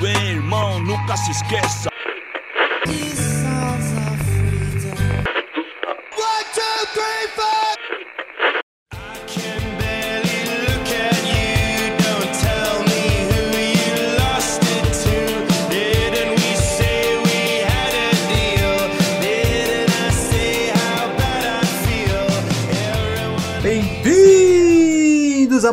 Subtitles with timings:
[0.00, 1.93] Bem, irmão, nunca se esqueça.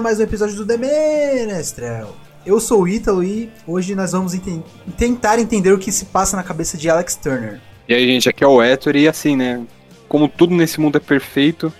[0.01, 2.15] Mais um episódio do The Menestrel.
[2.45, 4.63] Eu sou o Ítalo e hoje nós vamos enten-
[4.97, 7.59] tentar entender o que se passa na cabeça de Alex Turner.
[7.87, 9.61] E aí, gente, aqui é o Héctor e assim, né?
[10.07, 11.71] Como tudo nesse mundo é perfeito,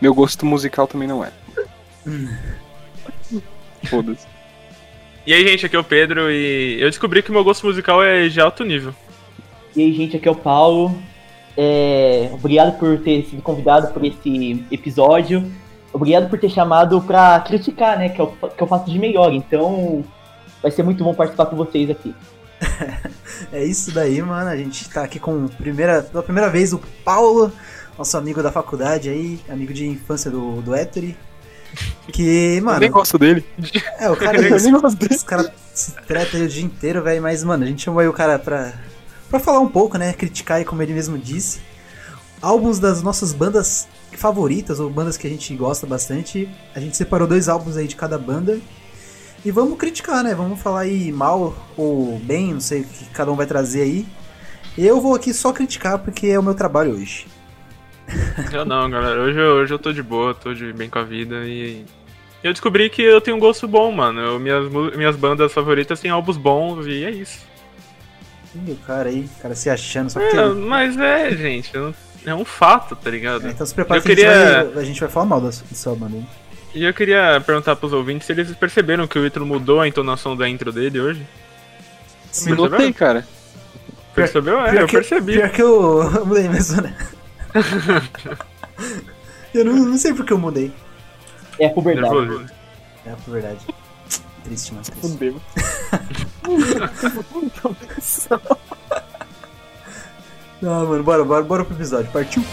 [0.00, 1.32] meu gosto musical também não é.
[3.84, 4.26] Foda-se.
[5.26, 8.28] E aí, gente, aqui é o Pedro e eu descobri que meu gosto musical é
[8.28, 8.94] de alto nível.
[9.74, 10.96] E aí, gente, aqui é o Paulo.
[11.56, 15.50] É, obrigado por ter sido convidado por esse episódio.
[15.92, 18.08] Obrigado por ter chamado pra criticar, né?
[18.10, 19.32] Que eu, que eu faço de melhor.
[19.32, 20.04] Então,
[20.62, 22.14] vai ser muito bom participar com vocês aqui.
[23.52, 24.50] É isso daí, mano.
[24.50, 27.50] A gente tá aqui com primeira, pela primeira vez o Paulo,
[27.96, 31.16] nosso amigo da faculdade aí, amigo de infância do, do Ettore.
[32.12, 33.44] Que, Eu mano, nem gosto dele.
[33.98, 35.14] é, o cara, Eu nem gosto dele.
[35.14, 37.22] Os caras se tretam aí o dia inteiro, velho.
[37.22, 38.74] Mas, mano, a gente chamou aí o cara pra,
[39.30, 40.12] pra falar um pouco, né?
[40.12, 41.60] Criticar aí, como ele mesmo disse.
[42.42, 46.48] Álbuns das nossas bandas favoritas, ou bandas que a gente gosta bastante.
[46.74, 48.58] A gente separou dois álbuns aí de cada banda.
[49.44, 50.34] E vamos criticar, né?
[50.34, 54.06] Vamos falar aí mal ou bem, não sei o que cada um vai trazer aí.
[54.76, 57.26] Eu vou aqui só criticar porque é o meu trabalho hoje.
[58.52, 59.20] Eu não, galera.
[59.20, 61.84] Hoje, eu- hoje eu tô de boa, tô de bem com a vida e.
[62.42, 64.18] Eu descobri que eu tenho um gosto bom, mano.
[64.20, 67.38] Eu- minhas, minhas bandas favoritas têm álbuns bons e é isso.
[68.66, 70.20] Ih, o cara aí, o cara se achando, só.
[70.20, 71.94] É, mas é, gente, eu-
[72.26, 73.46] é um fato, tá ligado?
[73.46, 75.52] É, então se prepara eu que a, gente queria- vai, a gente vai falar mal
[75.52, 76.26] sua banda, hein?
[76.74, 80.36] E eu queria perguntar pros ouvintes se eles perceberam que o Ítalo mudou a entonação
[80.36, 81.26] da intro dele hoje.
[82.30, 82.52] Sim.
[82.54, 83.26] Notei, cara.
[84.14, 84.60] Percebeu?
[84.60, 85.32] É, Pior eu que- percebi.
[85.34, 86.96] Pior que eu, eu mudei mesmo, né?
[89.52, 90.72] eu não, não sei porque eu mudei.
[91.58, 92.14] É a puberdade.
[92.14, 92.46] Nervoso.
[93.04, 93.58] É, por verdade.
[94.44, 94.84] Triste, mano.
[94.84, 95.00] Triste.
[95.00, 95.40] Fudeu.
[100.60, 102.10] Não, mano, bora, bora, bora pro episódio.
[102.12, 102.44] Partiu?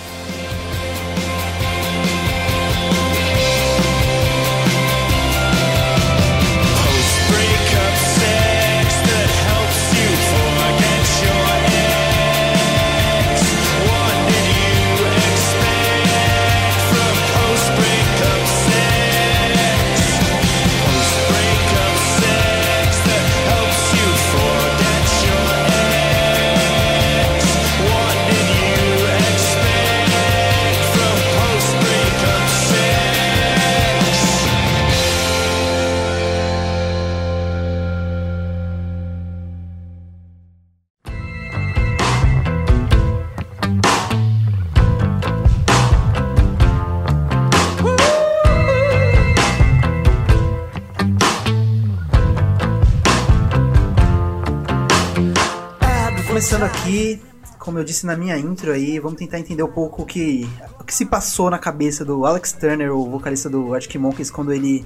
[57.88, 60.48] Disse na minha intro aí, vamos tentar entender um pouco o que,
[60.80, 64.53] o que se passou na cabeça do Alex Turner, o vocalista do Arctic Monkeys, quando
[64.53, 64.86] ele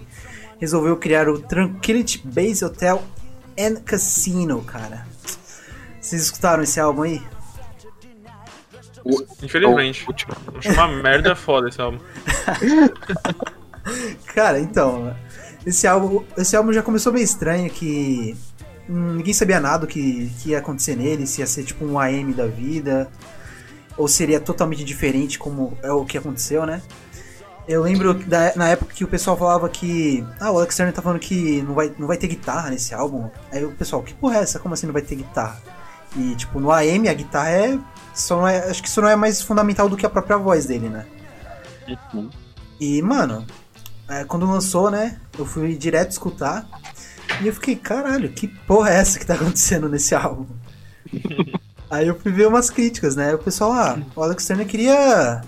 [0.60, 3.04] resolveu criar o Tranquility Base Hotel
[3.60, 5.06] and Casino, cara.
[6.00, 7.22] Vocês escutaram esse álbum aí?
[9.42, 10.06] Infelizmente.
[10.08, 10.58] O.
[10.58, 12.00] Acho uma merda foda esse álbum.
[14.36, 15.16] Cara, então,
[15.66, 18.38] esse álbum, esse álbum já começou meio estranho, que
[18.88, 22.34] ninguém sabia nada do que, que ia acontecer nele, se ia ser tipo um AM
[22.34, 23.10] da vida,
[23.98, 26.82] ou seria totalmente diferente como é o que aconteceu, né?
[27.68, 30.26] Eu lembro da, na época que o pessoal falava que.
[30.40, 33.30] Ah, o Alex Turner tá falando que não vai, não vai ter guitarra nesse álbum.
[33.52, 34.60] Aí o pessoal, que porra é essa?
[34.60, 35.62] Como assim não vai ter guitarra?
[36.16, 37.80] E tipo, no AM a guitarra é.
[38.14, 40.66] Só não é acho que isso não é mais fundamental do que a própria voz
[40.66, 41.06] dele, né?
[42.80, 43.46] E, mano,
[44.10, 46.68] é, quando lançou, né, eu fui direto escutar
[47.42, 50.46] e eu fiquei, caralho, que porra é essa que tá acontecendo nesse álbum?
[51.90, 53.34] Aí eu fui ver umas críticas, né?
[53.34, 55.42] O pessoal, ah, o Alex Turner queria,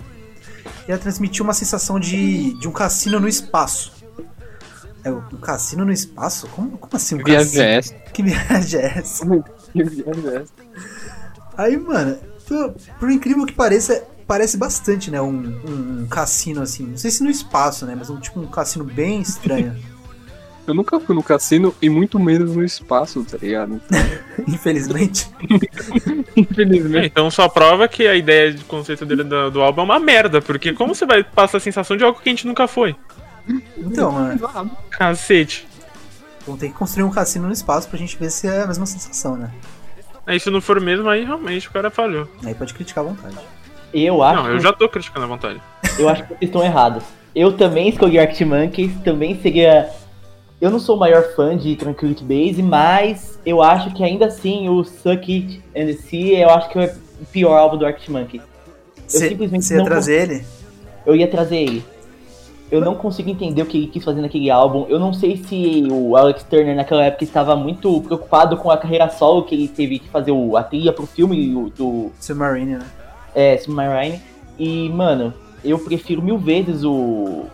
[0.80, 3.92] queria transmitir uma sensação de, de um cassino no espaço.
[5.02, 6.46] É, um cassino no espaço?
[6.48, 7.64] Como, como assim um Que viagem cassino?
[7.64, 7.94] é essa?
[7.94, 9.26] Que viagem é essa?
[9.72, 10.52] Que viagem é essa?
[11.56, 15.22] Aí, mano, por, por incrível que pareça, parece bastante, né?
[15.22, 16.86] Um, um, um cassino assim.
[16.86, 17.94] Não sei se no espaço, né?
[17.96, 19.74] Mas um tipo um cassino bem estranho.
[20.66, 23.80] Eu nunca fui no cassino e muito menos no espaço, tá ligado?
[24.48, 25.28] Infelizmente.
[26.36, 27.06] Infelizmente.
[27.06, 30.40] Então só prova que a ideia de conceito dele do, do álbum é uma merda,
[30.40, 32.96] porque como você vai passar a sensação de algo que a gente nunca foi?
[33.76, 35.66] Então, mano, Cacete.
[36.46, 38.86] vão ter que construir um cassino no espaço pra gente ver se é a mesma
[38.86, 39.50] sensação, né?
[40.26, 42.26] Aí se não for mesmo, aí realmente o cara falhou.
[42.44, 43.36] Aí pode criticar à vontade.
[43.92, 45.60] Eu acho, Não, eu já tô criticando à vontade.
[45.98, 47.04] eu acho que vocês estão errados.
[47.34, 49.90] Eu também escolhi Arctic Monkeys, também seria.
[50.60, 54.68] Eu não sou o maior fã de Tranquility Base, mas eu acho que ainda assim
[54.68, 58.42] o Suck It and See, eu acho que é o pior álbum do Arctic Monkeys.
[59.06, 59.28] Você
[59.74, 60.44] ia não trazer ele?
[61.04, 61.84] Eu ia trazer ele.
[62.70, 64.86] Eu não consigo entender o que ele quis fazer naquele álbum.
[64.88, 69.08] Eu não sei se o Alex Turner naquela época estava muito preocupado com a carreira
[69.10, 72.86] solo que ele teve que fazer o, a trilha pro filme o- do Submarine, né?
[73.34, 74.20] é, Submarine.
[74.58, 77.44] E, mano, eu prefiro mil vezes o,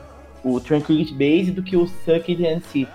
[0.44, 2.86] o Tranquility Base do que o Suck It and See.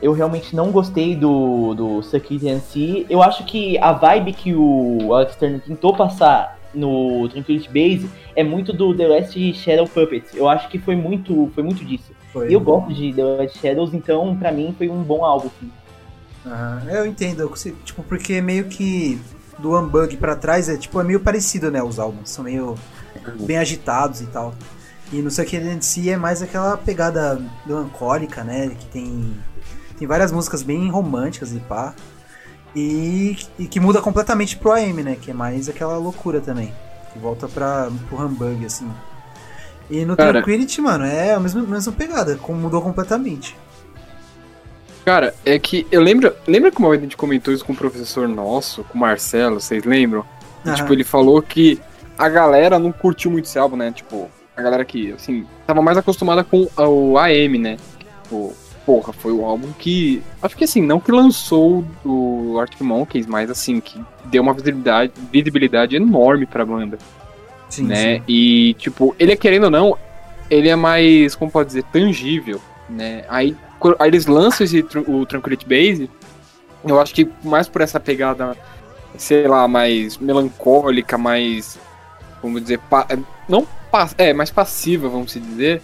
[0.00, 3.06] Eu realmente não gostei do, do Suck It and See.
[3.08, 8.44] Eu acho que a vibe que o Alex Turner tentou passar no Tranquility Base é
[8.44, 10.34] muito do The Last Shadow Puppets.
[10.34, 12.12] Eu acho que foi muito, foi muito disso.
[12.32, 12.50] Foi.
[12.50, 15.46] E eu gosto de The Last Shadows, então pra mim foi um bom álbum.
[15.46, 15.70] Assim.
[16.46, 17.52] Aham, Eu entendo,
[17.84, 19.18] tipo, porque meio que
[19.58, 22.74] do Unbug pra trás é tipo é meio parecido, né, os álbuns, são meio
[23.40, 24.54] bem agitados e tal.
[25.12, 29.36] E no Suck It and See é mais aquela pegada melancólica, né, que tem
[29.98, 31.94] tem várias músicas bem românticas e pá.
[32.74, 36.74] E, e que muda completamente pro AM, né, que é mais aquela loucura também,
[37.12, 38.90] que volta pra, pro Humbug, assim.
[39.88, 40.32] E no Cara.
[40.32, 43.56] Tranquility, mano, é a mesma, mesma pegada, como mudou completamente.
[45.06, 46.34] Cara, é que eu lembro.
[46.46, 49.60] Lembra que uma vez a gente comentou isso com um professor nosso, com o Marcelo,
[49.60, 50.24] vocês lembram?
[50.64, 51.80] E, tipo, ele falou que
[52.18, 53.92] a galera não curtiu muito esse álbum, né?
[53.92, 57.76] Tipo, a galera que, assim, tava mais acostumada com o AM, né?
[58.22, 58.54] Tipo,
[58.86, 60.22] porra, foi um álbum que.
[60.40, 65.12] Acho que assim, não que lançou o Arctic Monkeys, mas assim, que deu uma visibilidade,
[65.30, 66.96] visibilidade enorme pra banda,
[67.68, 68.16] Sim, né?
[68.18, 68.22] sim.
[68.26, 69.98] E, tipo, ele é querendo ou não,
[70.48, 73.24] ele é mais, como pode dizer, tangível, né?
[73.28, 73.56] Aí,
[73.98, 76.10] aí eles lançam esse, o Tranquility Base,
[76.84, 78.56] eu acho que mais por essa pegada,
[79.18, 81.78] sei lá, mais melancólica, mais,
[82.40, 82.80] vamos dizer,
[83.48, 83.66] não
[84.18, 85.82] é, mais passiva, vamos dizer.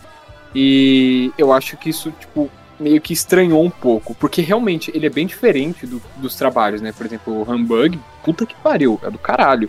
[0.55, 5.11] E eu acho que isso, tipo, meio que estranhou um pouco, porque realmente ele é
[5.11, 6.93] bem diferente do- dos trabalhos, né?
[6.93, 9.69] Por exemplo, o Humbug, puta que pariu, é do caralho.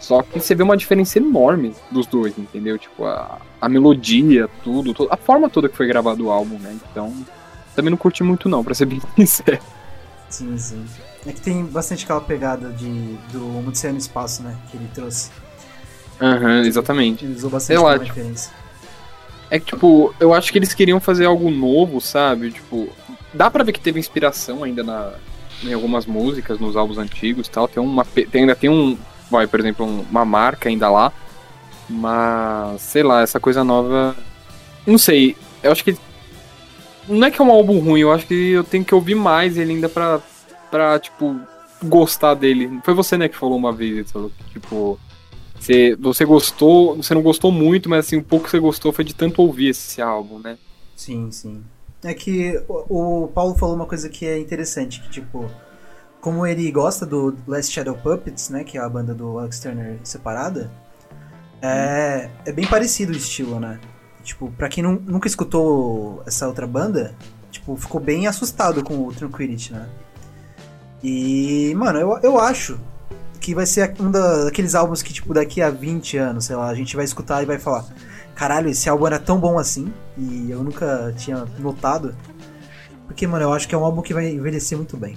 [0.00, 2.78] Só que você vê uma diferença enorme dos dois, entendeu?
[2.78, 6.76] Tipo, a, a melodia, tudo, to- a forma toda que foi gravado o álbum, né?
[6.90, 7.12] Então,
[7.74, 9.58] também não curti muito não, pra ser bem sincero.
[10.28, 10.84] Sim, sim.
[11.26, 14.56] É que tem bastante aquela pegada de, do no Espaço, né?
[14.70, 15.30] Que ele trouxe.
[16.20, 17.24] Aham, exatamente.
[17.24, 18.52] Ele usou bastante lá, tipo, referência.
[19.50, 22.50] É que, tipo, eu acho que eles queriam fazer algo novo, sabe?
[22.50, 22.88] Tipo,
[23.32, 25.12] dá pra ver que teve inspiração ainda na,
[25.62, 27.68] em algumas músicas, nos álbuns antigos e tal.
[27.68, 28.96] Tem uma, tem, ainda tem um,
[29.30, 31.12] vai, por exemplo, um- uma marca ainda lá.
[31.88, 34.16] Mas, sei lá, essa coisa nova.
[34.86, 35.96] Não sei, eu acho que.
[37.08, 39.56] Não é que é um álbum ruim, eu acho que eu tenho que ouvir mais
[39.56, 40.18] ele ainda pra,
[40.70, 41.38] pra tipo,
[41.84, 42.80] gostar dele.
[42.84, 44.98] Foi você, né, que falou uma vez, que, tipo.
[45.58, 49.04] Você, você gostou, você não gostou muito, mas assim, o pouco que você gostou foi
[49.04, 50.58] de tanto ouvir esse álbum, né?
[50.94, 51.62] Sim, sim.
[52.04, 55.50] É que o, o Paulo falou uma coisa que é interessante, que tipo,
[56.20, 59.98] como ele gosta do Last Shadow Puppets, né, que é a banda do Alex Turner
[60.04, 60.70] separada,
[61.62, 63.80] é, é bem parecido o estilo, né?
[64.22, 67.14] Tipo, pra quem nu- nunca escutou essa outra banda,
[67.50, 69.88] tipo, ficou bem assustado com o Tranquility, né?
[71.02, 72.78] E, mano, eu, eu acho
[73.40, 76.68] que vai ser um da- daqueles álbuns que, tipo, daqui a 20 anos, sei lá,
[76.68, 77.84] a gente vai escutar e vai falar
[78.34, 82.14] caralho, esse álbum era tão bom assim, e eu nunca tinha notado.
[83.06, 85.16] Porque, mano, eu acho que é um álbum que vai envelhecer muito bem.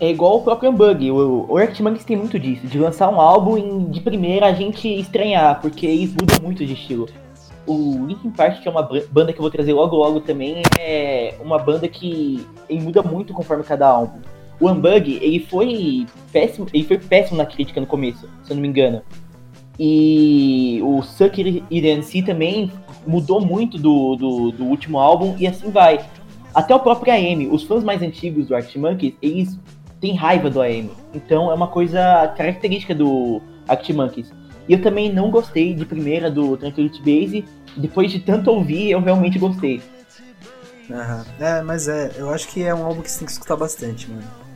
[0.00, 1.10] É igual o próprio Unbug.
[1.12, 4.88] O, o Arctic tem muito disso, de lançar um álbum e de primeira a gente
[4.88, 7.06] estranhar, porque eles mudam muito de estilo.
[7.66, 11.36] O Linkin Park, que é uma banda que eu vou trazer logo logo também, é
[11.40, 14.18] uma banda que muda muito conforme cada álbum.
[14.60, 18.62] O Unbug, ele foi péssimo, ele foi péssimo na crítica no começo, se eu não
[18.62, 19.02] me engano.
[19.78, 22.70] E o Sucker It também
[23.06, 26.04] mudou muito do, do, do último álbum e assim vai.
[26.54, 29.58] Até o próprio AM, os fãs mais antigos do Arctic eles
[29.98, 30.90] têm raiva do AM.
[31.14, 34.26] Então é uma coisa característica do Arctic.
[34.68, 37.44] E eu também não gostei de primeira do Tranquility Base.
[37.74, 39.80] Depois de tanto ouvir, eu realmente gostei.
[40.90, 41.24] Aham.
[41.38, 44.10] É, mas é, eu acho que é um álbum que você tem que escutar bastante,
[44.10, 44.49] mano.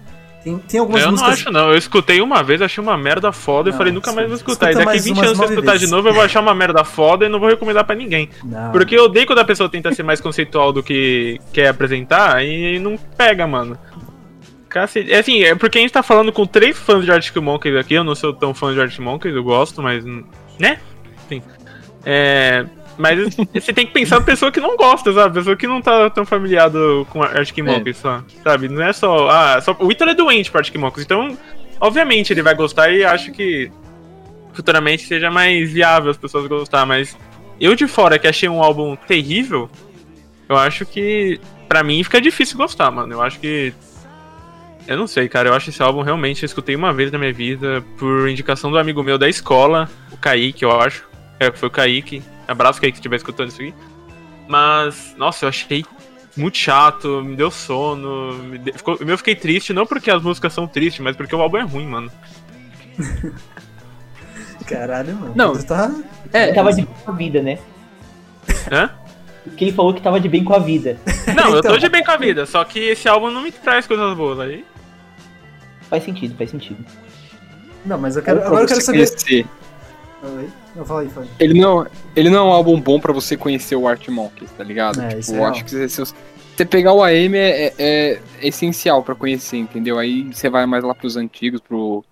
[0.44, 1.32] Tem, tem algumas eu não músicas.
[1.40, 1.70] acho, não.
[1.70, 4.70] Eu escutei uma vez, achei uma merda foda Não, e falei, nunca mais vou escutar.
[4.70, 5.88] escuta e daqui mais 20 umas anos, se eu escutar vezes.
[5.88, 8.28] de novo, eu vou achar uma merda foda e não vou recomendar pra ninguém.
[8.44, 8.70] Não.
[8.70, 12.78] Porque eu odeio quando a pessoa tenta ser mais conceitual do que quer apresentar e
[12.78, 13.78] não pega, mano.
[14.68, 15.10] Cacete.
[15.12, 17.94] É assim, é porque a gente tá falando com três fãs de Arctic Monkeys aqui.
[17.94, 20.04] Eu não sou tão fã de Arctic Monkeys, eu gosto, mas.
[20.04, 20.78] Né?
[21.24, 21.42] Enfim.
[22.04, 22.66] É.
[22.96, 25.34] Mas você tem que pensar na pessoa que não gosta, sabe?
[25.34, 28.22] Pessoa que não tá tão familiado com Arctic Monkeys, só.
[28.42, 28.68] Sabe?
[28.68, 29.28] Não é só.
[29.28, 29.76] Ah, só...
[29.78, 31.36] o Ítalo é doente pra Arctic Monkeys, então,
[31.80, 33.70] obviamente, ele vai gostar e acho que
[34.52, 37.16] futuramente seja mais viável as pessoas gostar, mas
[37.60, 39.68] eu de fora que achei um álbum terrível,
[40.48, 43.12] eu acho que pra mim fica difícil gostar, mano.
[43.12, 43.72] Eu acho que
[44.86, 45.48] eu não sei, cara.
[45.48, 48.78] Eu acho esse álbum realmente eu escutei uma vez na minha vida por indicação do
[48.78, 51.04] amigo meu da escola, o Kaique, eu acho.
[51.40, 52.22] É, foi o Kaique.
[52.46, 53.74] Abraço, Kaique, se estiver escutando isso aqui.
[54.48, 55.84] Mas, nossa, eu achei
[56.36, 58.34] muito chato, me deu sono.
[58.34, 58.72] Me de...
[58.72, 58.96] Ficou...
[59.00, 61.86] Eu fiquei triste, não porque as músicas são tristes, mas porque o álbum é ruim,
[61.86, 62.10] mano.
[64.66, 65.32] Caralho, mano.
[65.34, 65.54] Não.
[65.62, 65.90] Tá...
[66.32, 67.58] É, tava de bem com a vida, né?
[68.70, 68.90] Hã?
[69.58, 70.98] Ele falou que tava de bem com a vida.
[71.36, 71.72] Não, eu Então.
[71.72, 74.40] tô de bem com a vida, só que esse álbum não me traz coisas boas
[74.40, 74.64] aí.
[75.90, 76.84] Faz sentido, faz sentido.
[77.84, 79.06] Não, mas eu quero, pra agora eu quero saber...
[80.22, 80.48] Oi?
[80.84, 81.10] Fala aí.
[81.38, 84.64] Ele não, ele não é um álbum bom pra você conhecer o Art Monkeys, tá
[84.64, 85.00] ligado?
[85.00, 85.50] É, tipo, é eu real.
[85.52, 86.04] acho que se,
[86.56, 89.98] você pegar o AM é, é- é essencial pra conhecer, entendeu?
[89.98, 92.04] Aí você vai mais lá pros antigos, pro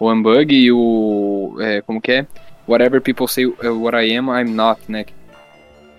[0.00, 1.56] o Unbug e o.
[1.60, 2.26] é, como que é?
[2.68, 5.04] Whatever People Say What I Am, I'm Not, né?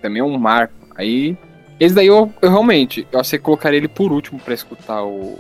[0.02, 0.74] Também é um marco.
[0.96, 1.38] Aí.
[1.80, 3.08] Esse daí eu, eu realmente.
[3.12, 5.40] Eu acho que você colocaria ele por último pra escutar o.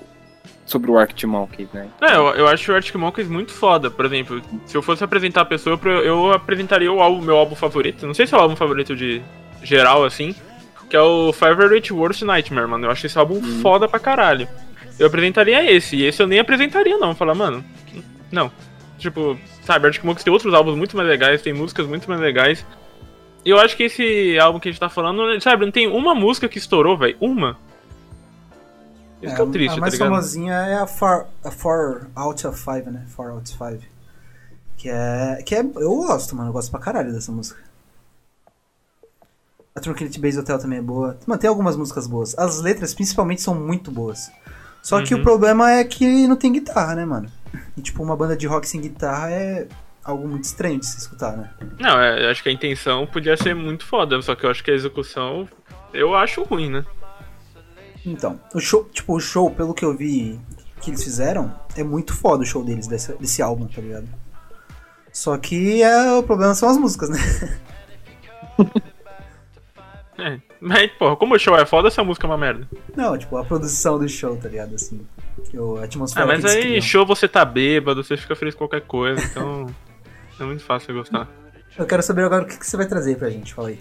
[0.69, 1.87] Sobre o Arctic Monkeys, né?
[1.99, 3.89] É, eu, eu acho o Arctic Monkeys muito foda.
[3.89, 8.05] Por exemplo, se eu fosse apresentar a pessoa, eu, apresentaria o álbum, meu álbum favorito.
[8.05, 9.19] Não sei se é o álbum favorito de
[9.63, 10.35] geral, assim.
[10.87, 12.85] Que é o Favorite Worst Nightmare, mano.
[12.85, 14.47] Eu acho esse álbum foda pra caralho.
[14.99, 15.95] Eu apresentaria esse.
[15.95, 17.15] E esse eu nem apresentaria, não.
[17.15, 17.65] Falar, mano,
[18.31, 18.51] não.
[18.99, 22.63] Tipo, sabe, Arctic Monkeys tem outros álbuns muito mais legais, tem músicas muito mais legais.
[23.43, 26.13] E eu acho que esse álbum que a gente tá falando, sabe, não tem uma
[26.13, 27.17] música que estourou, velho.
[27.19, 27.57] Uma.
[29.21, 30.09] Isso que é o triste, a tá mais ligado?
[30.09, 33.05] famosinha é a 4 a out of 5, né?
[33.15, 33.83] 4 out of 5.
[34.77, 35.59] Que é, que é.
[35.59, 36.49] Eu gosto, mano.
[36.49, 37.59] Eu gosto pra caralho dessa música.
[39.75, 41.17] A Tranquility Base Hotel também é boa.
[41.27, 42.37] Mano, tem algumas músicas boas.
[42.37, 44.31] As letras, principalmente, são muito boas.
[44.81, 45.19] Só que Uhum.
[45.19, 47.29] o problema é que não tem guitarra, né, mano?
[47.77, 49.67] E, tipo, uma banda de rock sem guitarra é
[50.03, 51.49] algo muito estranho de se escutar, né?
[51.79, 54.63] Não, é, eu acho que a intenção podia ser muito foda, só que eu acho
[54.63, 55.47] que a execução
[55.93, 56.85] eu acho ruim, né?
[58.05, 60.39] Então, o show, tipo, o show, pelo que eu vi
[60.81, 64.07] que eles fizeram, é muito foda o show deles, desse, desse álbum, tá ligado?
[65.11, 67.17] Só que é, o problema são as músicas, né?
[70.21, 70.37] É.
[70.59, 72.67] Mas, porra, como o show é foda, essa música é uma merda.
[72.95, 74.75] Não, tipo, a produção do show, tá ligado?
[74.75, 74.99] Assim,
[75.79, 76.81] a atmosfera Ah, mas aí criam.
[76.81, 79.67] show você tá bêbado, você fica feliz com qualquer coisa, então
[80.37, 81.29] é muito fácil você gostar.
[81.77, 83.79] Eu quero saber agora o que, que você vai trazer pra gente, fala aí.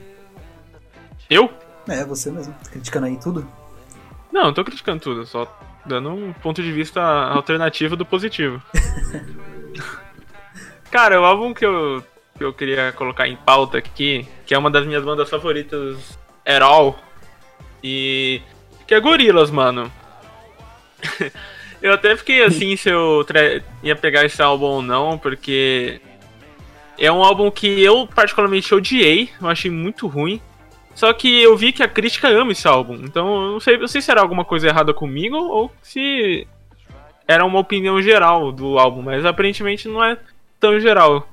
[1.29, 1.51] Eu?
[1.89, 3.45] É, você mesmo, tá criticando aí tudo?
[4.39, 5.53] Não, não tô criticando tudo, só
[5.85, 8.63] dando um ponto de vista alternativo do positivo.
[10.93, 12.05] Cara, o álbum que eu,
[12.37, 16.17] que eu queria colocar em pauta aqui, que é uma das minhas bandas favoritas
[16.47, 17.01] at all,
[17.83, 18.41] e
[18.87, 19.91] que é Gorillaz, mano.
[21.83, 23.27] eu até fiquei assim se eu
[23.83, 26.01] ia pegar esse álbum ou não, porque
[26.97, 30.41] é um álbum que eu particularmente odiei, eu achei muito ruim.
[30.99, 32.95] Só que eu vi que a crítica ama esse álbum.
[33.05, 36.45] Então eu não sei, eu sei se era alguma coisa errada comigo ou se
[37.25, 40.19] era uma opinião geral do álbum, mas aparentemente não é
[40.59, 41.29] tão geral.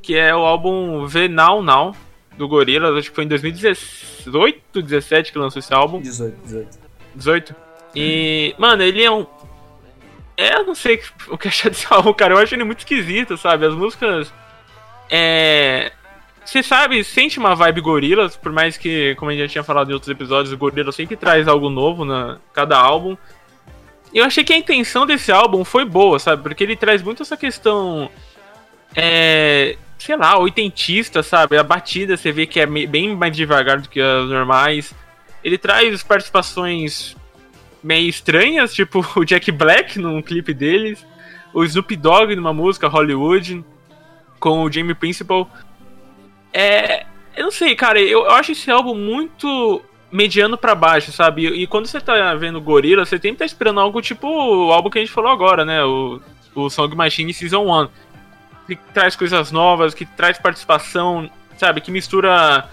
[0.00, 1.96] Que é o álbum V Now Now
[2.38, 6.00] do Gorillaz, acho que foi em 2018, 17 que lançou esse álbum.
[6.00, 6.78] 18, 18.
[7.16, 7.56] 18.
[7.96, 9.26] E, mano, ele é um.
[10.36, 12.34] É, eu não sei o que achar desse álbum, cara.
[12.34, 13.66] Eu acho ele muito esquisito, sabe?
[13.66, 14.32] As músicas.
[15.10, 15.90] É.
[16.44, 19.90] Você sabe, sente uma vibe Gorillaz, por mais que, como a gente já tinha falado
[19.90, 23.16] em outros episódios, o Gorillaz sempre traz algo novo na cada álbum.
[24.12, 26.42] Eu achei que a intenção desse álbum foi boa, sabe?
[26.42, 28.10] Porque ele traz muito essa questão.
[28.94, 29.76] É.
[29.98, 31.58] Sei lá, oitentista, sabe?
[31.58, 34.94] A batida você vê que é bem mais devagar do que as normais.
[35.44, 37.14] Ele traz participações
[37.82, 41.06] meio estranhas, tipo o Jack Black num clipe deles,
[41.52, 43.64] o Snoop Dogg numa música Hollywood,
[44.38, 45.48] com o Jamie Principal.
[46.52, 47.06] É.
[47.36, 51.46] Eu não sei, cara, eu, eu acho esse álbum muito mediano pra baixo, sabe?
[51.46, 54.90] E, e quando você tá vendo Gorilla, você sempre tá esperando algo tipo o álbum
[54.90, 55.84] que a gente falou agora, né?
[55.84, 56.20] O,
[56.54, 57.88] o Song Machine Season 1.
[58.66, 61.80] Que traz coisas novas, que traz participação, sabe?
[61.80, 62.68] Que mistura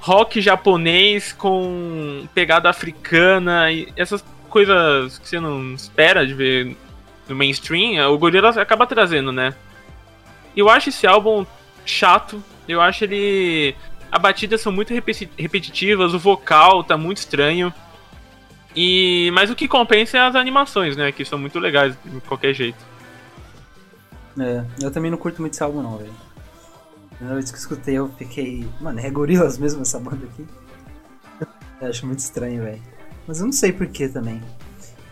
[0.00, 6.76] rock japonês com pegada africana e essas coisas que você não espera de ver
[7.28, 9.54] no mainstream, o Gorillaz acaba trazendo, né?
[10.56, 11.44] Eu acho esse álbum
[11.84, 13.74] chato, eu acho ele.
[14.10, 17.72] As batidas são muito repeti- repetitivas, o vocal tá muito estranho.
[18.74, 21.10] E, mas o que compensa é as animações, né?
[21.10, 22.78] Que são muito legais de qualquer jeito.
[24.38, 26.12] É, eu também não curto muito esse álbum não, velho.
[27.12, 28.68] A primeira vez que eu escutei eu fiquei.
[28.80, 30.46] Mano, é Gorillaz mesmo essa banda aqui?
[31.80, 32.82] Eu acho muito estranho, velho.
[33.26, 34.42] Mas eu não sei porquê também.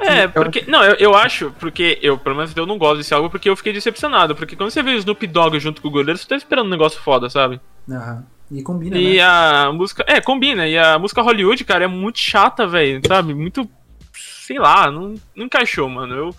[0.07, 0.65] É, porque.
[0.67, 3.57] Não, eu, eu acho, porque eu, pelo menos eu não gosto desse álbum porque eu
[3.57, 4.35] fiquei decepcionado.
[4.35, 6.71] Porque quando você vê o Snoop Dogg junto com o Gorillaz, você tá esperando um
[6.71, 7.61] negócio foda, sabe?
[7.91, 8.25] Aham.
[8.51, 9.23] E combina, E né?
[9.23, 10.05] a música.
[10.07, 10.67] É, combina.
[10.69, 13.01] E a música Hollywood, cara, é muito chata, velho.
[13.07, 13.35] Sabe?
[13.35, 13.69] Muito.
[14.13, 16.15] Sei lá, não, não encaixou, mano.
[16.15, 16.37] Eu,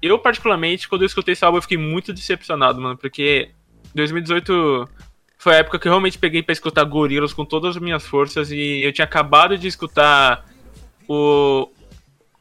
[0.00, 2.96] eu, particularmente, quando eu escutei esse álbum, eu fiquei muito decepcionado, mano.
[2.96, 3.50] Porque
[3.94, 4.88] 2018
[5.38, 8.50] foi a época que eu realmente peguei pra escutar Gorillaz com todas as minhas forças.
[8.50, 10.44] E eu tinha acabado de escutar
[11.06, 11.68] o.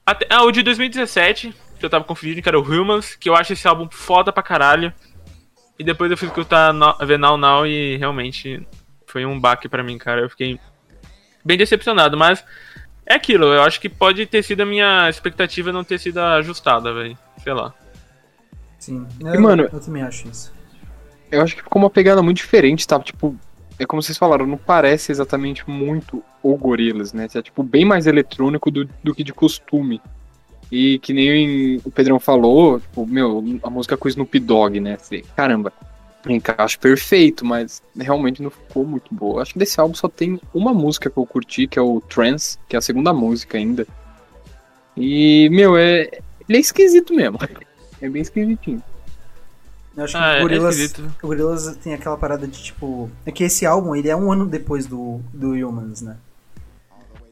[0.05, 3.35] Até, ah, o de 2017, que eu tava confundindo, que era o Humans, que eu
[3.35, 4.93] acho esse álbum foda pra caralho.
[5.77, 6.71] E depois eu fui escutar
[7.05, 8.65] ver Now Now e realmente
[9.07, 10.21] foi um baque pra mim, cara.
[10.21, 10.59] Eu fiquei
[11.43, 12.43] bem decepcionado, mas
[13.05, 16.93] é aquilo, eu acho que pode ter sido a minha expectativa não ter sido ajustada,
[16.93, 17.17] velho.
[17.43, 17.73] Sei lá.
[18.79, 19.05] Sim.
[19.19, 20.53] E, Eu, mano- eu também acho isso.
[21.31, 22.99] Eu acho que ficou uma pegada muito diferente, tá?
[22.99, 23.35] Tipo,
[23.77, 27.27] é como vocês falaram, não parece exatamente muito o Gorillaz, né?
[27.33, 30.01] É tipo bem mais eletrônico do, do que de costume.
[30.71, 34.97] E que nem o Pedrão falou, tipo, meu, a música com Snoop Dogg, né?
[35.35, 35.71] Caramba,
[36.27, 39.41] encaixa perfeito, mas realmente não ficou muito boa.
[39.41, 42.57] Acho que desse álbum só tem uma música que eu curti, que é o Trance,
[42.67, 43.85] que é a segunda música ainda.
[44.97, 46.09] E, meu, é.
[46.47, 47.37] Ele é esquisito mesmo.
[48.01, 48.83] É bem esquisitinho.
[49.97, 51.15] Eu acho que Ah, é- o é Gorillaz, esquisito.
[51.23, 53.09] o Gorillaz tem aquela parada de tipo.
[53.25, 56.17] É que esse álbum ele é um ano depois do, do Humans, né?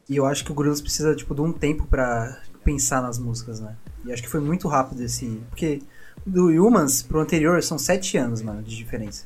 [0.08, 3.60] E eu acho que o Gorillaz precisa tipo, de um tempo pra pensar nas músicas,
[3.60, 3.74] né?
[4.04, 5.40] E acho que foi muito rápido esse.
[5.50, 5.82] Porque
[6.24, 9.24] do Humans pro anterior são sete anos, mano, de diferença.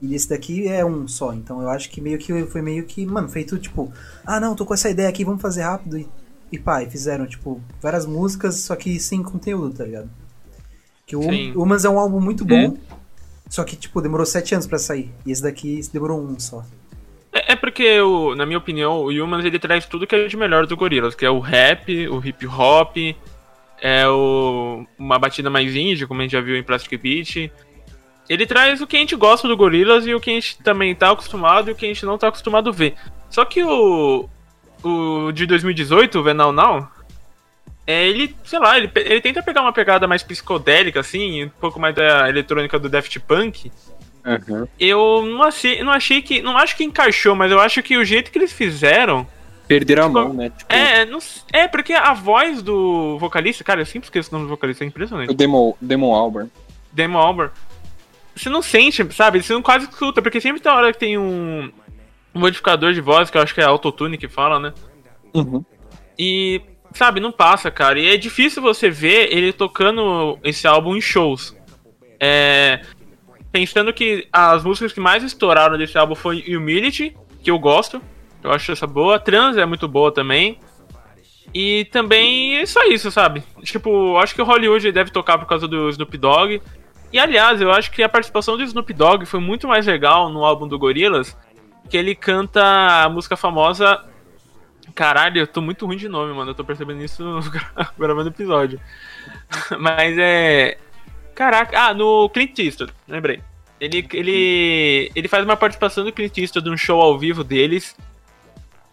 [0.00, 1.32] E desse daqui é um só.
[1.34, 3.92] Então eu acho que meio que foi meio que, mano, feito tipo.
[4.24, 5.98] Ah não, tô com essa ideia aqui, vamos fazer rápido.
[5.98, 6.08] E,
[6.52, 10.08] e pá, e fizeram, tipo, várias músicas, só que sem conteúdo, tá ligado?
[11.06, 11.20] Que o
[11.62, 12.76] Humans é um álbum muito bom.
[13.48, 15.12] Só que, tipo, demorou sete anos pra sair.
[15.24, 16.64] E esse daqui demorou um só.
[17.32, 20.36] É, é porque, o, na minha opinião, o Humans ele traz tudo que é de
[20.36, 22.96] melhor do Gorillaz, que é o rap, o hip hop,
[23.80, 27.52] é o, uma batida mais indie, como a gente já viu em Plastic Beach.
[28.28, 30.94] Ele traz o que a gente gosta do Gorillaz e o que a gente também
[30.94, 32.94] tá acostumado e o que a gente não tá acostumado a ver.
[33.28, 34.28] Só que o,
[34.82, 36.88] o de 2018, o Venal Now,
[37.86, 41.78] é, ele, sei lá, ele, ele tenta pegar uma pegada mais psicodélica, assim, um pouco
[41.78, 43.70] mais da eletrônica do Daft Punk.
[44.80, 46.40] Eu não achei, não achei que.
[46.40, 49.26] Não acho que encaixou, mas eu acho que o jeito que eles fizeram.
[49.68, 50.50] Perderam a mão, né?
[50.50, 54.34] Tipo, É, não, s- é porque a voz do vocalista, cara, eu sempre esqueço o
[54.34, 55.34] nome do vocalista, é o impressionante.
[55.34, 56.50] Demon, Demon Albarn.
[56.92, 57.50] Damon Albarn.
[58.36, 59.42] Você não sente, sabe?
[59.42, 61.70] Você não quase escuta, porque sempre tem hora que tem um,
[62.34, 64.72] um modificador de voz, que eu acho que é autotune que fala, né?
[65.32, 65.64] Uhum.
[66.18, 66.60] E,
[66.94, 67.98] sabe, não passa, cara.
[67.98, 71.56] E é difícil você ver ele tocando esse álbum em shows.
[72.18, 72.80] É,
[73.52, 78.00] pensando que as músicas que mais estouraram desse álbum foi Humility, que eu gosto.
[78.42, 79.18] Eu acho essa boa.
[79.18, 80.58] Trans é muito boa também.
[81.52, 83.42] E também é só isso, sabe?
[83.62, 86.60] Tipo, acho que o Hollywood deve tocar por causa do Snoop Dogg.
[87.12, 90.44] E aliás, eu acho que a participação do Snoop Dogg foi muito mais legal no
[90.44, 91.36] álbum do Gorillaz,
[91.88, 94.02] que ele canta a música famosa
[94.92, 96.50] Caralho, eu tô muito ruim de nome, mano.
[96.50, 97.22] Eu tô percebendo isso
[97.98, 98.80] gravando episódio.
[99.78, 100.78] Mas é.
[101.34, 103.40] Caraca, ah, no Clint Eastwood, lembrei.
[103.80, 107.96] Ele, ele, ele faz uma participação do Clint Eastwood num show ao vivo deles.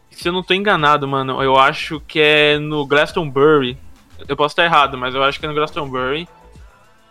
[0.09, 3.77] Se eu não tô enganado, mano, eu acho que é no Glastonbury.
[4.27, 6.27] Eu posso estar errado, mas eu acho que é no Glastonbury.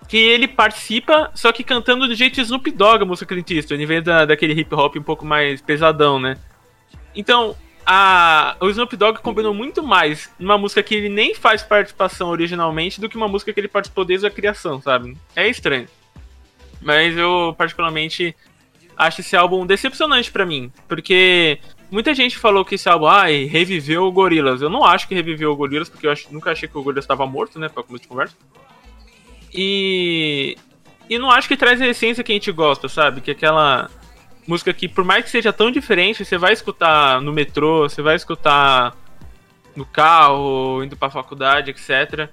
[0.09, 3.87] Que ele participa, só que cantando do jeito Snoop Dogg a música Clint Eastwood, em
[3.87, 6.37] vez da, daquele hip hop um pouco mais pesadão, né?
[7.15, 7.57] Então,
[7.93, 13.01] a, o Snoop Dogg combinou muito mais numa música que ele nem faz participação originalmente
[13.01, 15.17] do que uma música que ele participou desde a criação, sabe?
[15.35, 15.89] É estranho.
[16.81, 18.33] Mas eu, particularmente,
[18.97, 20.71] acho esse álbum decepcionante pra mim.
[20.87, 21.59] Porque
[21.91, 24.63] muita gente falou que esse álbum, ai, reviveu o Gorillaz.
[24.63, 27.27] Eu não acho que reviveu o Gorillaz, porque eu nunca achei que o Gorillaz estava
[27.27, 27.69] morto, né?
[27.69, 28.37] Pra começo de conversa.
[29.53, 30.57] E.
[31.09, 33.21] E não acho que traz a essência que a gente gosta, sabe?
[33.21, 33.91] Que é aquela
[34.51, 38.17] música que, por mais que seja tão diferente, você vai escutar no metrô, você vai
[38.17, 38.97] escutar
[39.77, 42.29] no carro, indo pra faculdade, etc.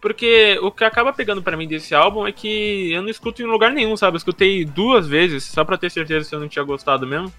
[0.00, 3.44] Porque o que acaba pegando pra mim desse álbum é que eu não escuto em
[3.44, 4.14] lugar nenhum, sabe?
[4.14, 7.30] Eu escutei duas vezes, só pra ter certeza se eu não tinha gostado mesmo.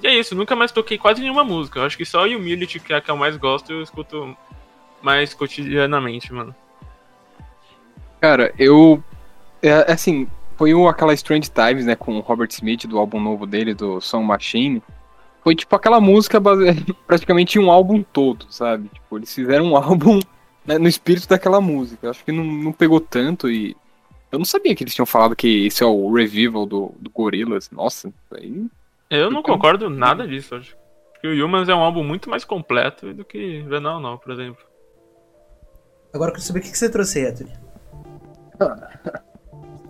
[0.00, 1.80] E é isso, nunca mais toquei quase nenhuma música.
[1.80, 4.36] Eu acho que só a Humility, que é a que eu mais gosto, eu escuto
[5.02, 6.54] mais cotidianamente, mano.
[8.20, 9.02] Cara, eu.
[9.60, 13.46] É, assim, foi o, aquela Strange Times, né, com o Robert Smith, do álbum novo
[13.46, 14.82] dele, do Song Machine.
[15.42, 16.64] foi tipo aquela música base...
[17.06, 18.88] praticamente em um álbum todo, sabe?
[18.88, 20.18] Tipo, eles fizeram um álbum
[20.64, 22.10] né, no espírito daquela música.
[22.10, 23.76] Acho que não, não pegou tanto e.
[24.32, 27.70] Eu não sabia que eles tinham falado que esse é o revival do, do Gorillaz.
[27.70, 28.66] Nossa, aí.
[29.08, 30.76] Eu não concordo nada disso, acho.
[31.12, 34.64] Porque o Humans é um álbum muito mais completo do que Venal, não, por exemplo.
[36.12, 37.52] Agora eu quero saber o que que você trouxe aí, Anthony.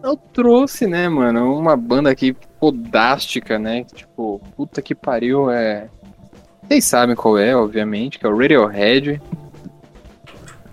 [0.09, 3.83] Eu trouxe, né, mano, uma banda aqui podástica, né?
[3.93, 5.89] Tipo, puta que pariu, é.
[6.63, 9.21] Vocês sabem qual é, obviamente, que é o Radiohead.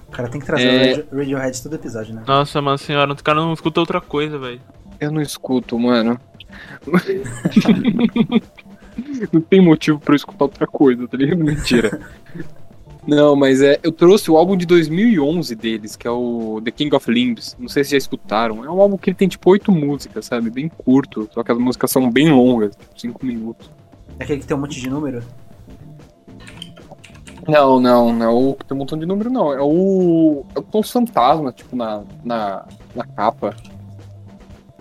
[0.07, 0.75] O cara tem que trazer É.
[0.75, 2.23] o Radio- Radiohead todo episódio, né?
[2.27, 4.61] Nossa, mano senhora, o cara não escuta outra coisa, velho.
[4.99, 6.19] Eu não escuto, mano.
[9.33, 11.43] não tem motivo pra eu escutar outra coisa, tá ligado?
[11.43, 11.99] Mentira.
[13.05, 16.95] Não, mas é, eu trouxe o álbum de 2011 deles, que é o The King
[16.95, 17.55] of Limbs.
[17.59, 18.63] Não sei se já escutaram.
[18.63, 20.49] É um álbum que ele tem tipo oito músicas, sabe?
[20.49, 21.29] Bem curto.
[21.33, 23.69] Só que as músicas são bem longas, tipo cinco minutos.
[24.19, 25.21] É aquele que tem um monte de número?
[27.47, 29.51] Não, não, não é o que tem um montão de número, não.
[29.51, 30.45] É o.
[30.55, 33.53] É o Tom Fantasma, tipo, na, na, na capa.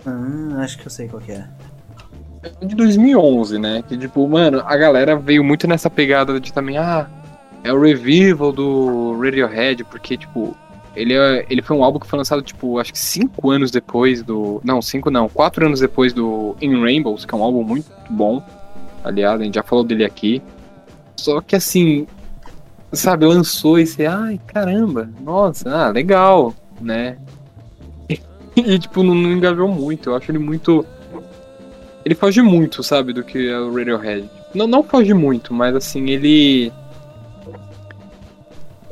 [0.05, 1.47] Ah, acho que eu sei qual que é.
[2.61, 3.83] É de 2011, né?
[3.87, 7.09] Que, tipo, mano, a galera veio muito nessa pegada de também, ah,
[7.63, 10.55] é o revival do Radiohead, porque, tipo,
[10.95, 14.21] ele, é, ele foi um álbum que foi lançado, tipo, acho que cinco anos depois
[14.21, 14.61] do.
[14.63, 18.43] Não, cinco não, quatro anos depois do In Rainbows, que é um álbum muito bom.
[19.03, 20.41] Aliás, a gente já falou dele aqui.
[21.15, 22.05] Só que assim,
[22.91, 27.17] sabe, lançou e você, ai, caramba, nossa, ah, legal, né?
[28.55, 30.11] E, tipo, não, não engajou muito.
[30.11, 30.85] Eu acho ele muito.
[32.05, 34.29] Ele foge muito, sabe, do que é o Radiohead.
[34.53, 36.71] Não, não foge muito, mas assim, ele.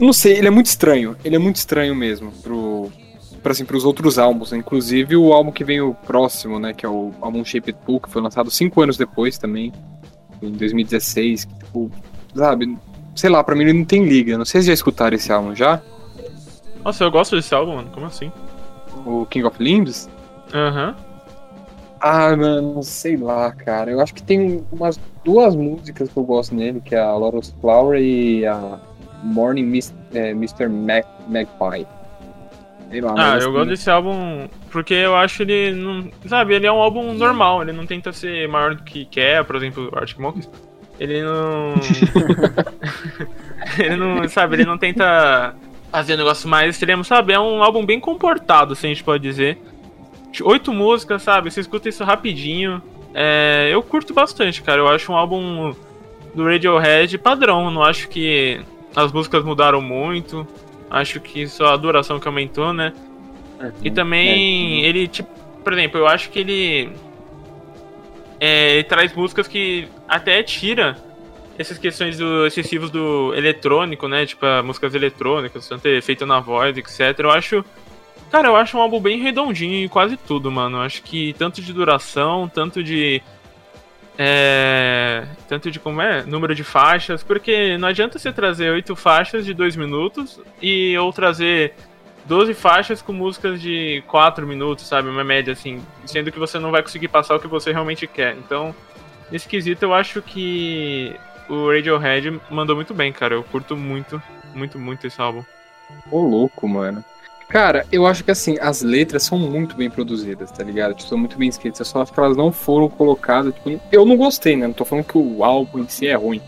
[0.02, 1.16] Não sei, ele é muito estranho.
[1.24, 2.92] Ele é muito estranho mesmo pro.
[3.44, 4.58] Pra, assim, pros outros álbuns, né?
[4.60, 6.74] inclusive o álbum que vem o próximo, né?
[6.74, 9.72] Que é o álbum Shaped Pool, que foi lançado cinco anos depois também,
[10.42, 11.46] em 2016.
[11.46, 11.92] Que, tipo,
[12.36, 12.78] sabe,
[13.16, 14.38] sei lá, pra mim ele não tem liga.
[14.38, 15.82] Não sei se já escutaram esse álbum já,
[16.84, 17.90] Nossa, eu gosto desse álbum, mano.
[17.92, 18.32] Como assim?
[19.06, 20.08] o King of Limbs.
[20.54, 20.96] Aham.
[22.00, 23.92] Ah, mano, sei lá, cara.
[23.92, 27.54] Eu acho que tem umas duas músicas que eu gosto nele, que é a Lotus
[27.62, 28.80] Flower e a
[29.24, 30.68] Morning Mis- é, Mr.
[30.68, 31.88] Mag Magpie.
[32.90, 35.72] Sei lá, Ah, eu assim, gosto desse álbum porque eu acho ele.
[35.72, 39.46] Não, sabe, ele é um álbum normal, ele não tenta ser maior do que quer,
[39.46, 40.50] por exemplo, Arctic Monkeys.
[41.00, 41.74] Ele não.
[43.80, 44.28] ele não.
[44.28, 45.56] Sabe, ele não tenta
[45.92, 47.34] fazer um negócio mais extremo, sabe?
[47.34, 49.58] É um álbum bem comportado, assim, a gente pode dizer.
[50.44, 51.52] Oito músicas, sabe?
[51.52, 52.82] Você escuta isso rapidinho.
[53.14, 54.80] É, eu curto bastante, cara.
[54.80, 55.76] Eu acho um álbum
[56.34, 57.70] do Radiohead padrão.
[57.70, 58.62] Não acho que
[58.96, 60.48] as músicas mudaram muito.
[60.90, 62.94] Acho que só a duração que aumentou, né?
[63.84, 65.30] E também ele, tipo,
[65.64, 66.92] por exemplo, eu acho que ele,
[68.40, 70.98] é, ele traz músicas que até tira
[71.58, 74.26] essas questões do, excessivos do eletrônico, né?
[74.26, 77.20] Tipo, músicas eletrônicas, tanto efeito na voz, etc.
[77.20, 77.66] Eu acho.
[78.32, 80.78] Cara, eu acho um álbum bem redondinho em quase tudo, mano.
[80.78, 83.22] Eu acho que tanto de duração, tanto de.
[84.18, 85.26] É.
[85.48, 86.24] Tanto de como é?
[86.24, 87.24] Número de faixas.
[87.24, 91.74] Porque não adianta você trazer oito faixas de dois minutos e ou trazer
[92.26, 95.10] 12 faixas com músicas de 4 minutos, sabe?
[95.10, 95.82] Uma média assim.
[96.06, 98.36] Sendo que você não vai conseguir passar o que você realmente quer.
[98.38, 98.76] Então,
[99.32, 101.16] nesse quesito, eu acho que
[101.50, 103.36] o Radiohead mandou muito bem, cara.
[103.36, 104.22] Eu curto muito,
[104.54, 105.44] muito, muito esse álbum.
[106.10, 107.04] Ô, louco, mano.
[107.52, 110.94] Cara, eu acho que assim, as letras são muito bem produzidas, tá ligado?
[110.94, 111.80] Tipo, são muito bem escritas.
[111.82, 113.54] Eu só acho que elas não foram colocadas.
[113.54, 114.68] Tipo, eu não gostei, né?
[114.68, 116.42] Não tô falando que o álbum em si é ruim.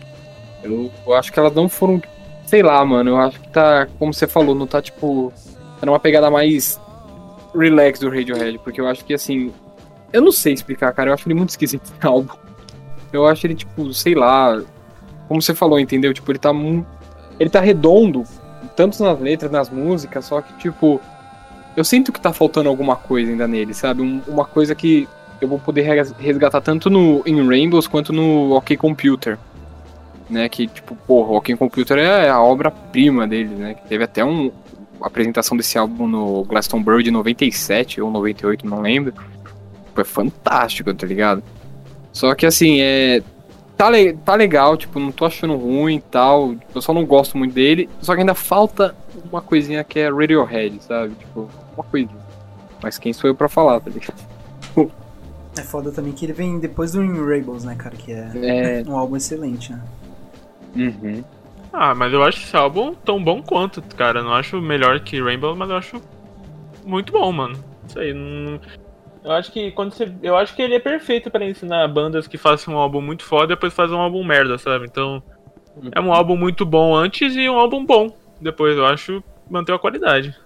[0.62, 2.00] Eu, eu acho que elas não foram.
[2.46, 3.10] Sei lá, mano.
[3.10, 3.86] Eu acho que tá.
[3.98, 5.30] Como você falou, não tá tipo.
[5.78, 6.80] Tá numa pegada mais
[7.54, 8.58] relax do Radiohead.
[8.64, 9.52] Porque eu acho que assim.
[10.10, 11.10] Eu não sei explicar, cara.
[11.10, 12.32] Eu acho ele muito esquisito esse álbum.
[13.12, 14.58] Eu acho ele, tipo, sei lá.
[15.28, 16.14] Como você falou, entendeu?
[16.14, 16.50] Tipo, ele tá.
[16.50, 16.86] mu-
[17.38, 18.24] Ele tá redondo
[18.76, 21.00] tanto nas letras, nas músicas, só que, tipo,
[21.76, 24.02] eu sinto que tá faltando alguma coisa ainda nele, sabe?
[24.02, 25.08] Um- uma coisa que
[25.40, 29.38] eu vou poder res- resgatar tanto no In Rainbows quanto no OK Computer.
[30.30, 33.74] Né, que, tipo, porra, o OK Computer é a obra-prima dele, né?
[33.74, 34.50] Que teve até um,
[35.02, 39.12] apresentação desse álbum no Glastonbury de 97 ou 98, não lembro.
[39.94, 41.42] Foi fantástico, tá ligado?
[42.10, 43.22] Só que, assim, é,
[43.76, 46.54] tá, le- tá legal, tipo, não tô achando ruim e tal.
[46.74, 47.88] Eu só não gosto muito dele.
[48.00, 48.94] Só que ainda falta
[49.30, 51.14] uma coisinha que é Radiohead, sabe?
[51.14, 52.24] Tipo, uma coisinha.
[52.82, 54.22] Mas quem sou eu pra falar, tá ligado?
[55.56, 57.94] É foda também que ele vem depois do In Rainbows, né, cara?
[57.96, 58.30] Que é
[58.80, 58.84] É.
[58.90, 59.80] um álbum excelente, né?
[60.74, 61.22] Uhum.
[61.72, 64.20] Ah, mas eu acho esse álbum tão bom quanto, cara.
[64.20, 66.02] Eu não acho melhor que Rainbow, mas eu acho
[66.84, 67.56] muito bom, mano.
[67.88, 68.12] Isso aí.
[68.12, 68.60] Não...
[69.24, 70.12] Eu acho que quando você.
[70.22, 73.44] Eu acho que ele é perfeito pra ensinar bandas que façam um álbum muito foda
[73.44, 74.84] e depois fazem um álbum merda, sabe?
[74.84, 75.22] Então.
[75.92, 78.76] É um álbum muito bom antes e um álbum bom depois.
[78.76, 80.36] Eu acho manteve a qualidade.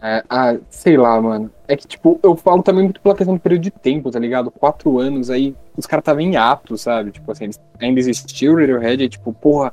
[0.00, 1.50] É, ah, sei lá, mano.
[1.66, 4.50] É que, tipo, eu falo também muito pela questão do período de tempo, tá ligado?
[4.50, 7.10] Quatro anos aí, os caras estavam em ato, sabe?
[7.10, 9.72] Tipo assim, ainda existiu o Radiohead, e tipo, porra,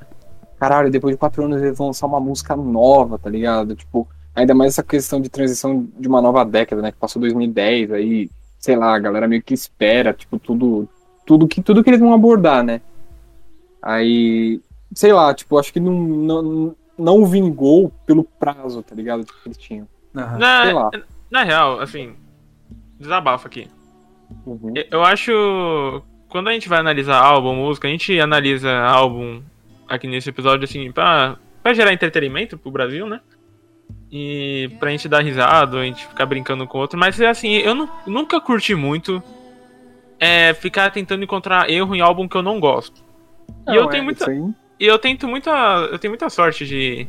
[0.60, 3.76] caralho, depois de quatro anos eles vão lançar uma música nova, tá ligado?
[3.76, 6.92] Tipo, ainda mais essa questão de transição de uma nova década, né?
[6.92, 10.88] Que passou 2010, aí, sei lá, a galera meio que espera, tipo, tudo,
[11.26, 12.82] tudo que, tudo que eles vão abordar, né?
[13.82, 14.60] Aí,
[14.94, 19.24] sei lá, tipo, acho que não, não, não vingou pelo prazo, tá ligado?
[19.24, 19.88] Tipo, que eles tinham.
[20.64, 20.90] Sei lá.
[20.94, 22.14] Na, na real, assim.
[23.00, 23.68] Desabafo aqui.
[24.46, 24.74] Uhum.
[24.76, 26.02] Eu- Eu acho.
[26.30, 29.42] Quando a gente vai analisar álbum, música, a gente analisa álbum
[29.88, 33.22] aqui nesse episódio, assim, pra, pra gerar entretenimento pro Brasil, né?
[34.12, 36.98] E pra gente dar risada, a gente ficar brincando com o outro.
[36.98, 39.22] Mas, assim, eu nu- nunca curti muito
[40.20, 43.04] é, ficar tentando encontrar erro em álbum que eu não gosto.
[43.68, 44.32] e eu Não, tenho é, muita.
[44.80, 45.52] E eu tento muita.
[45.92, 47.08] Eu tenho muita sorte de.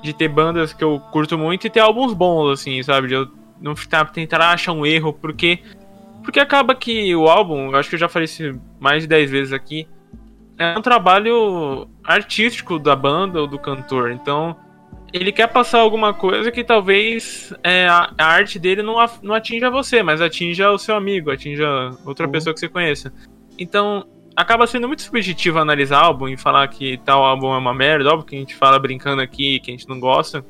[0.00, 3.08] De ter bandas que eu curto muito e ter álbuns bons, assim, sabe?
[3.08, 3.28] De eu
[3.60, 5.58] não ficar, tentar achar um erro, porque.
[6.22, 9.30] Porque acaba que o álbum, eu acho que eu já falei isso mais de 10
[9.30, 9.88] vezes aqui.
[10.58, 14.10] É um trabalho artístico da banda ou do cantor.
[14.10, 14.54] Então,
[15.12, 19.70] ele quer passar alguma coisa que talvez é, a, a arte dele não, não atinja
[19.70, 22.32] você, mas atinja o seu amigo, atinja outra Uhum.
[22.32, 23.12] pessoa que você conheça.
[23.58, 24.04] Então,
[24.36, 28.26] acaba sendo muito subjetivo analisar álbum e falar que tal álbum é uma merda, óbvio
[28.26, 30.44] que a gente fala brincando aqui, que a gente não gosta.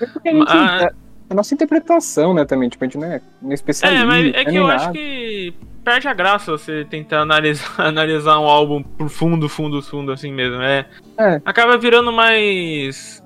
[0.00, 0.78] É porque a gente, Ah.
[0.82, 4.06] é a nossa interpretação, né, também, tipo, a gente não é, não é especialista, É,
[4.06, 4.76] mas é que eu nada.
[4.82, 10.12] acho que perde a graça você tentar analisar, analisar um álbum por fundo, fundo, fundo,
[10.12, 10.60] assim mesmo.
[10.60, 10.86] É,
[11.18, 11.40] É.
[11.44, 13.22] Acaba virando mais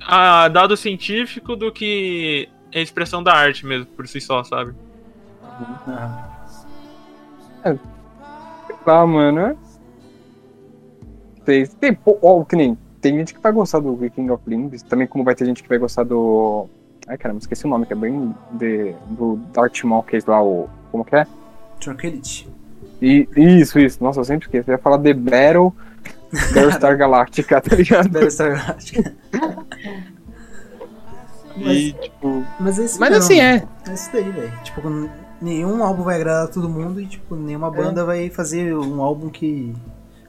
[0.00, 4.72] ah, dado científico do que a expressão da arte mesmo, por si só, sabe?
[5.86, 6.30] Aham.
[8.84, 9.56] Tá, mano, é...
[11.80, 15.06] Tem, pô, ó, que nem, tem gente que vai gostar do King of Limbs, também
[15.06, 16.66] como vai ter gente que vai gostar do...
[17.08, 19.40] Ai, caramba, esqueci o nome, que é bem de, do
[19.84, 20.68] Maul, que é lá o...
[20.92, 21.26] Como que é?
[21.80, 22.48] Tranquility.
[23.02, 25.74] E, isso, isso, nossa, eu sempre esqueço, eu ia falar The Battle
[26.54, 28.08] Battlestar Galactica, tá ligado?
[28.08, 29.14] Battlestar Galactica.
[31.56, 32.46] E, tipo...
[32.58, 34.52] Mas, é isso Mas assim, é, É isso daí, velho.
[34.62, 39.28] Tipo, nenhum álbum vai agradar todo mundo e, tipo, nenhuma banda vai fazer um álbum
[39.28, 39.74] que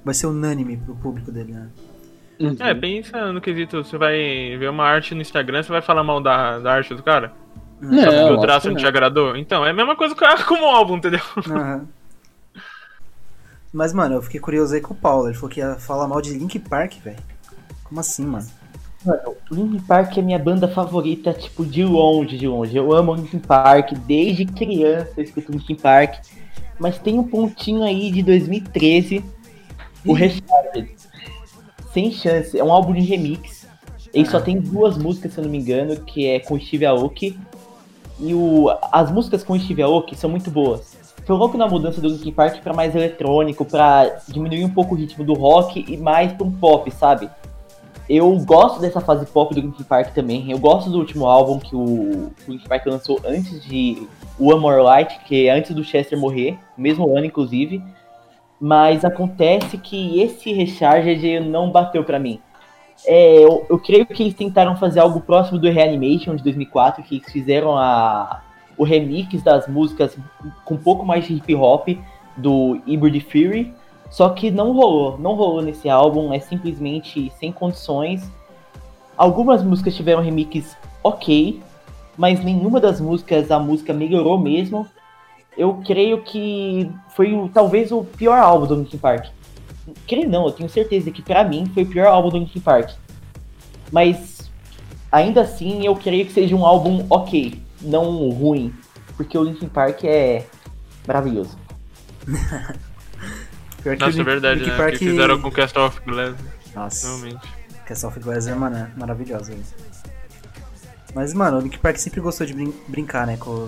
[0.03, 1.69] vai ser unânime pro público dele, né?
[2.59, 4.17] É, pensa no quesito, você vai
[4.57, 7.31] ver uma arte no Instagram, você vai falar mal da, da arte do cara?
[7.79, 9.35] Não, Porque o traço não te agradou?
[9.35, 11.21] Então, é a mesma coisa que com o álbum, entendeu?
[11.47, 11.87] Aham.
[13.73, 15.27] Mas, mano, eu fiquei curioso aí com o Paulo.
[15.27, 17.17] Ele falou que ia falar mal de Link Park, velho.
[17.83, 18.47] Como assim, mano?
[19.05, 22.75] Mano, Linkin Park é minha banda favorita, tipo, de longe, de longe.
[22.75, 26.19] Eu amo Linkin Park, desde criança eu escuto Linkin Park.
[26.79, 29.23] Mas tem um pontinho aí de 2013,
[30.05, 30.95] o Recharged.
[31.91, 33.67] Sem chance, é um álbum de remix.
[34.13, 36.85] Ele só tem duas músicas, se eu não me engano, que é com o Steve
[36.85, 37.37] Aoki.
[38.19, 40.95] E o, as músicas com o Steve Aoki são muito boas.
[41.25, 44.97] Foi louco na mudança do Linkin Park pra mais eletrônico, pra diminuir um pouco o
[44.97, 47.29] ritmo do rock e mais pra um pop, sabe?
[48.09, 50.51] Eu gosto dessa fase pop do Linkin Park também.
[50.51, 54.07] Eu gosto do último álbum que o, que Linkin Park lançou antes de
[54.39, 57.81] One More Light, que é antes do Chester morrer, mesmo ano inclusive.
[58.59, 62.41] Mas acontece que esse Recharged não bateu pra mim.
[63.05, 67.15] É, eu, eu creio que eles tentaram fazer algo próximo do Reanimation de 2004, que
[67.15, 68.41] eles fizeram a,
[68.81, 70.17] o remix das músicas
[70.65, 71.89] com um pouco mais de hip hop
[72.35, 73.71] do Hybrid Fury.
[74.09, 78.27] Só que não rolou, não rolou nesse álbum, é simplesmente sem condições.
[79.15, 81.61] Algumas músicas tiveram remix ok,
[82.17, 84.87] mas nenhuma das músicas a música melhorou mesmo.
[85.55, 89.27] Eu creio que foi talvez o pior álbum do Linkin Park.
[90.07, 92.93] Creio não, eu tenho certeza que pra mim foi o pior álbum do Linkin Park.
[93.91, 94.51] Mas
[95.11, 98.73] ainda assim eu creio que seja um álbum ok, não ruim,
[99.17, 100.45] porque o Linkin Park é
[101.07, 101.57] maravilhoso.
[103.83, 104.77] Pior que Nossa, o é verdade, Linkin né?
[104.77, 104.91] Park...
[104.93, 106.35] Que fizeram com Castle of Glass,
[106.75, 107.49] Nossa, realmente.
[107.85, 109.53] Castle of Glass é mano, maravilhosa.
[111.15, 113.67] Mas, mano, o Linkin Park sempre gostou de brin- brincar, né, com,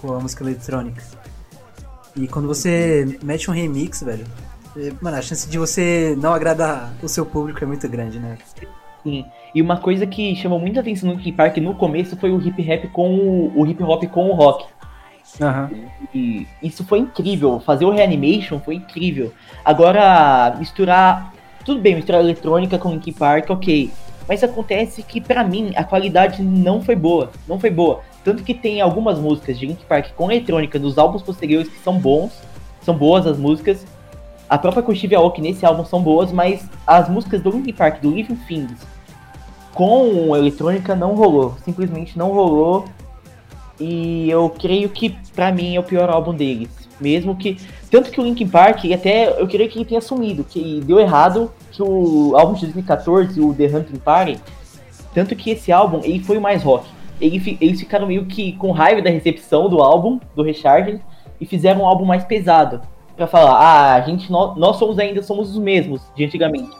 [0.00, 1.02] com a música eletrônica.
[2.16, 4.26] E quando você mete um remix, velho,
[5.00, 8.38] mano, a chance de você não agradar o seu público é muito grande, né?
[9.02, 9.24] Sim.
[9.54, 12.60] E uma coisa que chamou muita atenção no Linkin Park no começo foi o hip
[12.62, 14.66] rap com o, o hip hop com o rock.
[15.40, 15.70] Aham.
[16.14, 17.60] E isso foi incrível.
[17.60, 19.32] Fazer o reanimation foi incrível.
[19.64, 21.32] Agora, misturar.
[21.64, 23.90] Tudo bem, misturar eletrônica com Linkin Park, ok.
[24.26, 27.30] Mas acontece que pra mim a qualidade não foi boa.
[27.46, 28.00] Não foi boa.
[28.24, 31.98] Tanto que tem algumas músicas de Linkin Park com eletrônica nos álbuns posteriores que são
[31.98, 32.42] bons,
[32.82, 33.86] são boas as músicas.
[34.48, 38.10] A própria Steve Aoki nesse álbum são boas, mas as músicas do Linkin Park, do
[38.10, 38.78] Living Things,
[39.74, 41.54] com eletrônica não rolou.
[41.64, 42.86] Simplesmente não rolou.
[43.78, 46.70] E eu creio que pra mim é o pior álbum deles.
[47.00, 47.58] Mesmo que.
[47.90, 51.52] Tanto que o Linkin Park, até eu creio que ele tenha assumido, que deu errado,
[51.70, 54.40] que o álbum de 2014, o The Hunting Party,
[55.14, 56.88] tanto que esse álbum ele foi o mais rock.
[57.20, 61.00] Ele eles ficaram meio que com raiva da recepção do álbum, do Recharge,
[61.40, 62.82] e fizeram um álbum mais pesado.
[63.18, 66.70] Pra falar, ah, a gente, nós, nós somos ainda somos os mesmos de antigamente.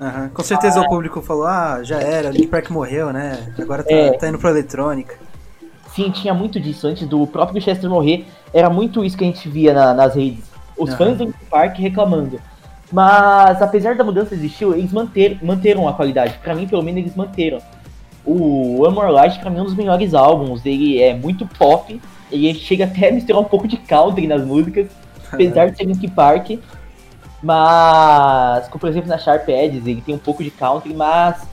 [0.00, 0.30] Aham.
[0.32, 3.52] Com certeza o público falou, ah, já era, Linkin Park morreu, né?
[3.58, 4.12] Agora tá, É.
[4.12, 5.16] tá indo pra eletrônica.
[5.94, 6.86] Sim, tinha muito disso.
[6.86, 10.44] Antes do próprio Chester morrer, era muito isso que a gente via na- nas redes.
[10.78, 10.96] Os Aham.
[10.98, 12.40] fãs do Linkin Park reclamando.
[12.92, 16.38] Mas, apesar da mudança de estilo, eles manter, manteram a qualidade.
[16.40, 17.58] Pra mim, pelo menos, eles manteram.
[18.24, 20.64] O More Light, pra mim, é um dos melhores álbuns.
[20.64, 22.00] Ele é muito pop.
[22.30, 24.86] Ele chega até a misturar um pouco de country nas músicas.
[25.32, 26.58] Apesar de ser Linkin Park.
[27.42, 31.46] Mas, como por exemplo na Sharp Edges, ele tem um pouco de country, mas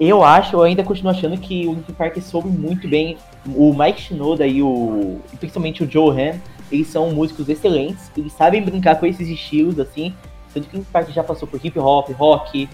[0.00, 3.16] eu acho, eu ainda continuo achando que o Linkin Park soube muito bem.
[3.54, 5.20] O Mike Shinoda e o.
[5.38, 10.14] principalmente o Joe Ham, eles são músicos excelentes, eles sabem brincar com esses estilos, assim.
[10.52, 12.68] Tanto que o Linkin Park já passou por hip hop, rock,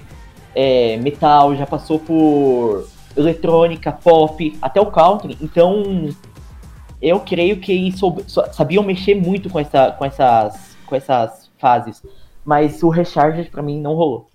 [0.55, 5.37] é, metal, já passou por eletrônica, pop, até o country.
[5.41, 6.09] Então,
[7.01, 11.51] eu creio que eles soube- so- sabiam mexer muito com, essa, com, essas, com essas
[11.59, 12.03] fases.
[12.45, 14.29] Mas o Recharge, pra mim, não rolou.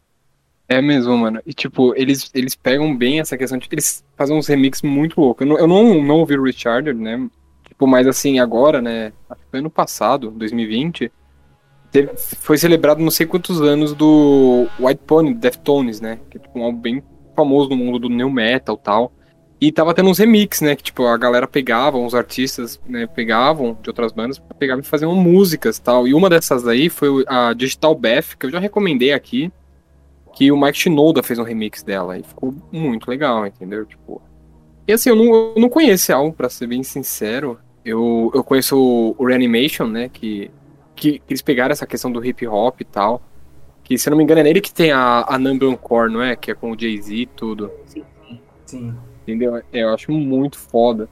[0.68, 1.42] É mesmo, mano.
[1.46, 3.68] E tipo, eles, eles pegam bem essa questão de.
[3.72, 5.46] Eles fazem uns remixes muito loucos.
[5.46, 7.30] Eu não, eu não, não ouvi o Richard, né?
[7.68, 9.12] Tipo, mas assim, agora, né?
[9.30, 11.12] Acho que foi ano passado, 2020.
[11.92, 16.20] teve- foi celebrado não sei quantos anos do White Pony, Deftones, né?
[16.30, 17.04] Que é tipo, um álbum bem
[17.36, 19.12] famoso no mundo do new metal e tal.
[19.64, 20.76] E tava tendo uns remix, né?
[20.76, 25.16] Que tipo, a galera pegava, os artistas né, pegavam de outras bandas, pegavam e faziam
[25.16, 26.06] músicas tal.
[26.06, 29.50] E uma dessas daí foi a Digital Beth, que eu já recomendei aqui
[30.36, 33.86] que o Mike Shinoda fez um remix dela e ficou muito legal, entendeu?
[33.86, 34.22] Tipo.
[34.86, 37.58] E assim, eu não, eu não conheço esse álbum, pra ser bem sincero.
[37.86, 38.78] Eu, eu conheço
[39.18, 40.10] o, Reanimation, né?
[40.10, 40.52] Que,
[40.94, 43.22] que, eles pegaram essa questão do hip hop e tal.
[43.82, 46.12] Que, se eu não me engano, é nele que tem a, a Number One Core,
[46.12, 46.36] não é?
[46.36, 47.72] Que é com o Jay-Z e tudo.
[48.66, 48.94] Sim.
[49.24, 49.56] Entendeu?
[49.58, 51.08] É, Eu acho muito foda.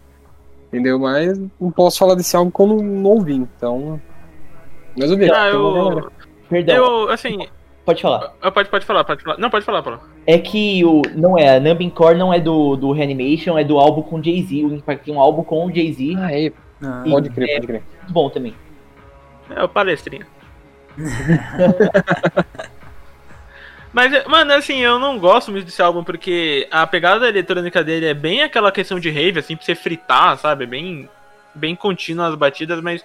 [0.67, 0.99] Entendeu?
[0.99, 3.99] Mas não posso falar desse álbum não ouvi, então.
[4.97, 5.31] Mas eu vi.
[5.31, 6.09] Ah, eu.
[6.49, 7.47] Perdão, Eu, assim.
[7.85, 8.33] pode falar.
[8.41, 9.37] eu- Pode, pode falar, pode falar.
[9.37, 9.99] Não, pode falar, Paulo.
[10.25, 11.01] É que o.
[11.15, 14.63] Não é, a Numbing Core não é do, do Reanimation, é do álbum com Jay-Z.
[14.65, 16.15] O Park tem um álbum com o Jay-Z.
[16.17, 16.51] Ah, é.
[16.83, 17.83] Ah, Pode crer, pode crer.
[18.01, 18.53] Muito bom também.
[19.49, 20.25] É o palestrinha.
[23.93, 28.13] Mas, mano, assim, eu não gosto muito desse álbum porque a pegada eletrônica dele é
[28.13, 30.63] bem aquela questão de rave, assim, pra você fritar, sabe?
[30.63, 31.09] É bem,
[31.53, 33.03] bem contínua as batidas, mas.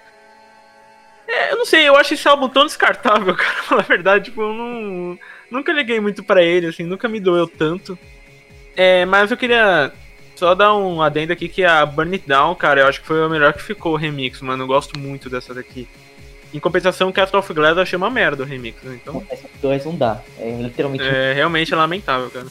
[1.27, 4.25] É, eu não sei, eu acho esse álbum tão descartável, cara, pra falar a verdade.
[4.25, 5.19] Tipo, eu não.
[5.51, 7.97] Nunca liguei muito pra ele, assim, nunca me doeu tanto.
[8.75, 9.91] É, mas eu queria
[10.35, 13.25] só dar um adendo aqui que a Burn It Down, cara, eu acho que foi
[13.25, 14.63] o melhor que ficou o remix, mano.
[14.63, 15.87] Eu gosto muito dessa daqui.
[16.53, 18.99] Em compensação, Castle of Glass eu achei uma merda o remix, né?
[19.01, 19.23] Então,
[19.61, 20.21] dois não dá.
[20.37, 21.03] É literalmente.
[21.03, 22.47] é realmente lamentável, cara.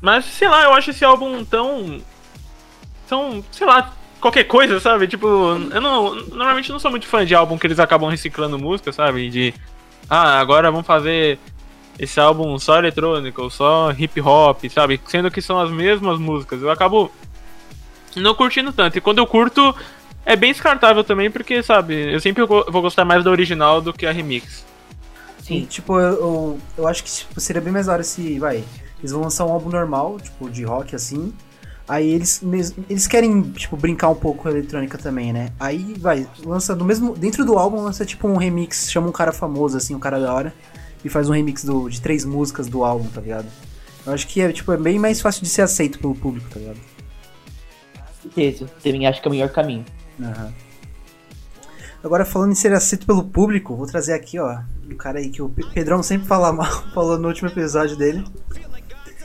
[0.00, 2.00] Mas, sei lá, eu acho esse álbum tão.
[3.06, 3.44] tão.
[3.52, 5.06] sei lá, qualquer coisa, sabe?
[5.06, 6.14] Tipo, eu não.
[6.14, 9.28] Normalmente não sou muito fã de álbum que eles acabam reciclando música, sabe?
[9.28, 9.54] De.
[10.08, 11.38] Ah, agora vamos fazer
[11.98, 14.98] esse álbum só eletrônico, só hip hop, sabe?
[15.06, 16.62] Sendo que são as mesmas músicas.
[16.62, 17.12] Eu acabo
[18.16, 18.96] não curtindo tanto.
[18.96, 19.74] E quando eu curto,
[20.24, 24.06] é bem descartável também, porque, sabe, eu sempre vou gostar mais da original do que
[24.06, 24.64] a remix.
[25.40, 25.66] E, Sim.
[25.66, 28.62] tipo, eu, eu, eu acho que tipo, seria bem mais da hora se, vai,
[28.98, 31.32] eles vão lançar um álbum normal, tipo, de rock assim.
[31.88, 32.40] Aí eles,
[32.88, 35.50] eles querem, tipo, brincar um pouco com a eletrônica também, né?
[35.58, 37.16] Aí, vai, lança do mesmo.
[37.16, 40.32] Dentro do álbum lança tipo um remix, chama um cara famoso, assim, um cara da
[40.32, 40.54] hora,
[41.04, 43.48] e faz um remix do, de três músicas do álbum, tá ligado?
[44.06, 46.60] Eu acho que é, tipo, é bem mais fácil de ser aceito pelo público, tá
[46.60, 46.78] ligado?
[48.20, 48.70] certeza.
[48.82, 49.84] Também acho que é o melhor caminho.
[50.22, 50.52] Aham.
[52.02, 54.58] Agora, falando em ser aceito pelo público, vou trazer aqui, ó,
[54.90, 58.24] um cara aí que o Pe- Pedrão sempre fala mal, falou no último episódio dele,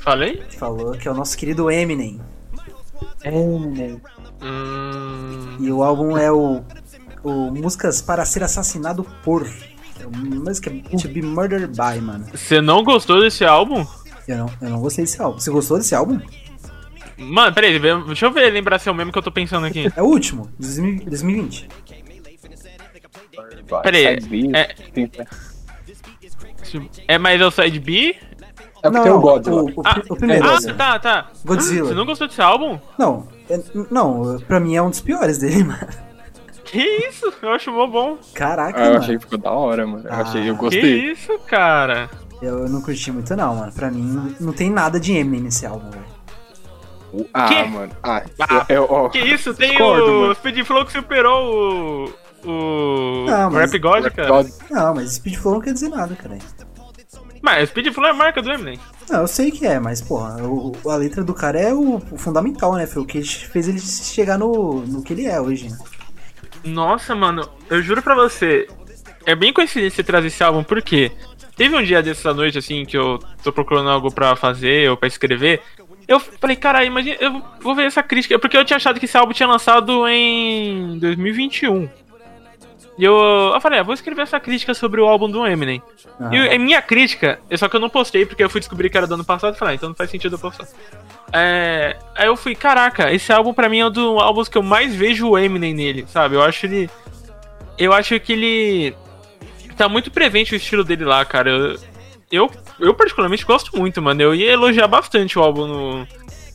[0.01, 0.43] Falei?
[0.57, 2.19] falou que é o nosso querido Eminem.
[3.25, 3.99] Hum...
[5.59, 6.61] E o álbum é o,
[7.23, 9.47] o Músicas para Ser Assassinado por.
[9.99, 12.25] É música To Be Murdered By, mano.
[12.33, 13.85] Você não gostou desse álbum?
[14.27, 15.39] Eu não, eu não gostei desse álbum.
[15.39, 16.19] Você gostou desse álbum?
[17.17, 19.91] Mano, peraí, deixa eu ver, lembrar se é o mesmo que eu tô pensando aqui.
[19.95, 21.67] É o último, 2000 2020.
[23.69, 24.19] Vai, Peraí, é-
[27.07, 28.15] É mais é o Side B?
[28.83, 29.61] É porque tem o Godzilla.
[29.63, 30.45] o, o, Ah, o primeiro.
[30.47, 31.31] ah, tá, tá.
[31.43, 31.87] Godzilla.
[31.89, 32.79] Você não gostou desse álbum?
[32.99, 33.59] Não, é-
[33.89, 35.87] não, pra mim é um dos piores dele, mano.
[36.65, 37.31] Que isso?
[37.41, 38.17] Eu acho mó bom.
[38.33, 38.99] Caraca, Ah, eu mano.
[39.03, 40.03] achei que ficou da hora, mano.
[40.07, 40.17] Eu Ah.
[40.21, 41.11] achei, eu Que gostei.
[41.11, 42.09] isso, cara?
[42.41, 43.71] Eu não curti muito não, mano.
[43.71, 46.14] Pra mim, não- não tem nada de Eminem nesse álbum, velho.
[47.33, 47.63] Ah, Que?
[47.69, 47.91] mano.
[48.03, 49.53] Ah, Ah, eu, eu- Que isso?
[49.53, 50.35] Tem Discordo, o mano.
[50.35, 52.25] Speed Flow que superou o.
[52.47, 53.25] O.
[53.25, 54.27] Não, mas- Rap God, cara.
[54.29, 56.37] God- Não, mas Speed Flow não quer dizer nada, cara.
[57.41, 58.79] Mas Speed Flow é a marca do Eminem.
[59.09, 62.17] Não, eu sei que é, mas, porra, o- a letra do cara é o, o
[62.17, 62.85] fundamental, né?
[62.87, 65.77] Foi o que fez ele chegar no, no que ele é hoje, né?
[66.63, 68.67] Nossa, mano, eu juro pra você,
[69.25, 71.11] é bem coincidência você trazer esse álbum, porque
[71.55, 75.07] teve um dia dessa noite, assim, que eu tô procurando algo pra fazer ou pra
[75.07, 75.61] escrever.
[76.07, 79.17] Eu falei, cara, imagina, eu vou ver essa crítica, porque eu tinha achado que esse
[79.17, 81.89] álbum tinha lançado em 2021.
[82.97, 83.13] E eu,
[83.53, 85.81] eu falei, ah, vou escrever essa crítica sobre o álbum do Eminem.
[86.19, 86.33] Aham.
[86.33, 88.97] E a minha crítica, é só que eu não postei porque eu fui descobrir que
[88.97, 90.67] era do ano passado e falei, ah, então não faz sentido eu postar.
[91.33, 94.63] É, aí eu fui, caraca, esse álbum pra mim é um dos álbuns que eu
[94.63, 96.35] mais vejo o Eminem nele, sabe?
[96.35, 96.89] Eu acho ele.
[97.77, 98.95] Eu acho que ele.
[99.75, 101.49] Tá muito presente o estilo dele lá, cara.
[101.49, 101.77] Eu,
[102.35, 104.21] eu, eu particularmente gosto muito, mano.
[104.21, 106.07] Eu ia elogiar bastante o álbum no,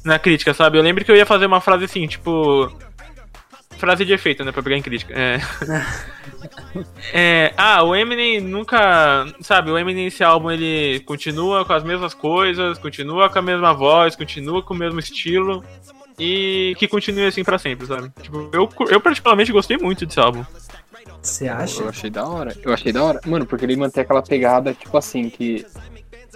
[0.05, 0.79] na crítica, sabe?
[0.79, 2.71] Eu lembro que eu ia fazer uma frase assim, tipo.
[3.79, 4.53] Frase de efeito, né?
[4.53, 5.15] Pra pegar em crítica.
[5.17, 5.41] É.
[7.13, 9.27] É, ah, o Eminem nunca.
[9.41, 13.73] Sabe, o Eminem nesse álbum ele continua com as mesmas coisas, continua com a mesma
[13.73, 15.65] voz, continua com o mesmo estilo.
[16.19, 18.13] E que continue assim pra sempre, sabe?
[18.23, 20.45] Tipo, eu, eu particularmente gostei muito desse álbum.
[21.23, 21.83] Você acha?
[21.83, 22.57] Eu achei da hora.
[22.63, 23.21] Eu achei da hora.
[23.27, 25.67] Mano, porque ele mantém aquela pegada, tipo assim, que.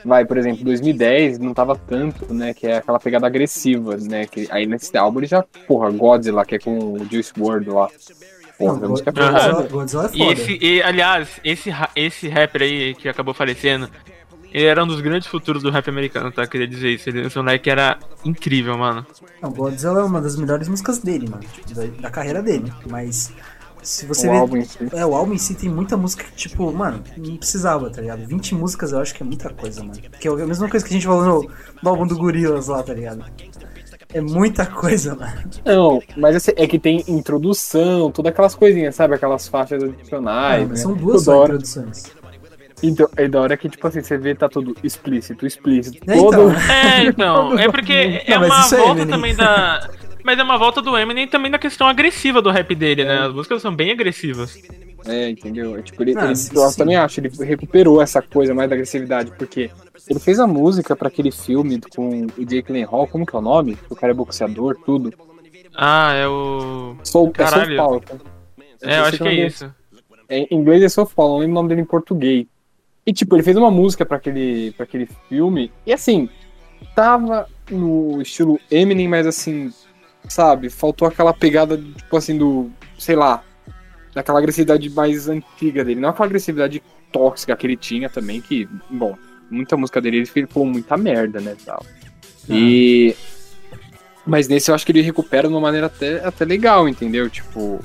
[0.05, 2.53] Vai, por exemplo, 2010 não tava tanto, né?
[2.53, 4.27] Que é aquela pegada agressiva, né?
[4.27, 7.89] Que, aí nesse álbum ele já, porra, Godzilla, que é com o Juice WRLD lá.
[8.59, 10.33] Porra, Não, a música é Godzilla, é E foda.
[10.33, 13.89] esse, e, aliás, esse, ra- esse rapper aí que acabou falecendo,
[14.53, 16.47] ele era um dos grandes futuros do rap americano, tá?
[16.47, 17.09] Queria dizer isso.
[17.09, 19.07] Ele, esse moleque era incrível, mano.
[19.41, 21.43] Não, Godzilla é uma das melhores músicas dele, mano.
[21.43, 22.71] tipo, da, da carreira dele.
[22.91, 23.33] Mas
[23.85, 24.39] se você O ver.
[24.39, 24.79] álbum em si.
[24.93, 28.27] É, o álbum em si tem muita música que, tipo, mano, não precisava, tá ligado?
[28.27, 30.01] 20 músicas eu acho que é muita coisa, mano.
[30.19, 31.51] Que é a mesma coisa que a gente falou no,
[31.83, 33.25] no álbum do Gorillaz lá, tá ligado?
[34.13, 35.51] É muita coisa, mano.
[35.65, 39.15] Não, mas assim, é que tem introdução, todas aquelas coisinhas, sabe?
[39.15, 40.63] Aquelas faixas adicionais.
[40.63, 40.77] Ah, mas né?
[40.77, 42.05] são duas só introduções.
[42.83, 45.99] Então, é da hora que, tipo assim, você vê, tá tudo explícito, explícito.
[46.07, 46.51] É, todo...
[46.51, 46.51] então.
[46.53, 47.93] É, então, é porque
[48.27, 49.09] é Não, mas uma é volta Eminem.
[49.09, 49.91] também da.
[50.25, 53.19] Mas é uma volta do Eminem também da questão agressiva do rap dele, né?
[53.27, 54.59] As músicas são bem agressivas.
[55.07, 55.77] É, entendeu?
[55.77, 56.79] É, tipo, ele, Ah, ele- sim, eu sim.
[56.79, 59.71] também acho, ele recuperou essa coisa mais da agressividade, porque
[60.09, 63.43] ele fez a música pra aquele filme com o Jake Gyllenhaal, como que é o
[63.43, 63.77] nome?
[63.91, 65.13] O cara é boxeador, tudo.
[65.77, 66.97] Ah, é o.
[67.05, 67.77] Soul, é Soul.
[67.77, 68.01] Paulo.
[68.01, 68.15] tá?
[68.81, 69.65] É, eu acho que é nome isso.
[70.31, 70.47] dele.
[70.51, 72.47] Em inglês é Soul Paulo, não lembro o nome dele em português.
[73.07, 76.31] E tipo, ele fez uma música pra aquele, pra aquele filme, e assim,
[76.95, 79.71] tava no estilo Eminem, mas assim,
[80.29, 83.43] sabe, faltou aquela pegada, tipo assim, do, sei lá,
[84.15, 86.01] daquela agressividade mais antiga dele.
[86.01, 89.17] Não aquela agressividade tóxica que ele tinha também, que, bom,
[89.51, 91.85] muita música dele ele falou muita merda, né, tal.
[92.49, 93.15] E...
[94.27, 97.29] Mas nesse eu acho que ele recupera de uma maneira até, até legal, entendeu?
[97.29, 97.85] Tipo,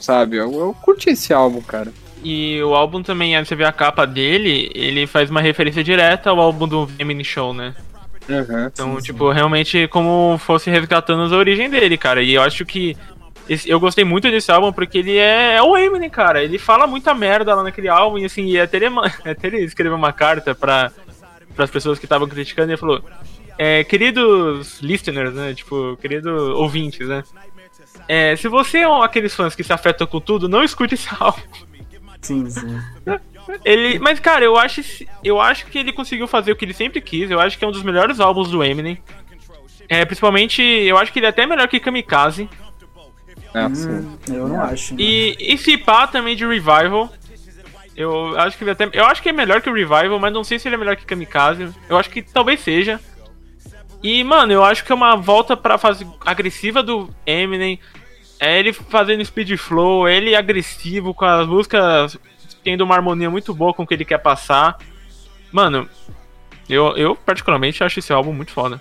[0.00, 1.92] sabe, eu, eu curti esse álbum, cara.
[2.24, 6.40] E o álbum também, você vê a capa dele, ele faz uma referência direta ao
[6.40, 7.74] álbum do Eminem Show, né?
[8.28, 8.66] Uhum.
[8.66, 12.22] Então, tipo, realmente como fosse resgatando as origens dele, cara.
[12.22, 12.96] E eu acho que
[13.48, 16.42] esse- eu gostei muito desse álbum porque ele é, é o Eminem, cara.
[16.44, 19.58] Ele fala muita merda lá naquele álbum e assim, e até ele, ma- até ele
[19.64, 20.92] escreveu uma carta para
[21.56, 23.02] as pessoas que estavam criticando e ele falou:
[23.56, 25.54] é, queridos listeners, né?
[25.54, 27.22] Tipo, queridos ouvintes, né?
[28.06, 31.08] É, se você é um aqueles fãs que se afetam com tudo, não escute esse
[31.18, 31.40] álbum.
[32.20, 32.78] Sim, sim.
[33.64, 34.82] Ele, mas cara, eu acho,
[35.24, 37.30] eu acho que ele conseguiu fazer o que ele sempre quis.
[37.30, 38.98] Eu acho que é um dos melhores álbuns do Eminem.
[39.88, 42.48] É, principalmente, eu acho que ele é até melhor que Kamikaze.
[43.54, 43.88] É, sim.
[43.88, 44.94] Hum, eu não acho.
[44.94, 45.00] né?
[45.02, 47.10] E, e se pá também de Revival.
[47.96, 50.44] Eu acho que ele até, eu acho que é melhor que o Revival, mas não
[50.44, 51.68] sei se ele é melhor que Kamikaze.
[51.88, 53.00] Eu acho que talvez seja.
[54.02, 57.80] E mano, eu acho que é uma volta pra fase agressiva do Eminem.
[58.38, 62.16] É ele fazendo speed flow, ele agressivo com as músicas
[62.68, 64.76] tendo uma harmonia muito boa com o que ele quer passar.
[65.50, 65.88] Mano,
[66.68, 68.78] eu, eu particularmente acho esse álbum muito foda.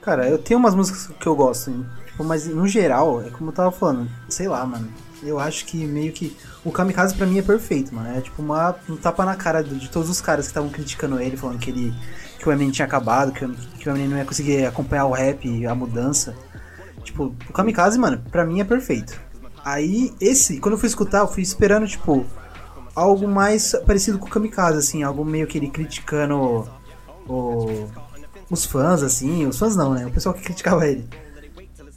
[0.00, 1.84] Cara, eu tenho umas músicas que eu gosto?
[2.06, 4.88] Tipo, mas no geral, é como eu tava falando, sei lá, mano.
[5.22, 6.34] Eu acho que meio que.
[6.64, 8.16] O Kamikaze pra mim é perfeito, mano.
[8.16, 11.20] É tipo uma, um tapa na cara de, de todos os caras que estavam criticando
[11.20, 11.92] ele, falando que ele.
[12.38, 13.46] que o Eminem tinha acabado, que,
[13.78, 16.34] que o Eminem não ia conseguir acompanhar o rap, a mudança.
[17.04, 19.20] Tipo, o Kamikaze, mano, pra mim é perfeito.
[19.62, 22.24] Aí, esse, quando eu fui escutar, eu fui esperando, tipo,
[22.96, 26.66] algo mais parecido com o Kamikaze, assim, algo meio que ele criticando
[27.28, 27.86] o-
[28.50, 30.06] os fãs, assim, os fãs não, né?
[30.06, 31.04] O pessoal que criticava ele.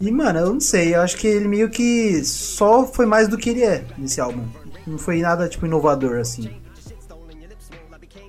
[0.02, 3.38] E, mano, eu não sei, eu acho que ele meio que só foi mais do
[3.38, 4.45] que ele é nesse álbum.
[4.86, 6.50] Não foi nada, tipo, inovador, assim.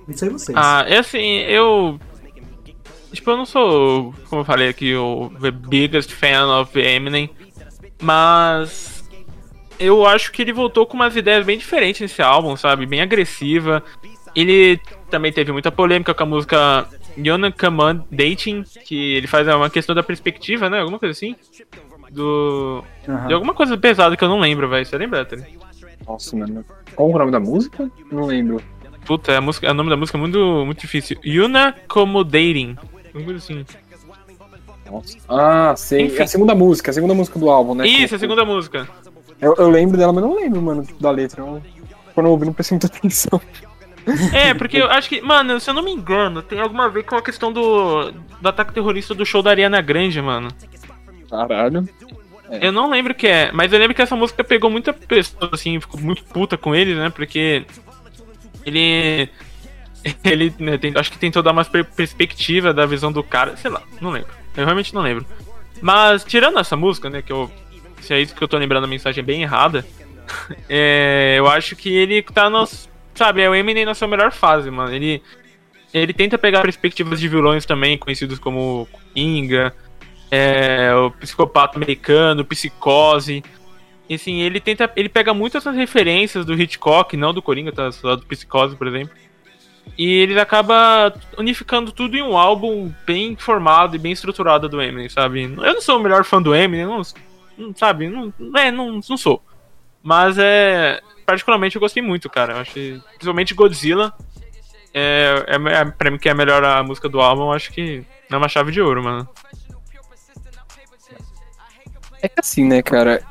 [0.07, 0.57] Não sei vocês.
[0.59, 1.99] Ah, é assim, eu.
[3.13, 7.29] Tipo, eu não sou, como eu falei aqui, o the biggest fan of Eminem.
[8.01, 8.90] Mas.
[9.81, 12.85] Eu acho que ele voltou com umas ideias bem diferentes nesse álbum, sabe?
[12.85, 13.83] Bem agressiva.
[14.35, 14.79] Ele
[15.09, 19.93] também teve muita polêmica com a música Yona Command Dating, que ele faz uma questão
[19.95, 20.79] da perspectiva, né?
[20.79, 21.35] Alguma coisa assim.
[22.11, 22.83] Do.
[23.07, 23.27] Aham.
[23.27, 24.85] De alguma coisa pesada que eu não lembro, velho.
[24.85, 25.43] Você lembra, Tony?
[26.07, 26.63] Nossa, mano.
[26.95, 27.89] Qual o nome da música?
[28.11, 28.61] Não lembro.
[29.05, 31.17] Puta, a música, o nome da música é muito, muito difícil.
[31.25, 32.75] Yuna Comodating.
[33.07, 33.65] Alguma coisa assim.
[34.89, 35.17] Nossa.
[35.27, 36.01] Ah, sei.
[36.03, 36.19] Enfim.
[36.19, 37.87] É a segunda música, a segunda música do álbum, né?
[37.87, 38.87] Isso, Com- a segunda música.
[39.41, 41.41] Eu, eu lembro dela, mas não lembro, mano, da letra.
[41.41, 41.61] Eu,
[42.13, 43.41] quando eu ouvi, não prestei muita atenção.
[44.33, 47.03] É, porque eu acho que, mano, se eu não me engano, tem alguma a ver
[47.03, 50.47] com a questão do, do ataque terrorista do show da Ariana Grande, mano.
[51.29, 51.87] Caralho.
[52.59, 55.49] Eu não lembro o que é, mas eu lembro que essa música pegou muita pessoa,
[55.53, 57.09] assim, ficou muito puta com ele, né?
[57.09, 57.65] Porque
[58.65, 59.29] ele.
[60.23, 63.69] Ele, né, tem- acho que tentou dar uma per- perspectiva da visão do cara, sei
[63.69, 64.29] lá, não lembro.
[64.57, 65.25] Eu realmente não lembro.
[65.79, 67.49] Mas, tirando essa música, né, que eu.
[68.01, 69.85] Se é isso que eu tô lembrando, a mensagem bem errada.
[70.69, 72.67] é, eu acho que ele tá no.
[73.13, 74.93] Sabe, é o Eminem na sua melhor fase, mano.
[74.93, 75.21] Ele.
[75.93, 79.75] Ele tenta pegar perspectivas de vilões também, conhecidos como Inga,
[80.31, 83.43] é, o psicopata americano, psicose.
[84.11, 84.91] E assim, ele tenta.
[84.95, 87.91] Ele pega muito essas referências do Hitchcock, não do Coringa, tá?
[87.91, 89.15] Só do Psicose, por exemplo.
[89.97, 95.09] E ele acaba unificando tudo em um álbum bem formado e bem estruturado do Eminem,
[95.09, 95.43] sabe?
[95.43, 97.01] Eu não sou o melhor fã do Eminem, não
[97.75, 98.07] sabe?
[98.09, 99.41] Não, é, não, não sou.
[100.03, 100.99] Mas é.
[101.25, 102.59] Particularmente eu gostei muito, cara.
[102.59, 104.13] Eu principalmente Godzilla.
[104.93, 107.71] É, é, é, pra mim, que é a melhor a música do álbum, eu acho
[107.71, 109.27] que é uma chave de ouro, mano.
[112.21, 113.21] É que assim, né, cara?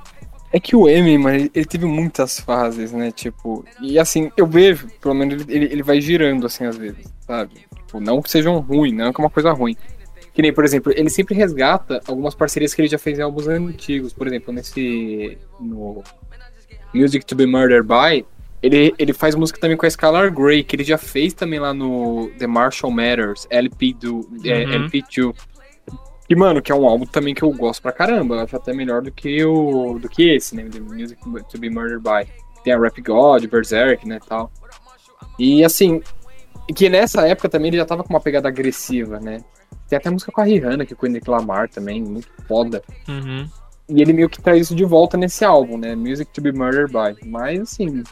[0.52, 3.12] É que o Eminem, mano, ele- teve muitas fases, né?
[3.12, 7.66] Tipo, e assim, eu vejo, pelo menos ele, ele, vai girando assim às vezes, sabe?
[7.86, 9.76] Tipo, não que sejam ruins, não que é uma coisa ruim.
[10.32, 13.48] Que nem, por exemplo, ele sempre resgata algumas parcerias que ele já fez em álbuns
[13.48, 14.12] antigos.
[14.12, 15.36] Por exemplo, nesse.
[15.58, 16.02] No
[16.94, 18.24] Music to be Murdered by.
[18.62, 21.72] Ele, ele faz música também com a Skylar Grey, que ele já fez também lá
[21.72, 24.86] no The Marshall Matters, LP do, é, Uhum.
[24.86, 25.34] LP2.
[26.28, 28.36] E, mano, que é um álbum também que eu gosto pra caramba.
[28.36, 29.98] Eu acho até melhor do que o.
[29.98, 30.68] do que esse, né?
[30.70, 31.20] The Music
[31.50, 32.30] to be Murdered by.
[32.62, 34.20] Tem a Rap God, Berserk, né?
[34.28, 34.52] tal.
[35.38, 36.02] E assim.
[36.74, 39.42] Que nessa época também ele já tava com uma pegada agressiva, né?
[39.88, 42.82] Tem até música com a Rihanna, que é com o Kendrick Lamar também, muito foda.
[43.08, 43.48] Uhum.
[43.88, 45.96] E ele meio que traz isso de volta nesse álbum, né?
[45.96, 47.28] Music to be Murdered by.
[47.28, 48.04] Mas assim.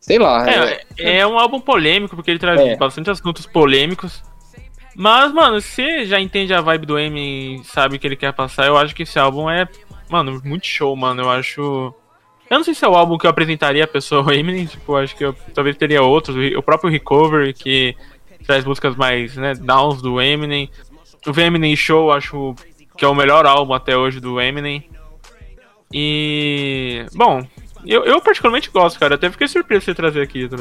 [0.00, 0.48] Sei lá.
[0.50, 2.76] é- É, é um álbum polêmico, porque ele traz É.
[2.76, 4.22] bastante assuntos polêmicos.
[4.96, 8.16] Mas, mano, se você já entende a vibe do Eminem e sabe o que ele
[8.16, 9.66] quer passar, eu acho que esse álbum é,
[10.10, 11.22] mano, muito show, mano.
[11.22, 11.94] Eu acho.
[12.52, 15.16] Eu não sei se é o álbum que eu apresentaria a pessoa Eminem, tipo, acho
[15.16, 16.36] que eu talvez teria outros.
[16.54, 17.96] O próprio Recovery, que
[18.46, 20.70] traz músicas mais, né, downs do Eminem.
[21.26, 22.54] O Eminem Show, acho
[22.96, 24.86] que é o melhor álbum até hoje do Eminem.
[25.90, 27.06] E.
[27.14, 27.42] Bom,
[27.86, 29.14] eu, eu particularmente gosto, cara.
[29.14, 30.56] Até fiquei surpreso de você trazer aqui, tá?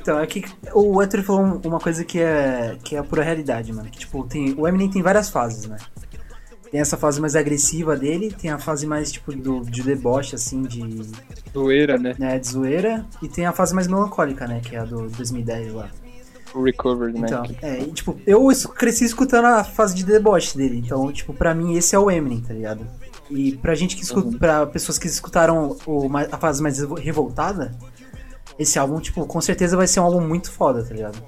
[0.00, 0.44] Então, é que
[0.74, 3.90] o Ether falou um- uma coisa que é, que é a pura realidade, mano.
[3.90, 5.76] Que, tipo, tem, o Eminem tem várias fases, né?
[6.70, 10.62] Tem essa fase mais agressiva dele, tem a fase mais, tipo, do, de deboche, assim,
[10.62, 10.82] de,
[11.52, 12.14] Zoeira, né?
[12.18, 14.60] né, de zoeira, e tem a fase mais melancólica, né?
[14.62, 15.88] Que é a do 2010 lá.
[16.54, 17.26] O Recovered, né?
[17.26, 21.32] Então, é, e, tipo, eu es- cresci escutando a fase de deboche dele, então, tipo,
[21.32, 22.86] pra mim esse é o Eminem, tá ligado?
[23.30, 27.76] E pra gente que escuta, pra pessoas que escutaram o, a fase mais revo- revoltada,
[28.58, 31.18] esse álbum, tipo, com certeza vai ser um álbum muito foda, tá ligado?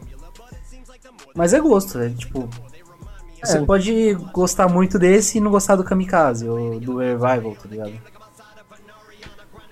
[1.34, 2.48] Mas é gosto, é tipo.
[3.42, 3.64] Você É.
[3.64, 7.92] pode gostar muito desse e não gostar do Kamikaze ou do Revival, tá ligado?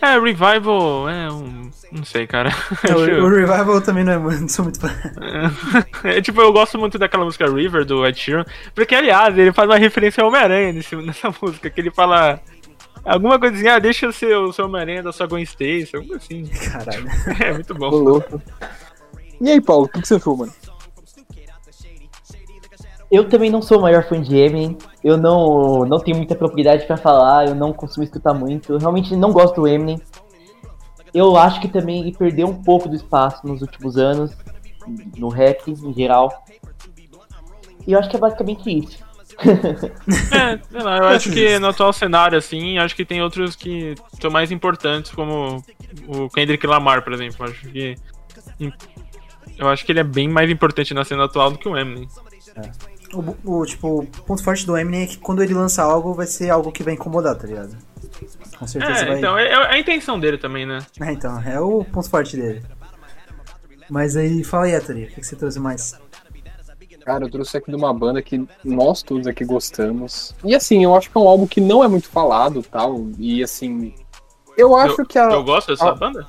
[0.00, 1.70] É, Revival é um.
[1.90, 2.50] Não sei, cara.
[2.88, 4.88] É, o, Revival também não é muito, não sou muito fã.
[6.04, 8.44] É, tipo, eu gosto muito daquela música River do Ed Sheeran.
[8.74, 10.72] Porque, aliás, ele faz uma referência ao Homem-Aranha
[11.04, 12.40] nessa música, que ele fala.
[13.04, 16.44] Alguma coisinha, ah, deixa eu ser o seu Homem-Aranha da sua Gwen Stacy, alguma assim.
[16.46, 17.06] Caralho.
[17.40, 17.88] É muito bom.
[17.90, 18.40] louco.
[19.40, 20.52] E aí, Paulo, o que, que você achou, mano?
[23.10, 24.76] Eu também não sou o maior fã de Eminem.
[25.02, 28.72] Eu não, não tenho muita propriedade pra falar, eu não costumo escutar muito.
[28.72, 30.00] Eu realmente não gosto do Eminem.
[31.14, 34.36] Eu acho que também ele perdeu um pouco do espaço nos últimos anos,
[35.16, 36.44] no rap em geral.
[37.86, 39.08] E eu acho que é basicamente isso.
[40.32, 43.94] É, sei lá, eu acho que no atual cenário, assim, acho que tem outros que
[44.20, 45.62] são mais importantes, como
[46.08, 47.46] o Kendrick Lamar, por exemplo.
[47.46, 47.94] Acho que.
[49.56, 52.08] Eu acho que ele é bem mais importante na cena atual do que o Eminem.
[53.14, 56.26] O, o, tipo, o ponto forte do Eminem é que quando ele lança algo, vai
[56.26, 57.76] ser algo que vai incomodar, tá ligado?
[58.58, 59.18] Com certeza É, vai.
[59.18, 60.78] então, é, é a intenção dele também, né?
[61.00, 62.62] É, então, é o ponto forte dele.
[63.88, 65.98] Mas aí, fala aí, Atari, o que, que você trouxe mais?
[67.04, 70.34] Cara, eu trouxe aqui de uma banda que nós todos aqui gostamos.
[70.44, 73.06] E assim, eu acho que é um álbum que não é muito falado tal.
[73.18, 73.94] E assim.
[74.58, 75.30] Eu acho eu, que a.
[75.30, 75.94] eu gosto dessa Ah.
[75.94, 76.26] banda?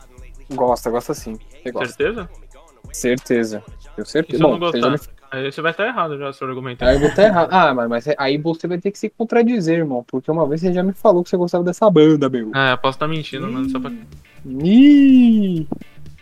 [0.54, 1.38] Gosta, gosta sim.
[1.62, 1.88] Você gosta.
[1.94, 2.30] Certeza?
[2.94, 3.64] Certeza.
[3.96, 4.42] Tenho E certeza.
[4.44, 5.12] eu não Bom, você já gostar?
[5.12, 6.84] me Aí você vai estar errado já, seu argumento.
[6.84, 7.50] Aí eu vou estar errado.
[7.52, 10.04] Ah, mas, mas aí você vai ter que se contradizer, irmão.
[10.08, 12.52] Porque uma vez você já me falou que você gostava dessa banda, meu.
[12.56, 13.70] É, posso estar mentindo, mano.
[13.70, 13.92] Só pra...
[14.46, 15.68] Ih!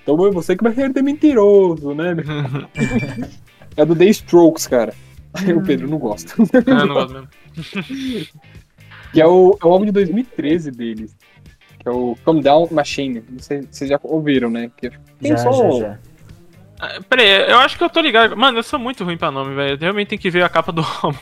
[0.03, 2.14] Então é você que vai ser de mentiroso, né?
[2.14, 2.26] meu?
[3.78, 4.93] é do The Strokes, cara.
[5.34, 6.34] Aí o Pedro não gosta.
[6.41, 7.28] É, eu não gosto mesmo.
[9.14, 11.16] que é o, é o álbum de 2013 deles.
[11.80, 13.24] Que é o Come Down Machine.
[13.30, 14.72] Não sei se vocês já ouviram, né?
[14.76, 15.72] Que tem já, só.
[15.72, 15.99] já, já.
[16.80, 18.36] Ah, Peraí, eu acho que eu tô ligado.
[18.38, 19.78] Mano, eu sou muito ruim pra nome, velho.
[19.80, 21.18] Realmente tem que ver a capa do álbum.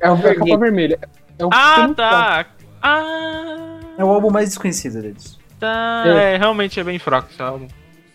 [0.00, 0.98] É o é a capa vermelha.
[1.38, 2.46] É o Ah, tá.
[2.82, 5.38] Ah, É o álbum mais desconhecido deles.
[5.58, 6.04] tá.
[6.06, 6.34] É.
[6.34, 7.66] É, realmente é bem fraco esse álbum.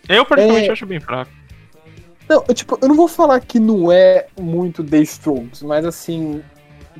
[0.08, 0.72] Eu, particularmente, É.
[0.72, 1.30] acho bem fraco.
[2.28, 6.42] Não, eu, tipo, eu não vou falar que não é muito The Strokes, mas assim,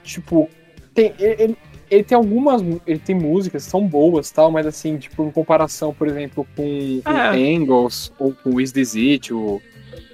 [0.04, 0.48] tipo,
[0.94, 1.58] tem, ele, ele-
[1.90, 6.06] ele tem algumas, ele tem músicas são boas tal, mas assim, tipo, em comparação, por
[6.06, 7.30] exemplo, com, com É.
[7.56, 9.60] Angles ou com Is This It, o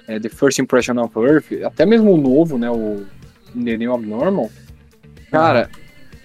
[0.07, 3.05] é, The First Impression of Earth, até mesmo o novo, né, o
[3.53, 4.49] The New Abnormal,
[5.31, 5.69] cara,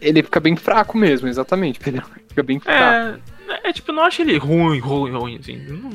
[0.00, 3.20] ele fica bem fraco mesmo, exatamente, Pedro, fica bem fraco.
[3.48, 5.56] É, é tipo, eu não acho ele ruim, ruim, ruim, assim.
[5.56, 5.90] Não-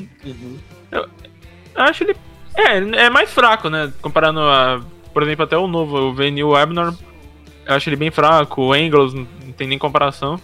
[0.92, 1.08] Eu
[1.76, 2.16] acho ele.
[2.56, 3.92] É, é mais fraco, né?
[4.02, 4.84] Comparando a.
[5.14, 6.96] Por exemplo, até o novo, o Venue Abnor.
[7.66, 8.62] Eu acho ele bem fraco.
[8.62, 9.26] O Angles não
[9.56, 10.40] tem nem comparação.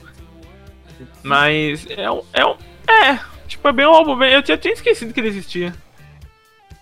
[1.23, 2.21] Mas é um.
[2.33, 2.55] É, um,
[2.87, 4.15] é tipo, é bem um álbum.
[4.17, 5.73] bem- Eu tinha, tinha esquecido que ele existia.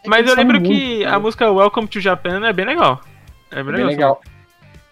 [0.05, 1.15] Mas eles eu lembro muito, que cara.
[1.15, 3.01] a música Welcome to Japan é bem legal.
[3.51, 4.19] É bem É bem legal.
[4.19, 4.21] legal.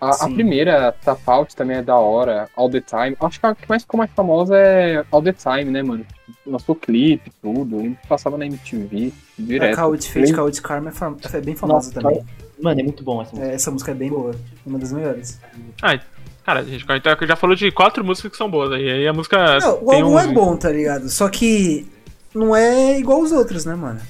[0.02, 0.34] A, a Sim.
[0.36, 2.50] primeira, Tap Out, também é da hora.
[2.56, 3.16] All the Time.
[3.20, 6.06] Acho que a que mais ficou mais famosa é All the Time, né, mano?
[6.46, 7.96] Lançou clipe, tudo.
[8.08, 9.76] Passava na MTV A direto.
[9.78, 12.24] Coward Fate, Coward Karma é, fam- é bem famosa Nossa, também.
[12.62, 13.52] Mano, é muito bom essa música.
[13.52, 14.36] É, essa música é bem boa.
[14.66, 15.40] Uma das melhores.
[15.82, 15.98] Ah,
[16.46, 18.72] cara, a gente então, já falou de quatro músicas que são boas.
[18.74, 18.84] aí.
[18.86, 19.60] E aí a música.
[19.60, 21.10] Não, o tem álbum um- é bom, tá ligado?
[21.10, 21.88] Só que
[22.34, 24.02] não é igual os outros, né, mano?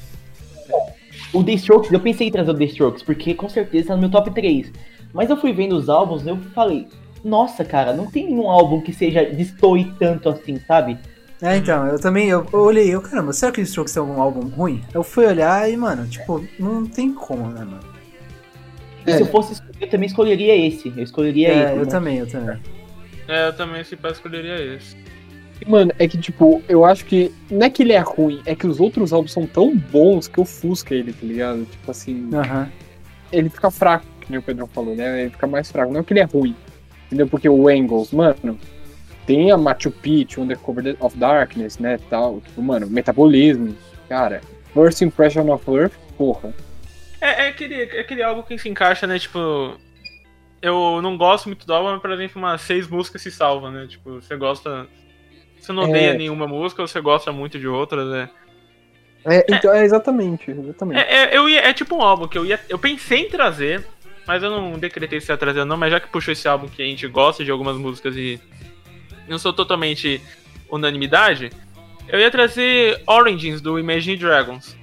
[1.36, 4.02] O The Strokes, eu pensei em trazer o The Strokes, porque com certeza tá no
[4.02, 4.72] meu top 3.
[5.14, 6.88] Mas eu fui vendo os álbuns e eu falei,
[7.24, 10.98] nossa, cara, não tem nenhum álbum que seja destoe tanto assim, sabe?
[11.42, 14.22] É, então, eu também, eu, eu olhei, eu, caramba, será que o Strokes tem algum
[14.22, 14.82] álbum ruim?
[14.94, 17.84] Eu fui olhar e, mano, tipo, não tem como, né, mano?
[19.06, 20.88] E se eu fosse escolher, eu também escolheria esse.
[20.96, 21.74] Eu escolheria É, esse.
[21.74, 21.86] eu né?
[21.86, 22.58] também, eu também.
[23.28, 24.96] É, eu também, se pá, escolheria esse.
[25.68, 27.32] Mano, é que, tipo, eu acho que.
[27.50, 30.40] Não é que ele é ruim, é que os outros álbuns são tão bons que
[30.40, 31.66] ofusca ele, tá ligado?
[31.66, 32.70] Tipo assim, Aham.
[33.32, 35.22] ele fica fraco, que nem o Pedrão falou, né?
[35.22, 35.92] Ele fica mais fraco.
[35.92, 36.56] Não é que ele é ruim,
[37.08, 37.28] entendeu?
[37.28, 38.60] Porque o Angles, mano,
[39.26, 41.98] tem a Machu Picchu, Undercover of Darkness, né?
[42.10, 42.42] Tal.
[42.42, 43.76] Tipo, mano, metabolismo,
[44.08, 44.42] cara.
[44.74, 46.54] First Impression of Earth, porra.
[47.22, 49.18] É, é aquele, é aquele álbum que se encaixa, né?
[49.18, 49.78] Tipo.
[50.62, 53.88] Eu não gosto muito do álbum, mas, por exemplo, umas seis músicas se salvam, né?
[53.88, 54.88] Tipo, você gosta.
[55.66, 55.88] Você não É.
[55.88, 58.30] odeia nenhuma música ou você gosta muito de outras, né?
[59.26, 61.00] É, então, é exatamente, exatamente.
[61.02, 62.60] É, é, eu ia, é tipo um álbum que eu ia.
[62.70, 63.84] Eu pensei em trazer,
[64.28, 66.68] mas eu não decretei se ia trazer ou não, mas já que puxou esse álbum
[66.68, 68.40] que a gente gosta de algumas músicas e
[69.28, 70.22] não sou totalmente
[70.70, 71.50] unanimidade,
[72.08, 74.78] eu ia trazer Origins do Imagine Dragons.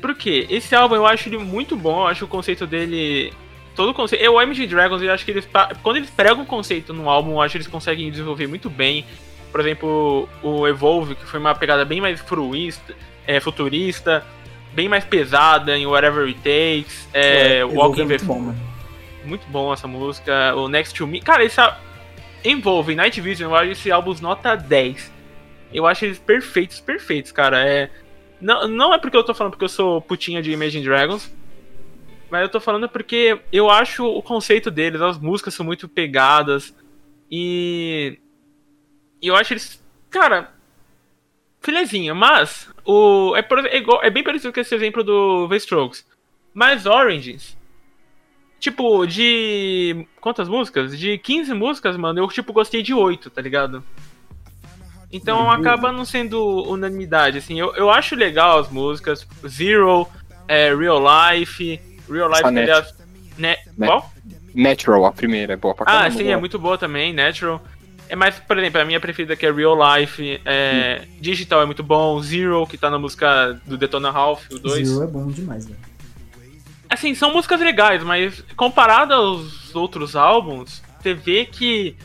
[0.00, 0.48] Por quê?
[0.50, 3.32] Esse álbum eu acho ele muito bom, eu acho o conceito dele.
[3.74, 4.22] Todo o conceito.
[4.22, 5.48] Eu, o Imagine Dragons, eu acho que eles.
[5.82, 9.04] Quando eles pregam o conceito no álbum, eu acho que eles conseguem desenvolver muito bem.
[9.50, 12.94] Por exemplo, o Evolve, que foi uma pegada bem mais fruista,
[13.26, 14.24] é, futurista,
[14.72, 17.08] bem mais pesada em Whatever It Takes.
[17.12, 18.60] É, Evolve Walking é muito bom, mano.
[19.24, 20.54] muito bom essa música.
[20.56, 21.20] O Next to Me.
[21.20, 21.60] Cara, esse
[22.44, 25.12] Envolve, Night Vision, eu acho esse álbum nota 10.
[25.72, 27.66] Eu acho eles perfeitos, perfeitos, cara.
[27.66, 27.90] É...
[28.40, 31.32] Não, não é porque eu tô falando porque eu sou putinha de Imagine Dragons.
[32.32, 36.74] Mas eu tô falando porque eu acho o conceito deles, as músicas são muito pegadas.
[37.30, 38.18] E.
[39.20, 39.84] E eu acho eles.
[40.08, 40.50] Cara.
[41.60, 42.70] Filezinho, mas.
[42.86, 46.06] O, é, por- é igual- é bem parecido com esse exemplo do The Strokes.
[46.54, 47.54] Mas Origins.
[48.58, 50.06] Tipo, de.
[50.18, 50.98] Quantas músicas?
[50.98, 53.84] De 15 músicas, mano, eu tipo gostei de 8, tá ligado?
[55.12, 57.60] Então acaba não sendo unanimidade, assim.
[57.60, 59.28] Eu, eu acho legal as músicas.
[59.46, 60.08] Zero,
[60.48, 60.98] é, Real
[61.30, 61.91] Life.
[62.12, 62.94] Real Life, que, aliás.
[63.38, 63.88] Né, Net.
[63.90, 64.12] qual?
[64.54, 66.18] Natural, a primeira, é boa pra Ah, caramba.
[66.18, 67.62] sim, é muito boa também, Natural.
[68.08, 71.82] É mais, por exemplo, a minha preferida que é Real Life, é, Digital é muito
[71.82, 74.86] bom, Zero, que tá na música do Detona Ralph, o 2.
[74.86, 75.78] Zero é bom demais, velho.
[76.90, 81.96] Assim, são músicas legais, mas comparado aos outros álbuns, você vê que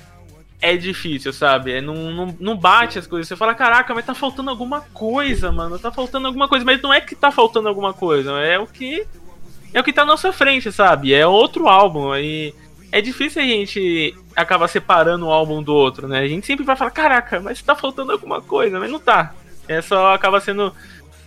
[0.62, 1.74] é difícil, sabe?
[1.74, 3.28] É, não, não, não bate as coisas.
[3.28, 5.78] Você fala, caraca, mas tá faltando alguma coisa, mano.
[5.78, 6.64] Tá faltando alguma coisa.
[6.64, 9.06] Mas não é que tá faltando alguma coisa, é o que.
[9.74, 11.14] É o que tá na nossa frente, sabe?
[11.14, 12.16] É outro álbum.
[12.16, 12.54] E
[12.92, 16.20] é difícil a gente acabar separando um álbum do outro, né?
[16.20, 19.34] A gente sempre vai falar, caraca, mas tá faltando alguma coisa, mas não tá.
[19.68, 20.74] É só acaba sendo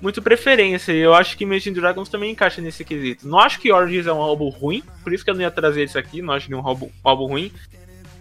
[0.00, 0.92] muito preferência.
[0.92, 3.28] E eu acho que Imagine Dragons também encaixa nesse quesito.
[3.28, 5.84] Não acho que Origins é um álbum ruim, por isso que eu não ia trazer
[5.84, 7.52] isso aqui, não acho que é um álbum, um álbum ruim.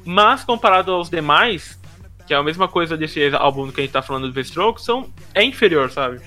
[0.03, 1.80] Mas comparado aos demais,
[2.28, 4.84] que é a mesma coisa desse álbum que a gente tá falando do The Strokes,
[4.84, 6.20] são, é inferior, sabe?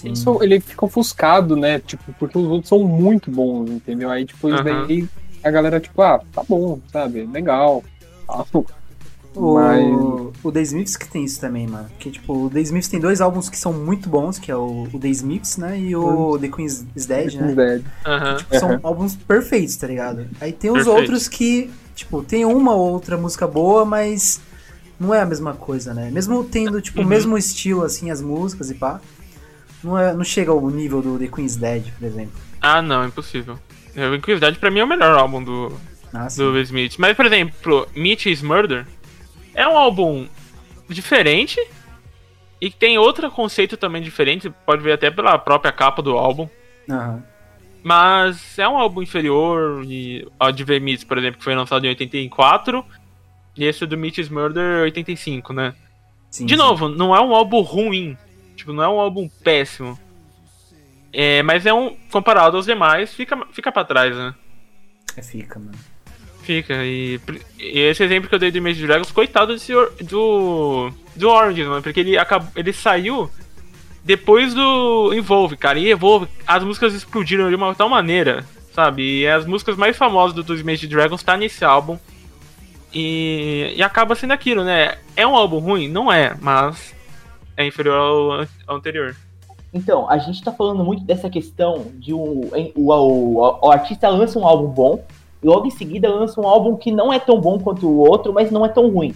[0.00, 0.08] Sim.
[0.08, 1.78] Ele, só- ele fica ofuscado, né?
[1.80, 4.10] Tipo, porque os outros são muito bons, entendeu?
[4.10, 5.08] Aí, tipo, isso daí
[5.42, 7.26] a galera, tipo, ah, tá bom, sabe?
[7.26, 7.82] Legal.
[8.28, 8.44] Ah,
[9.34, 10.00] Mas.
[10.00, 11.88] O, o The Smiths que tem isso também, mano.
[11.90, 14.88] Porque, tipo, o The Smiths tem dois álbuns que são muito bons, que é o,
[14.92, 15.78] o The Smiths, né?
[15.78, 17.54] E o The Queen's is Dead, né?
[17.54, 17.84] Dead.
[18.06, 18.36] Aham.
[18.52, 18.80] São Uhum.
[18.82, 20.26] álbuns perfeitos, tá ligado?
[20.40, 20.98] Aí tem os Perfeito.
[20.98, 24.40] outros que, tipo, tem uma ou outra música boa, mas
[24.98, 26.10] não é a mesma coisa, né?
[26.10, 27.08] Mesmo tendo, tipo, o Uhum.
[27.08, 29.00] mesmo estilo, assim, as músicas e pá,
[29.82, 32.32] não, é, não chega ao nível do The Queen's Dead, por exemplo.
[32.60, 33.58] Ah, não, impossível.
[33.96, 35.72] A Inquisitive pra mim é o melhor álbum do,
[36.12, 36.96] Ah, do Will Smith.
[36.98, 38.86] Mas, por exemplo, Meet is Murder
[39.54, 40.26] é um álbum
[40.88, 41.58] diferente
[42.60, 44.50] e que tem outro conceito também diferente.
[44.64, 46.48] Pode ver até pela própria capa do álbum.
[46.88, 47.22] Aham.
[47.82, 51.84] Mas é um álbum inferior e ao de The Meets, por exemplo, que foi lançado
[51.84, 52.84] em 84.
[53.56, 55.74] E esse do is Murder 85, né?
[56.30, 56.58] Sim, De sim.
[56.58, 58.16] novo, não é um álbum ruim.
[58.58, 59.96] Tipo, não é um álbum péssimo.
[61.12, 61.96] É, mas é um.
[62.10, 64.34] Comparado aos demais, fica, fica pra trás, né?
[65.16, 65.78] É, fica, mano.
[66.42, 66.74] Fica.
[66.84, 67.20] E,
[67.56, 70.90] e esse exemplo que eu dei do Imagine Dragons, coitado desse, do.
[71.14, 71.82] Do Orange, mano.
[71.82, 73.30] Porque ele, acabou, ele saiu
[74.04, 75.78] depois do Evolve, cara.
[75.78, 78.44] E Evolve, as músicas explodiram de uma tal maneira,
[78.74, 79.20] sabe?
[79.20, 81.96] E as músicas mais famosas do, do Imagine Dragons tá nesse álbum.
[82.92, 84.98] E, e acaba sendo aquilo, né?
[85.14, 85.88] É um álbum ruim?
[85.88, 86.97] Não é, mas
[87.58, 89.14] é inferior ao, ao anterior.
[89.74, 94.38] Então, a gente tá falando muito dessa questão de um, o, o, o artista lança
[94.38, 95.04] um álbum bom
[95.42, 98.32] e logo em seguida lança um álbum que não é tão bom quanto o outro,
[98.32, 99.14] mas não é tão ruim.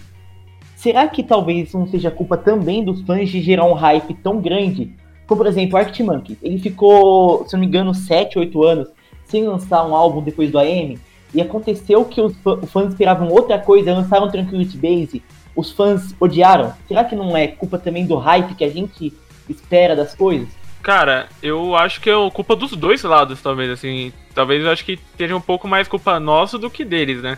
[0.75, 4.93] Será que talvez não seja culpa também dos fãs de gerar um hype tão grande?
[5.25, 6.37] Como, por exemplo, o Arctic.
[6.43, 8.89] Ele ficou, se não me engano, 7, 8 anos
[9.25, 10.99] sem lançar um álbum depois do AM.
[11.33, 12.35] E aconteceu que os
[12.69, 15.23] fãs esperavam outra coisa, lançaram Tranquility Base.
[15.55, 16.73] Os fãs odiaram.
[16.87, 19.13] Será que não é culpa também do hype que a gente
[19.47, 20.49] espera das coisas?
[20.81, 24.11] Cara, eu acho que é culpa dos dois lados, talvez, assim.
[24.35, 27.37] Talvez eu acho que esteja um pouco mais culpa nossa do que deles, né?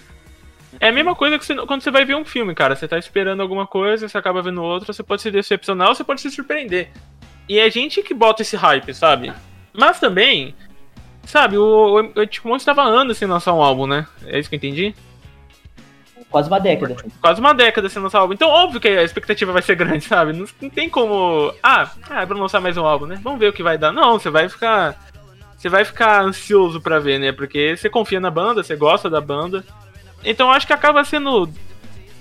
[0.80, 2.76] É a mesma coisa que você- quando você vai ver um filme, cara.
[2.76, 6.04] Você tá esperando alguma coisa, você acaba vendo outra, você pode se decepcionar ou você
[6.04, 6.90] pode se surpreender.
[7.48, 9.32] E é a gente que bota esse hype, sabe?
[9.72, 10.56] Mas também,
[11.24, 14.08] sabe, o, o, o Tico estava anos sem lançar um álbum, né?
[14.26, 14.96] É isso que eu entendi?
[16.30, 16.96] Quase uma década.
[17.22, 18.34] Quase uma década sem lançar um álbum.
[18.34, 20.34] Então, óbvio que a expectativa vai ser grande, sabe?
[20.34, 21.54] Não, não tem como.
[21.64, 23.20] Ah, ah, é pra lançar mais um álbum, né?
[23.24, 23.92] Vamos ver o que vai dar.
[23.92, 24.96] Não, você vai ficar.
[25.58, 27.32] Você vai ficar ansioso pra ver, né?
[27.32, 29.64] Porque você confia na banda, você gosta da banda.
[30.24, 31.50] Então, acho que acaba sendo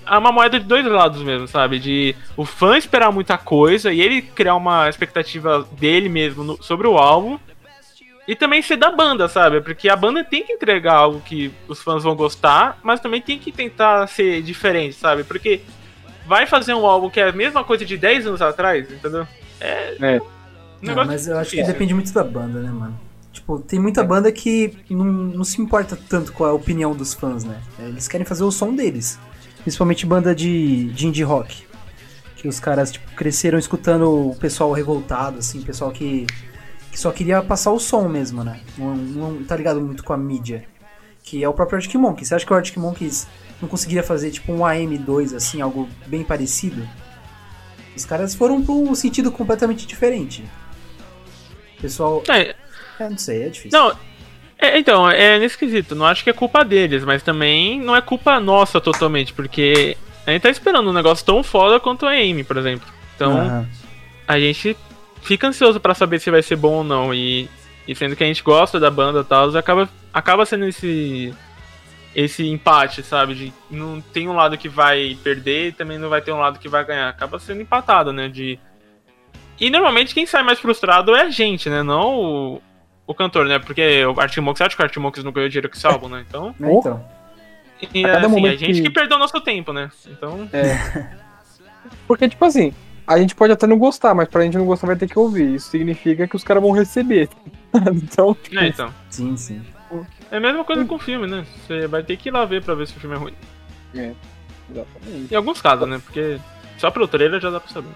[0.07, 1.77] uma moeda de dois lados mesmo, sabe?
[1.79, 6.87] De o fã esperar muita coisa e ele criar uma expectativa dele mesmo no- sobre
[6.87, 7.37] o álbum.
[8.27, 9.61] E também ser da banda, sabe?
[9.61, 13.37] Porque a banda tem que entregar algo que os fãs vão gostar, mas também tem
[13.37, 15.23] que tentar ser diferente, sabe?
[15.23, 15.61] Porque
[16.25, 19.27] vai fazer um álbum que é a mesma coisa de 10 anos atrás, entendeu?
[19.59, 19.95] É.
[20.01, 20.19] É.
[20.19, 20.25] um
[20.81, 21.73] Não, mas eu acho que difícil.
[21.73, 22.99] depende muito da banda, né, mano?
[23.31, 27.43] Tipo, tem muita banda que não, não se importa tanto com a opinião dos fãs,
[27.43, 27.61] né?
[27.79, 29.19] Eles querem fazer o som deles.
[29.61, 31.65] Principalmente banda de, de indie rock.
[32.37, 36.25] Que os caras, tipo, cresceram escutando o pessoal revoltado, assim, pessoal que,
[36.95, 38.61] que só queria passar o som mesmo, né?
[38.77, 40.63] Não, não tá ligado muito com a mídia.
[41.25, 42.29] Que é o próprio Arctic Monkeys.
[42.29, 43.27] Você acha que o Arctic Monkeys
[43.61, 46.87] não conseguiria fazer, tipo, um AM2, assim, algo bem parecido?
[47.93, 50.45] Os caras foram pra um sentido completamente diferente.
[51.77, 52.23] O pessoal.
[52.29, 52.55] É,
[52.97, 53.77] É, não sei, é difícil.
[53.77, 53.91] não.
[54.57, 55.95] é, então, é nesse quesito.
[55.95, 60.31] Não acho que é culpa deles, mas também não é culpa nossa totalmente, porque a
[60.31, 62.87] gente tá esperando um negócio tão foda quanto a Amy, por exemplo.
[63.17, 63.67] Então, Aham.
[64.25, 64.77] a gente
[65.25, 67.13] fica ansioso pra saber se vai ser bom ou não.
[67.13, 67.49] E,
[67.87, 71.33] e sendo que a gente gosta da banda e tal, acaba, acaba sendo esse
[72.15, 73.35] esse empate, sabe?
[73.35, 76.59] De não tem um lado que vai perder e também não vai ter um lado
[76.59, 77.09] que vai ganhar.
[77.09, 78.29] Acaba sendo empatado, né?
[78.29, 78.57] De
[79.59, 81.83] e normalmente quem sai mais frustrado é a gente, né?
[81.83, 82.61] Não o,
[83.07, 83.59] o cantor, né?
[83.59, 86.23] Porque o você acha que o Monkeys não ganhou dinheiro com esse álbum, né?
[86.27, 87.05] Então, Né, então.
[87.81, 89.91] E A cada assim, a gente que- que perdeu nosso tempo, né?
[90.07, 90.49] Então,
[92.07, 92.73] Porque, tipo assim,
[93.07, 95.55] a gente pode até não gostar, mas pra gente não gostar vai ter que ouvir.
[95.55, 97.29] Isso significa que os caras vão receber.
[98.03, 98.93] então, é, então.
[99.09, 99.61] Sim, sim.
[100.31, 101.45] É a mesma coisa com o filme, né?
[101.61, 103.33] Você vai ter que ir lá ver pra ver se o filme é ruim.
[103.93, 105.33] exatamente.
[105.33, 106.01] Em alguns casos, né?
[106.03, 106.39] Porque
[106.77, 107.91] só pelo trailer já dá pra saber.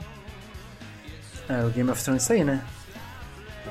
[1.49, 2.63] É, o Game of Thrones isso aí, né?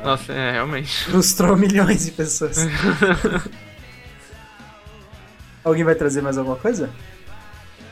[0.02, 1.04] Nossa, é, realmente.
[1.04, 2.58] Frustrou milhões de pessoas.
[5.64, 6.90] Alguém vai trazer mais alguma coisa?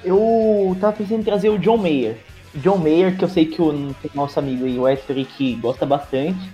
[0.05, 2.17] Eu tava pensando em trazer o John Mayer.
[2.57, 6.51] John Mayer, que eu sei que o nosso amigo aí, o que gosta bastante.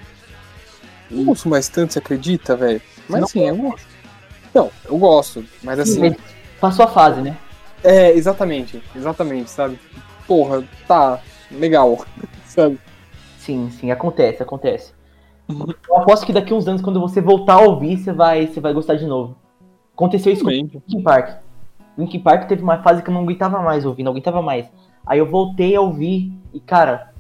[1.11, 2.81] Não ouço mais tanto, você acredita, velho?
[3.09, 3.87] Mas assim, eu gosto.
[4.55, 5.45] Não, eu gosto.
[5.63, 6.01] Mas assim.
[6.01, 6.17] Mas
[6.61, 7.37] passou a fase, né?
[7.85, 8.83] É, exatamente.
[8.95, 9.79] Exatamente, sabe?
[10.27, 11.21] Porra, tá.
[11.51, 12.05] Legal.
[12.47, 12.79] sabe?
[13.39, 14.93] Sim, sim, acontece, acontece.
[15.49, 18.73] Eu aposto que daqui uns anos, quando você voltar a ouvir, você vai, você vai
[18.73, 19.37] gostar de novo.
[19.95, 20.75] Aconteceu isso com Realmente.
[20.75, 21.43] Linkin Park.
[21.99, 24.67] Linkin Park teve uma fase que eu não aguentava mais ouvir, não aguentava mais.
[25.07, 27.13] Aí eu voltei a ouvir e, cara,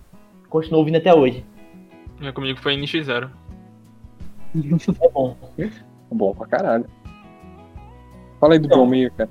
[0.48, 1.44] continuo ouvindo até hoje.
[2.20, 3.28] É, comigo foi NX0.
[5.00, 5.34] É bom.
[6.10, 6.84] Bom pra caralho.
[8.38, 8.78] Fala aí do Então.
[8.80, 9.30] John Mayer, cara.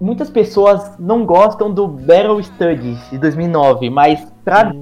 [0.00, 4.72] Muitas pessoas não gostam do Battle Studies de 2009, mas pra,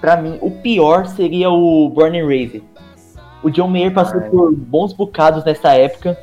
[0.00, 2.62] pra mim o pior seria o Born and Raised.
[3.42, 4.30] O John Mayer passou Ai.
[4.30, 6.18] por bons bocados nessa época,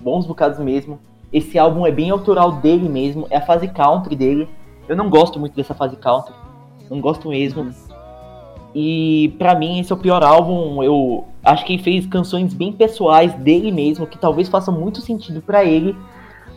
[0.00, 0.98] bons bocados mesmo.
[1.32, 4.48] Esse álbum é bem autoral dele mesmo, é a fase country dele.
[4.88, 6.34] Eu não gosto muito dessa fase country,
[6.90, 7.70] não gosto mesmo.
[8.74, 10.82] E pra mim esse é o pior álbum.
[10.82, 15.40] Eu acho que ele fez canções bem pessoais dele mesmo, que talvez façam muito sentido
[15.40, 15.96] pra ele,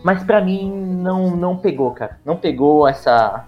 [0.04, 2.20] mas pra mim não não pegou, cara.
[2.26, 3.46] Não pegou essa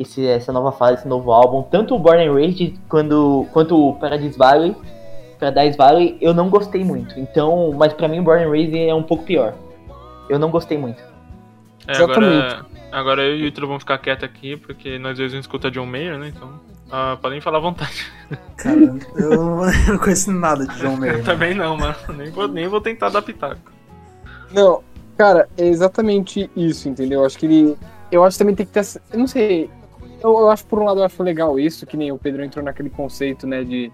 [0.00, 1.62] esse, essa nova fase, esse novo álbum.
[1.62, 4.74] Tanto o Born and Raised quando, quanto o Paradise Valley,
[5.38, 7.20] Paradise Valley, eu não gostei muito.
[7.20, 9.54] Então, mas pra mim o Born and Raised é um pouco pior.
[10.28, 11.02] Eu não gostei muito.
[11.86, 12.66] É, agora, Exatamente.
[12.92, 15.86] agora eu e o Ítalo vamos ficar quietos aqui, porque nós dois não escuta John
[15.86, 16.28] Mayer, né?
[16.28, 16.60] Então,
[16.90, 18.06] ah, podem falar à vontade.
[18.56, 18.78] Cara,
[19.16, 19.30] eu
[19.88, 21.14] não conheço nada de John Mayer.
[21.14, 21.24] mano.
[21.24, 21.94] Também não, mano.
[22.16, 23.56] Nem vou, nem vou tentar adaptar.
[24.52, 24.82] Não,
[25.16, 27.20] cara, é exatamente isso, entendeu?
[27.20, 27.76] Eu acho que ele.
[28.10, 28.80] Eu acho que também tem que ter.
[28.80, 29.70] essa- Eu não sei.
[30.22, 32.64] Eu, eu acho, por um lado, eu acho legal isso, que nem o Pedro entrou
[32.64, 33.90] naquele conceito, né, de.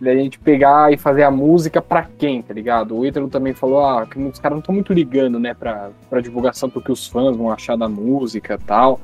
[0.00, 2.96] De a gente pegar e fazer a música pra quem, tá ligado?
[2.96, 6.20] O Ítalo também falou, ah, que os caras não estão muito ligando, né, pra, pra
[6.20, 9.00] divulgação, porque os fãs vão achar da música tal.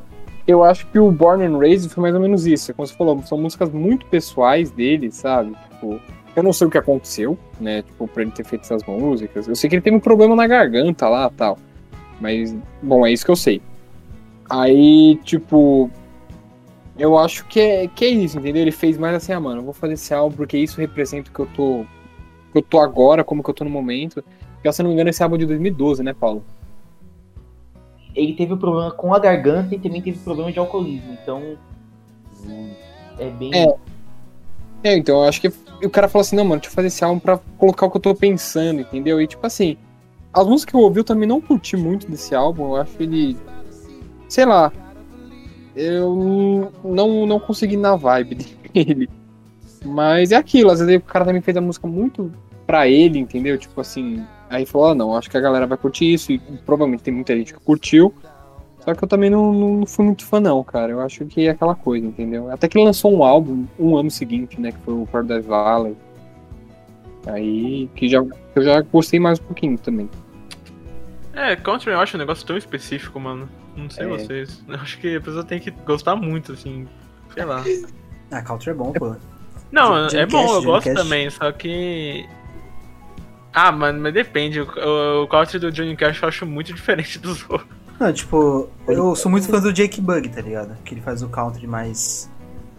[0.47, 2.73] Eu acho que o Born and Raised foi mais ou menos isso.
[2.75, 5.57] Como você falou, são músicas muito pessoais dele, sabe?
[5.71, 5.99] Tipo,
[6.37, 7.83] eu não sei o que aconteceu, né?
[7.83, 9.49] Tipo, pra ele ter feito essas músicas.
[9.49, 11.59] Eu sei que ele teve um problema na garganta lá tal.
[12.21, 13.63] Mas, bom, é isso que eu sei.
[14.51, 15.91] Aí, tipo.
[16.97, 18.63] Eu acho que é, que é isso, entendeu?
[18.63, 21.33] Ele fez mais assim, ah, mano, eu vou fazer esse álbum porque isso representa o
[21.33, 21.85] que eu tô.
[22.53, 24.25] que eu tô agora, como que eu tô no momento.
[24.55, 26.45] Porque, se eu não me engano, esse álbum é de 2012, né, Paulo?
[28.15, 31.19] Ele teve problema com a garganta e também teve problema de alcoolismo.
[31.21, 31.59] Então,
[33.19, 33.51] é bem.
[33.55, 33.77] É.
[34.85, 35.49] É, então eu acho que
[35.83, 37.97] o cara falou assim, não, mano, deixa eu fazer esse álbum pra colocar o que
[37.97, 39.21] eu tô pensando, entendeu?
[39.21, 39.79] E tipo assim,
[40.31, 43.37] as músicas que eu ouvi eu também não curti muito desse álbum, eu acho ele.
[44.29, 44.71] Sei lá.
[45.75, 48.37] Eu não, não consegui na vibe
[48.73, 49.09] dele.
[49.85, 52.33] Mas é aquilo, às vezes o cara também fez a música muito
[52.67, 53.59] pra ele, entendeu?
[53.59, 54.25] Tipo assim.
[54.49, 57.37] Aí falou, ah, não, acho que a galera vai curtir isso, e provavelmente tem muita
[57.37, 58.15] gente que curtiu.
[58.81, 60.93] Só que eu também não, não fui muito fã, não, cara.
[60.93, 62.51] Eu acho que é aquela coisa, entendeu?
[62.51, 64.73] Até que ele lançou um álbum um ano seguinte, né?
[64.73, 65.97] Que foi o Paradise Valley.
[67.27, 68.23] Aí, que já,
[68.55, 70.09] eu já gostei mais um pouquinho também.
[71.33, 73.49] É, country eu acho um negócio tão específico, mano.
[73.77, 74.09] Não sei É.
[74.09, 74.63] vocês.
[74.69, 76.87] Eu acho que a pessoa tem que gostar muito, assim.
[77.35, 77.63] Sei lá.
[78.31, 79.15] Ah, Country é bom, pô.
[79.71, 80.95] Não, Johnny é bom, eu gosto Cash.
[80.99, 82.27] também, só que.
[83.53, 84.61] Ah, mano, mas depende.
[84.61, 87.69] O, o, country do Johnny Cash eu acho muito diferente dos outros.
[88.01, 90.77] Não, tipo, eu sou muito fã do Jake Bug, tá ligado?
[90.85, 92.29] Que ele faz o country mais.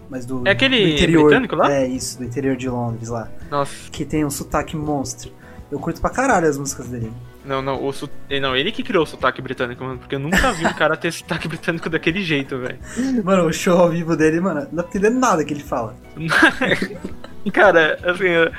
[0.10, 1.24] mais do, É aquele do interior.
[1.26, 1.72] britânico lá?
[1.72, 3.30] É, isso, do interior de Londres lá.
[3.50, 5.32] Nossa, Que tem um sotaque monstro.
[5.72, 7.12] Eu curto pra caralho as músicas dele.
[7.44, 8.10] não, não, o su...
[8.42, 11.12] não, ele que criou o sotaque britânico, mano, porque eu nunca vi um cara ter
[11.12, 12.78] sotaque britânico daquele jeito, velho.
[13.24, 15.96] Mano, o show ao vivo dele, mano, não dá pra entender nada que ele fala.
[17.52, 18.52] Cara, assim, eu,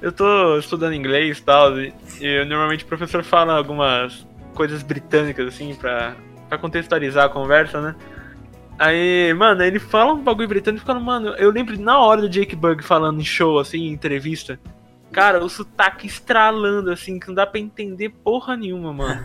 [0.00, 5.48] eu tô estudando inglês e tal, e, e normalmente o professor fala algumas coisas britânicas,
[5.48, 6.14] assim, pra,
[6.48, 7.94] pra contextualizar a conversa, né?
[8.78, 12.56] Aí, mano, ele fala um bagulho britânico falando, mano, eu lembro na hora do Jake
[12.56, 14.58] Bug falando em show, assim, em entrevista.
[15.12, 19.22] Cara, o sotaque estralando, assim, que não dá pra entender porra nenhuma, mano.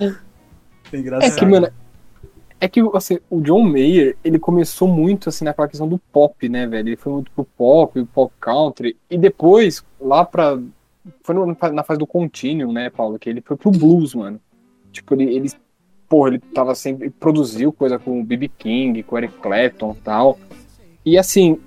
[0.00, 0.12] É
[0.96, 1.32] engraçado.
[1.32, 1.68] É que, mano,
[2.60, 6.66] é que assim, o John Mayer, ele começou muito assim naquela questão do pop, né,
[6.66, 6.88] velho?
[6.90, 10.58] Ele foi muito pro pop, pro pop country, e depois, lá pra
[11.24, 13.18] Foi no- na fase do Continuum, né, Paulo?
[13.18, 14.40] Que ele foi pro blues, mano.
[14.92, 15.50] Tipo, ele, ele
[16.08, 17.06] porra, ele tava sempre.
[17.06, 18.46] ele produziu coisa com o B.B.
[18.56, 20.38] King, com o Eric Clapton e tal.
[21.04, 21.58] E assim,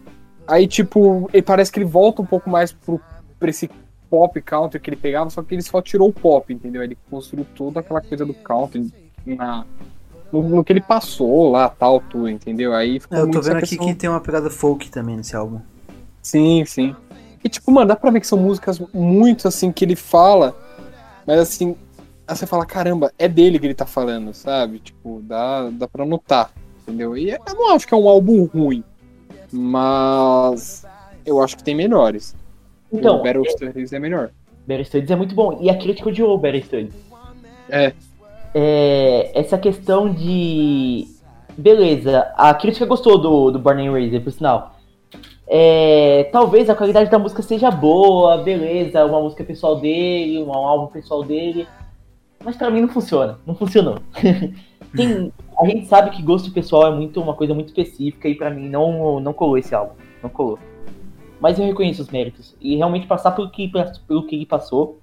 [0.47, 2.99] aí, tipo, ele parece que ele volta um pouco mais pro,
[3.39, 3.69] pra esse
[4.09, 6.83] pop country que ele pegava, só que ele só tirou o pop, entendeu?
[6.83, 8.91] Ele construiu toda aquela coisa do country
[9.25, 9.65] na,
[10.31, 12.73] no, no que ele passou lá, tal, tudo, entendeu?
[12.73, 15.35] Aí ficou É, eu tô vendo aqui questão- que tem uma pegada folk também nesse
[15.35, 15.59] álbum.
[16.21, 16.95] Sim, sim.
[17.43, 20.55] E tipo, mano, dá pra ver que são músicas muito assim que ele fala,
[21.27, 21.75] mas assim,
[22.27, 24.79] aí você fala, caramba, é dele que ele tá falando, sabe?
[24.79, 26.51] Tipo, dá, dá pra notar,
[26.83, 27.15] entendeu?
[27.17, 28.83] E eu não acho que é um álbum ruim,
[29.55, 30.85] mas
[31.25, 32.35] eu acho que tem melhores.
[32.91, 34.31] Então, o Battle Studies é melhor.
[34.65, 35.57] Better Studies é muito bom.
[35.61, 36.93] E a crítica odiou o Better Studies.
[37.69, 37.93] É.
[38.53, 41.07] É, essa questão de.
[41.57, 44.75] Beleza, a crítica gostou do, do Born and Raised, por sinal.
[45.47, 50.87] É, talvez a qualidade da música seja boa, beleza, uma música pessoal dele, um álbum
[50.87, 51.67] pessoal dele.
[52.43, 53.99] Mas pra mim não funciona, não funcionou.
[54.95, 58.49] Tem, a gente sabe que gosto pessoal é muito uma coisa muito específica e pra
[58.49, 60.59] mim não, não colou esse álbum, não colou.
[61.39, 62.55] Mas eu reconheço os méritos.
[62.61, 63.71] E realmente passar pelo que,
[64.07, 64.99] pelo que ele passou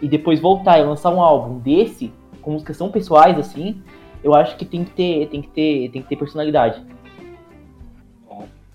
[0.00, 3.82] e depois voltar e lançar um álbum desse, com músicas tão pessoais assim,
[4.22, 6.82] eu acho que tem que ter, tem que ter, tem que ter personalidade.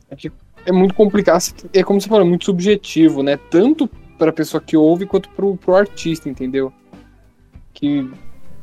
[0.09, 0.15] É,
[0.65, 1.43] é muito complicado.
[1.73, 3.37] É como você falou, é muito subjetivo, né?
[3.49, 6.71] Tanto pra pessoa que ouve quanto pro, pro artista, entendeu?
[7.73, 8.09] Que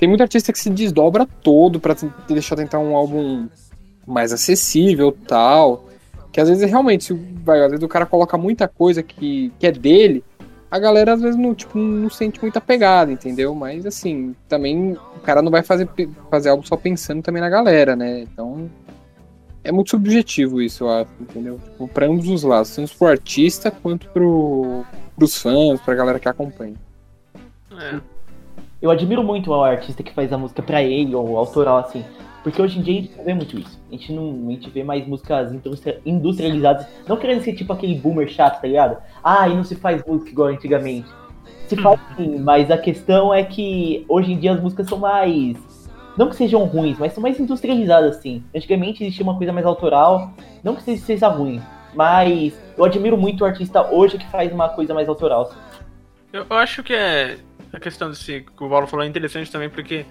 [0.02, 3.46] tem muito artista que se desdobra todo te- deixar tentar um álbum
[4.04, 5.84] mais acessível tal.
[6.32, 9.70] Que às vezes realmente, vai, às vezes o cara coloca muita coisa que, que é
[9.70, 10.24] dele,
[10.68, 13.54] a galera às vezes não, tipo, não sente muita pegada, entendeu?
[13.54, 15.88] Mas assim, também o cara não vai fazer,
[16.28, 18.22] fazer algo só pensando também na galera, né?
[18.22, 18.68] Então
[19.62, 21.60] é muito subjetivo isso, eu acho, entendeu?
[21.62, 24.84] Tipo, pra ambos os lados, tanto pro artista quanto pro,
[25.14, 26.74] pros fãs, pra galera que acompanha.
[27.78, 28.00] É.
[28.82, 32.04] Eu admiro muito o artista que faz a música pra ele, ou autoral, assim.
[32.42, 33.80] Porque hoje em dia a gente não vê muito isso.
[33.88, 34.48] A gente não.
[34.48, 36.86] A gente vê mais músicas industri- industrializadas.
[37.06, 38.96] Não querendo ser tipo aquele boomer chato, tá ligado?
[39.22, 41.08] Ah, e não se faz música igual antigamente.
[41.68, 45.56] Se faz sim, mas a questão é que hoje em dia as músicas são mais.
[46.18, 48.42] Não que sejam ruins, mas são mais industrializadas, assim.
[48.54, 50.32] Antigamente existia uma coisa mais autoral.
[50.64, 51.62] Não que seja, ruim,
[51.94, 55.42] mas eu admiro muito o artista hoje que faz uma coisa mais autoral.
[55.42, 55.56] assim.
[56.32, 57.38] Eu eu acho que é.
[57.72, 60.04] A questão desse que o Paulo falou é interessante também, porque.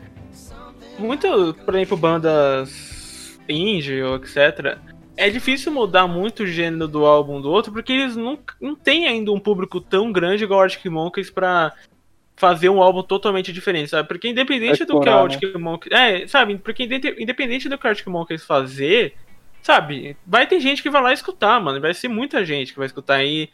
[0.97, 4.77] Muito, por exemplo, bandas indie ou etc.
[5.15, 9.07] É difícil mudar muito o gênero do álbum do outro, porque eles não, não têm
[9.07, 11.73] ainda um público tão grande igual o Arctic Monkeys pra
[12.35, 14.07] fazer um álbum totalmente diferente, sabe?
[14.07, 15.93] Porque independente do que o Arctic Monkeys.
[15.93, 16.57] É, sabe?
[16.57, 19.15] Porque independente do que o Arctic Monkeys fazer,
[19.61, 20.17] sabe?
[20.25, 21.79] Vai ter gente que vai lá escutar, mano.
[21.79, 23.23] Vai ser muita gente que vai escutar.
[23.23, 23.49] E,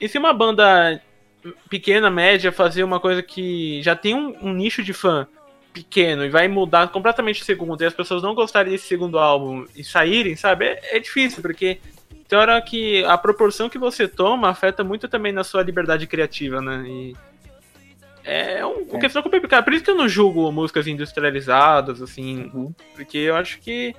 [0.00, 1.02] e se uma banda
[1.68, 5.26] pequena, média, fazer uma coisa que já tem um, um nicho de fã
[5.72, 9.64] pequeno e vai mudar completamente o segundo, e as pessoas não gostarem desse segundo álbum
[9.74, 10.66] e saírem, sabe?
[10.66, 11.78] É, é difícil, porque
[12.28, 16.60] tem hora que a proporção que você toma afeta muito também na sua liberdade criativa,
[16.60, 16.84] né?
[16.86, 17.16] E
[18.24, 19.00] é um- uma É.
[19.00, 19.62] questão complicada.
[19.62, 22.72] Por isso que eu não julgo músicas industrializadas, assim, Uhum.
[22.94, 23.94] porque eu acho que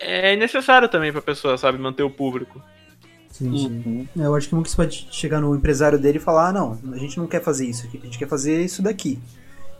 [0.00, 2.60] é necessário também pra pessoa, sabe, manter o público.
[3.36, 3.82] Sim, sim.
[3.84, 4.06] Uhum.
[4.22, 6.78] É, Eu acho que o Monks pode chegar no empresário dele e falar, ah, não,
[6.92, 9.18] a gente não quer fazer isso aqui, a gente quer fazer isso daqui.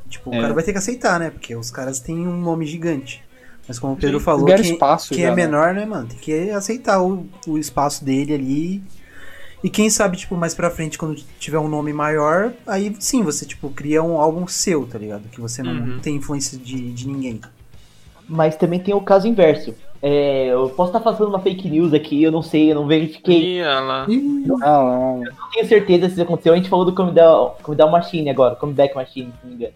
[0.09, 0.39] Tipo, É.
[0.39, 1.31] o cara vai ter que aceitar, né?
[1.31, 3.23] Porque os caras têm um nome gigante.
[3.69, 5.37] Mas como o Pedro falou, quem, espaço quem já, é né?
[5.37, 8.83] menor, né, mano, tem que aceitar o, o espaço dele ali.
[9.63, 13.47] E quem sabe, tipo, mais pra frente, quando tiver um nome maior, aí sim, você,
[13.47, 15.29] tipo, cria um álbum seu, tá ligado?
[15.31, 15.99] Que você não Uhum.
[16.01, 17.41] tem influência de, de ninguém.
[18.29, 19.75] Mas também tem o caso inverso.
[20.07, 23.55] É, eu posso estar fazendo uma fake news aqui, eu não sei, eu não verifiquei.
[23.55, 24.07] E ela.
[24.63, 25.15] Ah, lá.
[25.17, 26.53] Não tenho certeza se isso aconteceu.
[26.53, 29.57] A gente falou do Come Down, Come Down Machine agora, Comeback Machine, se não me
[29.57, 29.73] engano.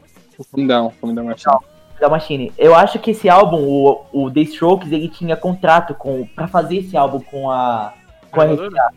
[1.24, 1.44] Martin.
[1.48, 1.64] Come
[2.00, 2.52] Down Machine.
[2.58, 6.76] Eu acho que esse álbum, o, o The Strokes, ele tinha contrato com, pra fazer
[6.76, 7.94] esse álbum com a,
[8.30, 8.44] com a?
[8.44, 8.92] RCA.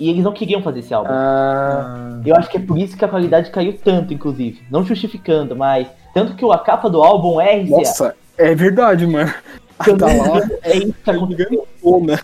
[0.00, 1.10] E eles não queriam fazer esse álbum.
[1.12, 4.62] Ah, Eu acho que é por isso que a qualidade caiu tanto, inclusive.
[4.70, 5.86] Não justificando, mas.
[6.14, 7.70] Tanto que a capa do álbum é RCA.
[7.70, 9.32] nossa, é verdade, mano.
[9.86, 10.12] Eu tá lá.
[10.14, 11.66] engano, É isso que aconteceu.
[12.04, 12.18] Né?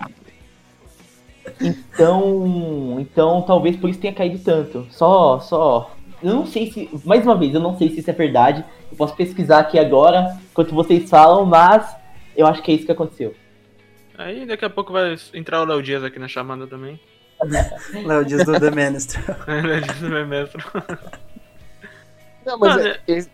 [1.60, 4.86] Então, então talvez por isso tenha caído tanto.
[4.90, 5.90] Só, só.
[6.22, 8.64] Eu não sei se, mais uma vez, eu não sei se isso é verdade.
[8.90, 11.86] Eu posso pesquisar aqui agora, enquanto vocês falam, mas
[12.36, 13.34] eu acho que é isso que aconteceu.
[14.18, 16.98] Aí daqui a pouco vai entrar o Léo Dias aqui na chamada também.
[18.04, 19.22] Léo Dias do The Minister.
[19.46, 20.62] Léo Dias é meu mestre.
[22.44, 23.30] Não, mas Mano, é, esse-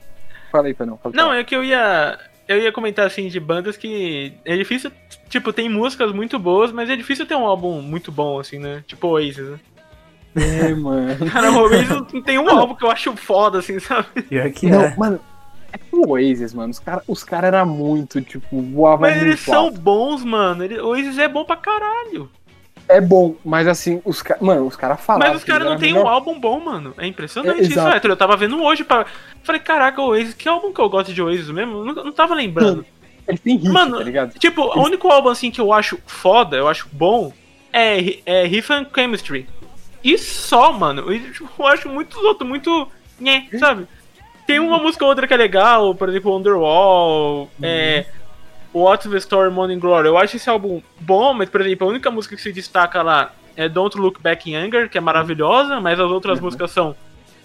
[0.52, 0.96] Fala aí, Pedro.
[1.02, 2.18] pode Não, é que eu ia.
[2.46, 4.32] Eu ia comentar assim de bandas que.
[4.44, 4.92] É difícil.
[5.28, 8.84] Tipo, tem músicas muito boas, mas é difícil ter um álbum muito bom, assim, né?
[8.86, 9.58] Tipo Oasis, né?
[10.36, 11.24] É, mano.
[11.32, 14.08] Cara, o Oasis não tem um álbum que eu acho foda, assim, sabe?
[14.28, 14.96] Pior que Não, é.
[14.96, 15.20] mano.
[15.72, 16.70] É que o Oasis, mano.
[16.70, 19.80] Os caras os cara eram muito, tipo, voavam Mas eles são alto.
[19.80, 20.62] bons, mano.
[20.64, 22.28] Ele- O Oasis é bom pra caralho.
[22.96, 24.42] É bom, mas assim, os caras.
[24.42, 25.28] Mano, os caras falavam.
[25.28, 26.94] Mas os caras não tem melhor- um álbum bom, mano.
[26.98, 27.80] É impressionante É, isso.
[27.80, 28.10] Héctor.
[28.10, 29.06] Eu tava vendo hoje pra.
[29.42, 31.84] Falei, caraca, o Oasis, que álbum que eu gosto de Oasis mesmo?
[31.84, 32.84] Não, não tava lembrando.
[33.26, 34.38] Ele tem hit, Mano, tá ligado?
[34.38, 37.32] Tipo, o único álbum assim que eu acho foda, eu acho bom,
[37.72, 39.46] é, é Riff and Chemistry.
[40.02, 41.10] E só, mano.
[41.12, 42.88] Eu, tipo, eu acho muitos outros muito.
[43.20, 43.86] Nhé, sabe?
[44.46, 48.04] Tem uma música ou outra que é legal, por exemplo, Underwall, é.
[48.74, 50.08] What's the Story Morning Glory.
[50.08, 53.32] Eu acho esse álbum bom, mas, por exemplo, a única música que se destaca lá
[53.56, 56.96] é Don't Look Back in Anger, que é maravilhosa, mas as outras músicas são.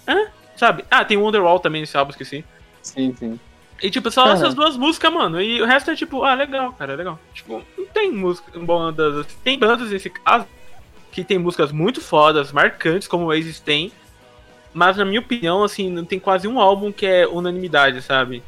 [0.08, 0.28] Hã?
[0.56, 0.86] Sabe?
[0.90, 2.46] Ah, tem Wonderwall também nesse álbum, esqueci.
[2.82, 3.40] Sim, sim.
[3.82, 5.40] E tipo, só essas duas músicas, mano.
[5.40, 7.20] E o resto é tipo, ah, legal, cara, legal.
[7.34, 9.28] Tipo, não tem música, bandas.
[9.44, 10.48] Tem bandas nesse caso
[11.12, 13.92] que tem músicas muito fodas, marcantes, como o Oasis tem.
[14.74, 18.44] Mas na minha opinião, assim, não tem quase um álbum que é unanimidade, sabe?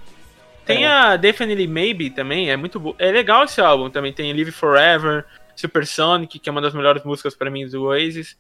[0.70, 0.88] Tem É.
[0.88, 2.96] a Definitely Maybe também, é muito bo...
[3.00, 4.14] É legal esse álbum também.
[4.14, 8.38] Tem Live Forever, Supersonic, que é uma das melhores músicas pra mim do Oasis.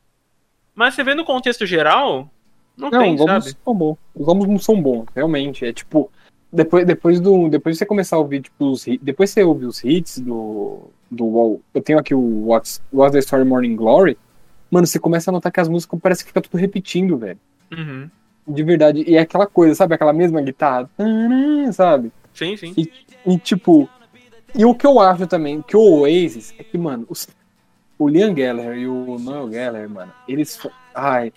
[0.75, 2.29] Mas você vê no contexto geral,
[2.77, 3.55] não, Não, tem, os sabe?
[3.65, 3.97] são bons.
[4.15, 5.65] Os álbuns não são bons, realmente.
[5.65, 6.11] É tipo.
[6.51, 9.65] Depois, depois, do, depois de você começar a ouvir, tipo, os hits, depois você ouvir
[9.65, 14.17] os hits do, do WoW, eu tenho aqui o What's, What's the Story Morning Glory,
[14.71, 17.39] mano, você começa a notar que as músicas parece que fica tudo repetindo, velho.
[17.71, 18.09] Uhum.
[18.47, 19.03] De verdade.
[19.07, 19.93] E é aquela coisa, sabe?
[19.93, 20.89] Aquela mesma guitarra,
[21.71, 22.11] sabe?
[22.39, 22.87] Sim, sim.
[23.25, 23.89] E tipo.
[24.55, 27.27] E o que eu acho também, que o Oasis é que, mano, os-
[27.99, 30.59] o Liam Gallagher e o Noel Gallagher, mano, eles.
[30.95, 31.31] Ai.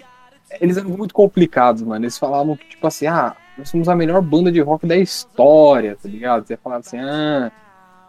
[0.60, 2.04] Eles eram muito complicados, mano.
[2.04, 5.96] Eles falavam que, tipo assim, ah, nós somos a melhor banda de rock da história,
[6.00, 6.46] tá ligado?
[6.46, 7.50] Você falava assim, ah.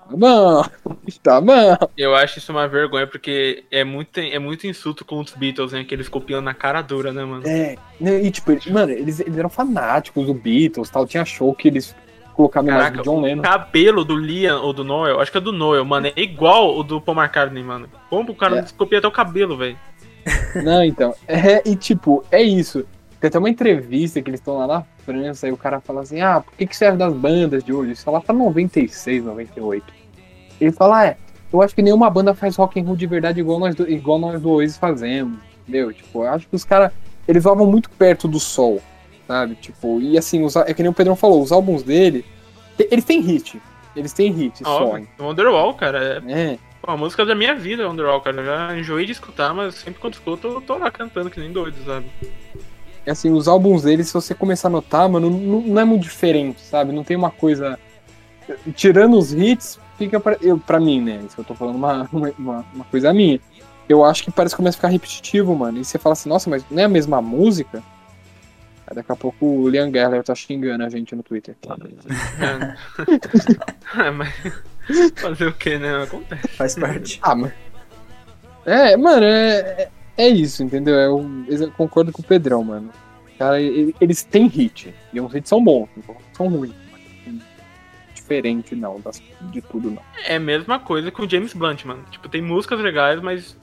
[0.10, 0.64] Tá bom,
[1.24, 1.78] tá bom.
[1.98, 5.86] Eu acho isso uma vergonha, porque é muito, é muito insulto com os Beatles, né?
[5.86, 7.48] Que eles copiam na cara dura, né, mano?
[7.48, 11.08] É, né, e tipo, eles- mano, eles, eles eram fanáticos do Beatles tal.
[11.08, 11.96] Tinha show que eles
[12.34, 13.42] colocavam a imagem Caraca, do John o Lennon.
[13.42, 16.84] cabelo do Liam ou do Noel, acho que é do Noel, mano, é igual o
[16.84, 17.88] do Paul McCartney, mano.
[18.10, 18.66] Como o cara É.
[18.78, 19.78] copia até o cabelo, velho?
[20.64, 21.14] Não, então.
[21.28, 22.86] É, e tipo, é isso.
[23.20, 26.22] Tem até uma entrevista que eles estão lá na França e o cara fala assim:
[26.22, 27.92] ah, por que, que serve das bandas de hoje?
[27.94, 29.86] Isso lá pra 96, 98.
[30.60, 31.18] Ele fala: ah, é,
[31.52, 34.20] eu acho que nenhuma banda faz rock and roll de verdade igual nós do, igual
[34.20, 35.38] nós do Oasis fazemos.
[35.62, 35.92] Entendeu?
[35.94, 36.92] Tipo, eu acho que os caras,
[37.28, 38.82] eles voavam muito perto do sol,
[39.28, 39.56] sabe?
[39.56, 42.26] Tipo, e assim, os, é que nem o Pedrão falou, os álbuns dele,
[42.78, 43.62] eles têm hit.
[43.96, 44.86] Eles têm hit só.
[44.90, 45.08] Óbvio.
[45.20, 46.60] Wonderwall, cara, é É.
[46.82, 48.42] pô, a música da minha vida, Wonderwall, cara.
[48.42, 51.52] Eu já enjoei de escutar, mas sempre quando escuto, eu tô lá cantando que nem
[51.52, 52.06] doido, sabe?
[53.06, 56.04] É assim, os álbuns deles, se você começar a notar, mano, não, não é muito
[56.04, 56.92] diferente, sabe?
[56.94, 57.78] Não tem uma coisa.
[58.76, 61.22] Tirando os hits, fica pra, eu, pra mim, né?
[61.26, 63.40] Isso eu tô falando uma, uma, uma coisa minha.
[63.88, 65.80] Eu acho que parece que começa a ficar repetitivo, mano.
[65.80, 67.84] E você fala assim, nossa, mas não é a mesma música?
[68.88, 71.56] Aí daqui a pouco o Liam Gallagher tá xingando a gente no Twitter.
[73.96, 74.34] É, mas.
[75.16, 76.04] Fazer o que, né?
[76.04, 76.48] Acontece.
[76.50, 77.20] Faz parte.
[77.22, 77.54] Ah, mas.
[78.66, 80.96] É, mano, é, é, é isso, entendeu?
[80.96, 82.90] Eu, eu concordo com o Pedrão, mano.
[83.38, 84.94] Cara, eles têm hit.
[85.12, 86.74] E os hits são bons, não são ruins.
[88.14, 90.02] Diferente, não, das, de tudo, não.
[90.26, 92.04] É a mesma coisa com o James Blunt, mano.
[92.10, 93.58] Tipo, tem músicas legais, mas.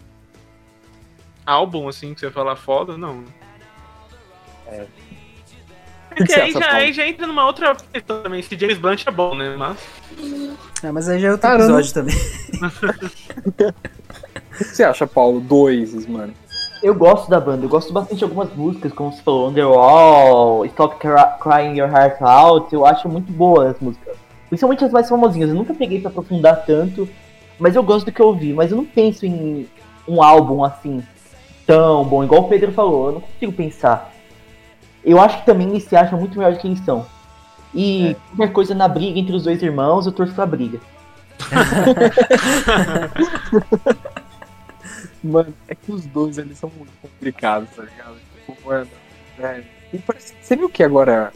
[1.47, 3.25] Álbum, assim, que você fala foda, não.
[4.67, 4.87] É.
[6.27, 9.11] Que que aí já, aí já entra numa outra questão também, se James Blunt é
[9.11, 9.55] bom, né?
[9.57, 9.79] Mas.
[10.83, 12.17] É, mas aí já é outro Cara, eu não- episódio também.
[13.43, 16.33] O que você acha, Paulo, do Oasis, mano?
[16.83, 20.97] Eu gosto da banda, eu gosto bastante de algumas músicas, como você falou, Underwall, Stop
[20.97, 24.17] Cry- Crying Your Heart Out, eu acho muito boas as músicas.
[24.49, 27.09] Principalmente as mais famosinhas, eu nunca peguei pra aprofundar tanto,
[27.59, 29.69] mas eu gosto do que eu ouvi, mas eu não penso em
[30.09, 31.03] um álbum assim,
[31.67, 34.11] tão bom, igual o Pedro falou, eu não consigo pensar.
[35.05, 37.07] Eu acho que também eles se acham muito melhor do que eles são.
[37.75, 38.17] E É.
[38.37, 40.79] qualquer coisa na briga entre os dois irmãos, eu torço pra briga.
[45.23, 48.15] Mano, é que os dois, eles são muito complicados, tá ligado?
[48.47, 48.89] Tipo, mano,
[49.39, 49.63] é,
[49.93, 51.33] e parece- Você viu que agora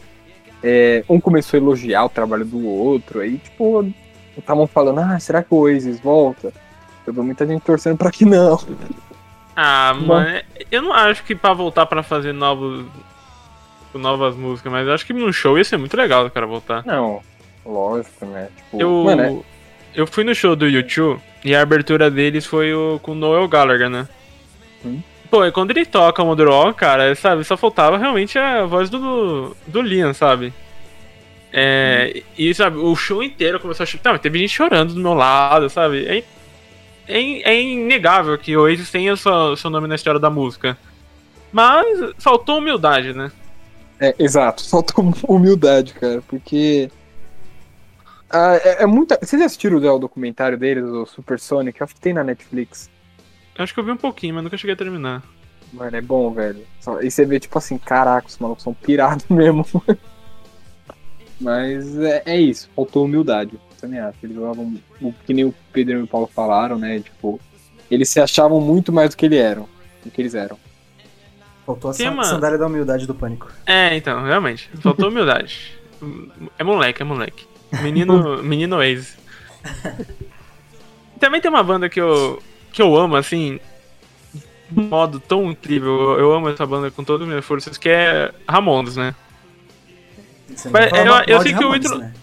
[0.63, 3.87] é, um começou a elogiar o trabalho do outro, aí, tipo,
[4.37, 6.51] estavam falando, ah, será que o Oasis volta?
[7.05, 8.59] Eu vi muita gente torcendo pra que não.
[9.55, 10.07] Ah, Bom.
[10.07, 12.85] mano, eu não acho que pra voltar pra fazer novos.
[13.99, 16.83] Novas músicas, mas eu acho que num show ia ser muito legal o cara voltar.
[16.85, 17.21] Não,
[17.65, 18.49] lógico, né?
[18.55, 19.21] Tipo, Eu, mano,
[19.95, 23.15] é- eu fui no show do YouTube e a abertura deles foi o, com o
[23.15, 24.07] Noel Gallagher, né?
[24.85, 25.01] Hum.
[25.29, 29.55] Pô, e quando ele toca o Wonderwall, cara, sabe, só faltava realmente a voz do,
[29.67, 30.53] do Liam, sabe?
[31.51, 34.19] É, E, sabe, o show inteiro começou a chorar.
[34.19, 36.05] Teve gente chorando do meu lado, sabe?
[36.05, 36.23] É,
[37.07, 40.77] é, é inegável que o Oasis tenha o seu, seu nome na história da música.
[41.51, 41.85] Mas
[42.19, 43.31] faltou humildade, né?
[43.99, 46.89] É, exato, faltou humildade, cara, porque.
[48.29, 49.17] Ah, é, é muita.
[49.21, 51.81] Vocês assistiram o documentário deles, o Super Sonic?
[51.81, 52.89] Acho que tem na Netflix.
[53.57, 55.23] Acho que eu vi um pouquinho, mas nunca cheguei a terminar.
[55.71, 56.65] Mano, é bom, velho.
[57.01, 59.65] E você vê, tipo assim, caraca, os malucos são pirados mesmo.
[61.39, 63.59] Mas é, é isso, faltou humildade.
[63.79, 64.17] Também acho.
[64.23, 66.99] Eles jogavam, o que nem o Pedro e o Paulo falaram, né?
[66.99, 67.39] Tipo,
[67.89, 69.67] eles se achavam muito mais do que eles eram.
[70.03, 70.57] Do que eles eram.
[71.65, 73.51] Faltou a Tem san- uma- sandália da humildade do pânico.
[73.65, 74.69] É, então, realmente.
[74.81, 75.73] Faltou humildade.
[76.59, 77.47] É moleque, é moleque.
[77.81, 79.17] Menino, menino ex.
[81.19, 83.59] Também tem uma banda que eu, que eu amo, assim,
[84.69, 86.19] de um modo tão incrível.
[86.19, 89.15] Eu, amo essa banda com todas as minhas forças, que é Ramones, né?
[90.53, 92.13] Você não Mas vai falar eu- mal- eu mal sei de o Ramones, né?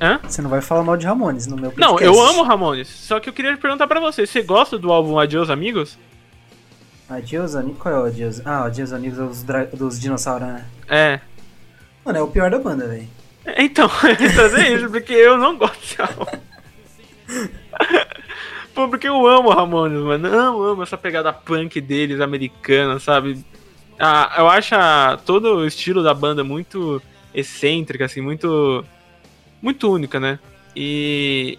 [0.00, 0.20] Hã?
[0.26, 2.04] Você não vai falar mal de Ramones no meu Não, podcast.
[2.04, 2.88] eu amo Ramones.
[2.88, 5.96] Só que eu queria perguntar pra você, você gosta do álbum Adios Amigos?
[7.08, 7.78] Adios Amigos.
[7.80, 8.40] Qual é o Adios?
[8.46, 10.64] Ah, o Adios Amigos dos, dra- dos dinossauros, né?
[10.88, 11.20] É.
[12.04, 13.08] Mano, é o pior da banda, velho.
[13.58, 13.90] Então,
[14.20, 16.26] então é isso, porque eu não gosto desse álbum.
[18.74, 20.26] Pô, porque eu amo Ramones, mano.
[20.28, 23.44] Eu amo essa pegada punk deles, americana, sabe?
[23.98, 27.00] Ah, eu acho a- todo o estilo da banda muito
[27.32, 28.84] excêntrica, assim, muito.
[29.62, 30.38] Muito única, né?
[30.74, 31.58] E.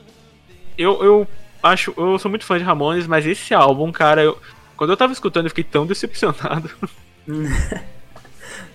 [0.77, 1.27] Eu, eu
[1.63, 1.93] acho.
[1.95, 4.38] Eu sou muito fã de Ramones, mas esse álbum, cara, eu,
[4.77, 6.69] quando eu tava escutando, eu fiquei tão decepcionado.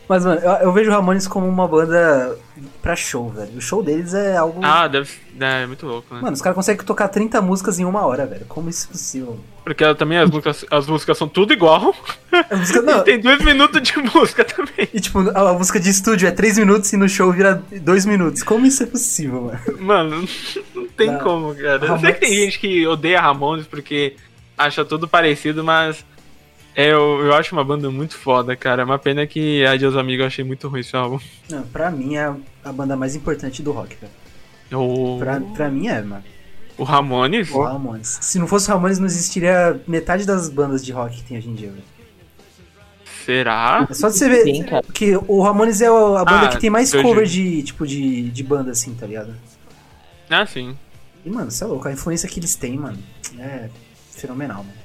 [0.09, 2.37] Mas, mano, eu, eu vejo Ramones como uma banda
[2.83, 3.57] pra show, velho.
[3.57, 4.59] O show deles é algo.
[4.61, 5.09] Ah, deve.
[5.39, 6.21] É muito louco, né?
[6.21, 8.45] Mano, os caras conseguem tocar 30 músicas em uma hora, velho.
[8.49, 9.39] Como isso é possível?
[9.63, 11.95] Porque também as músicas, as músicas são tudo igual.
[12.51, 14.89] Música, não, Tem dois minutos de música também.
[14.93, 18.05] e tipo, a, a música de estúdio é 3 minutos e no show vira 2
[18.05, 18.43] minutos.
[18.43, 19.61] Como isso é possível, mano?
[19.81, 20.29] Mano,
[20.75, 21.21] não tem Não.
[21.21, 21.75] como, cara.
[21.75, 24.17] Eu sei Ramones- que tem gente que odeia Ramones porque
[24.67, 26.05] acha tudo parecido, mas
[26.75, 28.83] é, eu, eu acho uma banda muito foda, cara.
[28.83, 31.19] É uma pena que a Deus Amigo eu achei muito ruim esse álbum.
[31.49, 32.33] Não, pra mim é
[32.65, 34.13] a, banda mais importante do rock, velho.
[34.81, 36.23] O, Pra, pra mim é, mano.
[36.79, 37.51] o Ramones?
[37.51, 38.19] O Ramones.
[38.23, 41.49] Se não fosse o Ramones, não existiria metade das bandas de rock que tem hoje
[41.49, 41.85] em dia, velho.
[43.25, 43.87] Será?
[43.89, 44.83] É só de você ver Sim, cara.
[44.95, 48.43] que o Ramones é a banda Ah, que tem mais cover de, tipo, de, de
[48.43, 49.35] banda, assim, tá ligado?
[50.29, 50.77] Ah, sim.
[51.25, 52.99] E, mano, você é louco, a influência que eles têm, mano,
[53.39, 53.69] é
[54.21, 54.79] fenomenal, mano.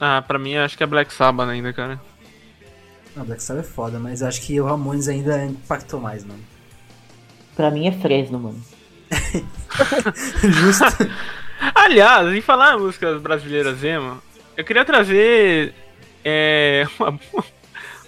[0.00, 2.00] Ah, pra mim acho que é Black Sabbath ainda, cara.
[3.14, 6.42] Não, Black Sabbath é foda, mas eu acho que o Ramones ainda impactou mais, mano.
[7.54, 8.64] Pra mim é Fresno, mano.
[10.42, 10.84] Justo.
[11.74, 14.20] Aliás, em falar músicas brasileiras emo,
[14.56, 15.72] eu queria trazer
[16.24, 17.20] é, uma,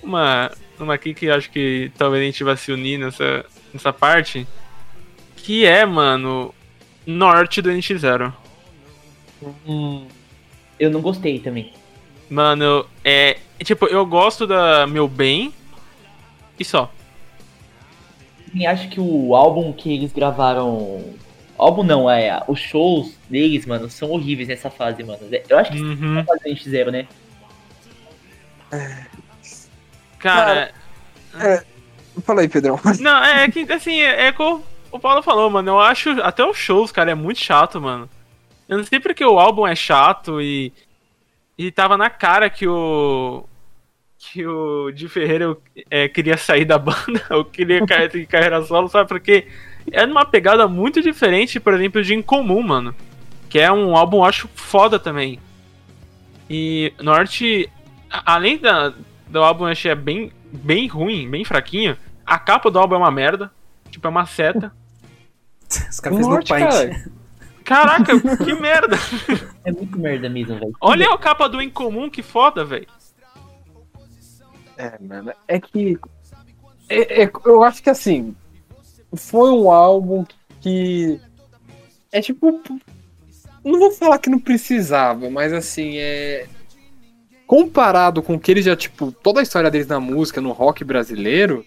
[0.03, 4.47] uma, uma aqui que acho que talvez a gente vai se unir nessa, nessa parte,
[5.37, 6.53] que é, mano,
[7.07, 8.33] Norte do NX0.
[10.79, 11.73] Eu não gostei também.
[12.29, 13.39] Mano, é.
[13.63, 15.53] Tipo, eu gosto da Meu Bem
[16.59, 16.91] e só.
[18.53, 21.03] E acho que o álbum que eles gravaram.
[21.57, 22.43] Álbum não, é.
[22.49, 25.21] Os shows deles, mano, são horríveis nessa fase, mano.
[25.49, 26.19] Eu acho que Uhum.
[26.19, 27.07] é fase gente zero, né?
[30.19, 30.73] Cara,
[32.23, 32.79] Fala aí, Pedrão.
[33.01, 35.71] Não, é que assim, é, é como o Paulo falou, mano.
[35.73, 38.09] Eu acho até os shows, cara, é muito chato, mano.
[38.69, 40.73] Eu não sei porque o álbum é chato e.
[41.57, 43.45] E tava na cara que o.
[44.19, 45.57] Que o Di Ferreira
[45.91, 49.09] é, queria sair da banda, ou queria ca- ter carreira solo, sabe?
[49.09, 49.47] Porque
[49.93, 52.95] é numa pegada muito diferente, por exemplo, de Incomum, mano.
[53.51, 55.39] Que é um álbum, eu acho, foda também.
[56.49, 57.71] E Norte,
[58.11, 58.93] além da,
[59.29, 61.97] do álbum, eu achei é bem, bem ruim, bem fraquinho.
[62.27, 63.53] A capa do álbum é uma merda.
[63.91, 64.73] Tipo, é uma seta.
[65.91, 66.69] Os caras fez no Norte, Paint.
[66.71, 67.05] cara.
[67.65, 68.97] Caraca, que merda.
[69.65, 70.73] É muito merda mesmo, velho.
[70.81, 72.87] Olha a capa do Incomum, que foda, velho.
[74.77, 75.99] É, mano, é que.
[76.89, 78.35] é- é- eu acho que assim.
[79.15, 80.25] Foi um álbum
[80.61, 81.21] que.
[82.13, 82.61] É tipo.
[83.65, 86.47] Não vou falar que não precisava, mas assim, é.
[87.47, 90.83] Comparado com o que eles já, tipo, toda a história deles na música, no rock
[90.83, 91.65] brasileiro,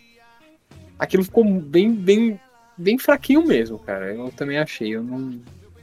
[0.97, 2.39] aquilo ficou bem, bem,
[2.77, 4.13] bem fraquinho mesmo, cara.
[4.13, 4.89] Eu também achei.
[4.95, 5.39] Eu não.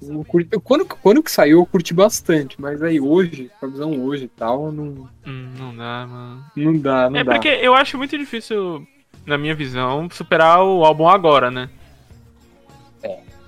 [0.08, 3.68] Não curti, eu- quando, quando que saiu, eu curti bastante, mas aí hoje, com a
[3.68, 6.44] visão hoje e tal, não, Hum, não dá, mano.
[6.56, 7.32] não dá, não é dá.
[7.32, 8.86] porque eu acho muito difícil,
[9.26, 11.68] na minha visão, superar o álbum agora, né?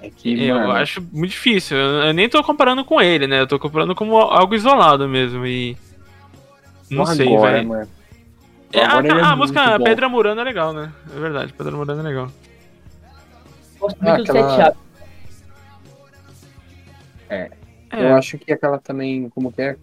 [0.01, 1.77] É que, eu mano, acho muito difícil.
[1.77, 3.41] Eu, eu nem tô comparando com ele, né?
[3.41, 5.45] Eu tô comparando como algo isolado mesmo.
[5.47, 5.77] E.
[6.89, 7.89] Não Porra, sei, agora, velho.
[8.73, 9.85] É, a, Agora é a música bom.
[9.85, 10.93] Pedra Murana é legal, né?
[11.15, 12.31] É verdade, Pedra Murana é legal.
[13.81, 14.77] Gosto Ah, muito do aquela- Sete
[17.29, 17.51] Chaves.
[17.91, 19.77] É, Eu acho que aquela também, como que é?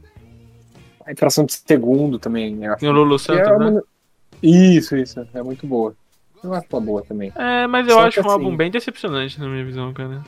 [1.05, 2.63] A fração de segundo também.
[2.63, 3.69] eu acho Tem o Lulu é Santos, né?
[3.69, 3.83] uma-
[4.41, 5.25] Isso, isso.
[5.33, 5.95] É muito boa.
[6.43, 7.31] Eu acho ela boa também.
[7.35, 10.21] É, mas eu Só acho um álbum assim- bem decepcionante na minha visão, cara.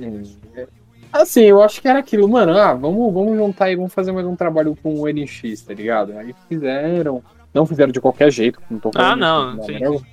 [0.00, 0.66] É.
[1.12, 2.56] Assim, eu acho que era aquilo, mano.
[2.58, 6.16] Ah, vamos, vamos juntar aí, vamos fazer mais um trabalho com o NX, tá ligado?
[6.18, 7.22] Aí fizeram.
[7.52, 10.04] Não fizeram de qualquer jeito, não tô falando Ah, não, de sim, maneira-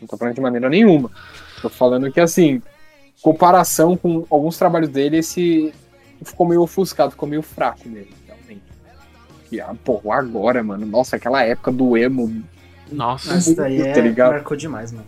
[0.00, 1.10] Não tô falando de maneira nenhuma.
[1.60, 2.62] Tô falando que, assim,
[3.22, 5.72] comparação com alguns trabalhos dele, esse
[6.24, 8.62] ficou meio ofuscado, ficou meio fraco nele, realmente.
[9.52, 12.42] E, ah, pô, agora, mano, nossa, aquela época do emo,
[12.90, 13.34] Nossa.
[13.34, 14.32] Essa daí Tá é, ligado?
[14.32, 15.04] marcou demais, mano.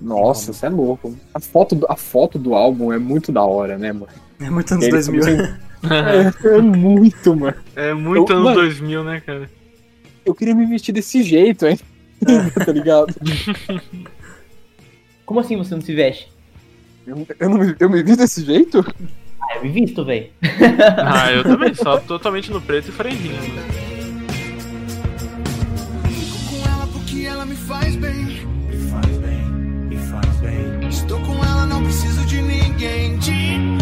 [0.00, 1.16] nossa, você é louco.
[1.34, 4.08] A foto, do- a foto do álbum é muito da hora, né, mano?
[4.40, 5.20] É muito anos Ele 2000.
[5.22, 5.70] também-
[6.44, 7.56] É, é muito, mano.
[7.74, 9.50] É muito Eu- anos mano- 2000, né, cara?
[10.26, 11.78] Eu queria me vestir desse jeito, hein?
[12.66, 13.14] tá ligado?
[15.24, 16.30] Como assim você não se veste?
[17.10, 18.86] Eu, eu não me, eu me vi desse jeito?
[19.42, 20.28] Ah, eu me visto, velho.
[21.04, 23.34] Ah, eu também, só totalmente no preto e franjinha.
[26.48, 28.46] com ela porque ela me faz bem.
[28.68, 29.44] Me faz bem,
[29.88, 30.88] me faz bem.
[30.88, 33.18] Estou com ela, não preciso de ninguém.
[33.18, 33.79] De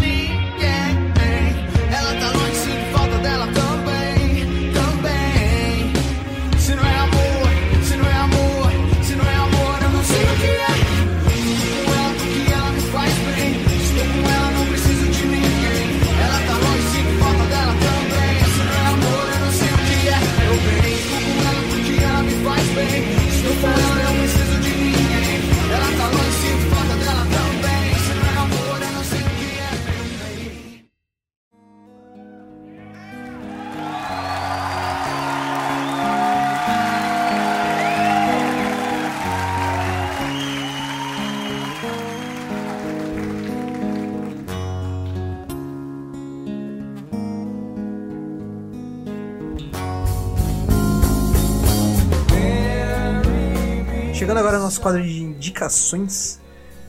[54.49, 56.39] agora no nosso quadro de indicações,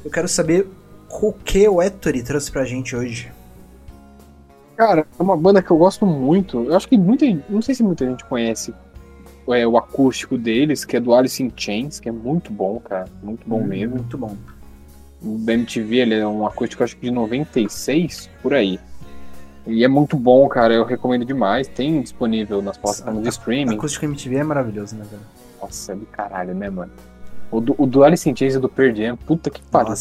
[0.03, 0.66] eu quero saber
[1.11, 3.31] o que o Ettore trouxe pra gente hoje.
[4.77, 6.65] Cara, é uma banda que eu gosto muito.
[6.65, 8.73] Eu acho que muita Não sei se muita gente conhece
[9.49, 13.07] é, o acústico deles, que é do Alice in Chains, que é muito bom, cara.
[13.23, 13.97] Muito bom mesmo.
[13.97, 14.35] Muito bom.
[15.23, 18.81] O da MTV, ele é um acústico, acho que de 96, por aí.
[19.66, 20.73] E é muito bom, cara.
[20.73, 21.69] Eu recomendo demais.
[21.69, 23.74] Tem disponível nas plataformas de streaming.
[23.74, 25.23] Acústico MTV é maravilhoso, né, velho?
[25.61, 26.91] Nossa, é do caralho, né, mano?
[27.51, 29.94] O do, o do Alice in Chains e do Pearl Jam, puta que pariu.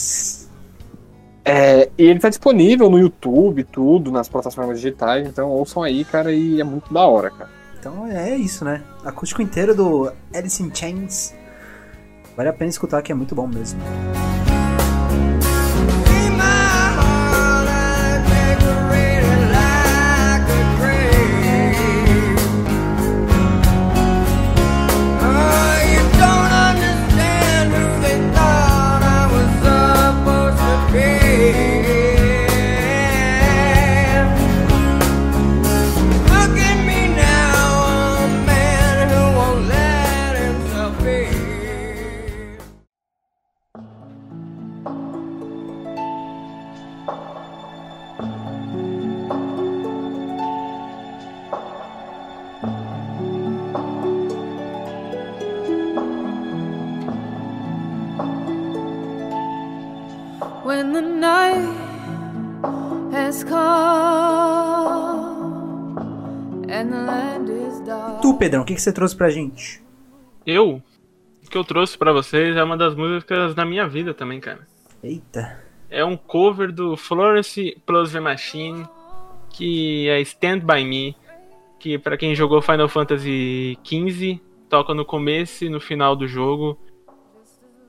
[1.43, 6.31] É, e ele tá disponível no YouTube, tudo, nas plataformas digitais, então ouçam aí, cara,
[6.31, 7.49] e é muito da hora, cara.
[7.79, 8.83] Então é isso, né?
[9.03, 11.33] Acústico inteiro do Alice in Chains.
[12.35, 13.79] Vale a pena escutar que é muito bom mesmo.
[61.29, 61.69] Night
[63.13, 63.59] has come
[66.69, 68.21] and the land is dark.
[68.21, 69.83] Tu, Pedrão, o que, que você trouxe pra gente?
[70.45, 70.81] Eu,
[71.45, 74.67] o que eu trouxe pra vocês é uma das músicas da minha vida também, cara.
[75.03, 75.63] Eita.
[75.89, 78.87] É um cover do Florence Plus The Machine,
[79.49, 81.15] que é Stand By Me,
[81.79, 84.39] que pra quem jogou Final Fantasy XV,
[84.69, 86.77] toca no começo e no final do jogo.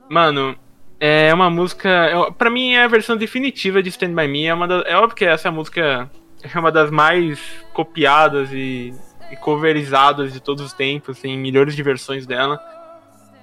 [0.09, 0.55] Mano,
[1.01, 1.89] é uma música.
[1.89, 4.45] é- Pra mim é a versão definitiva de Stand By Me.
[4.45, 6.09] É, uma da- é óbvio que essa música
[6.43, 7.41] é uma das mais
[7.73, 8.93] copiadas e,
[9.31, 12.59] e coverizadas de todos os tempos, tem milhões de versões dela.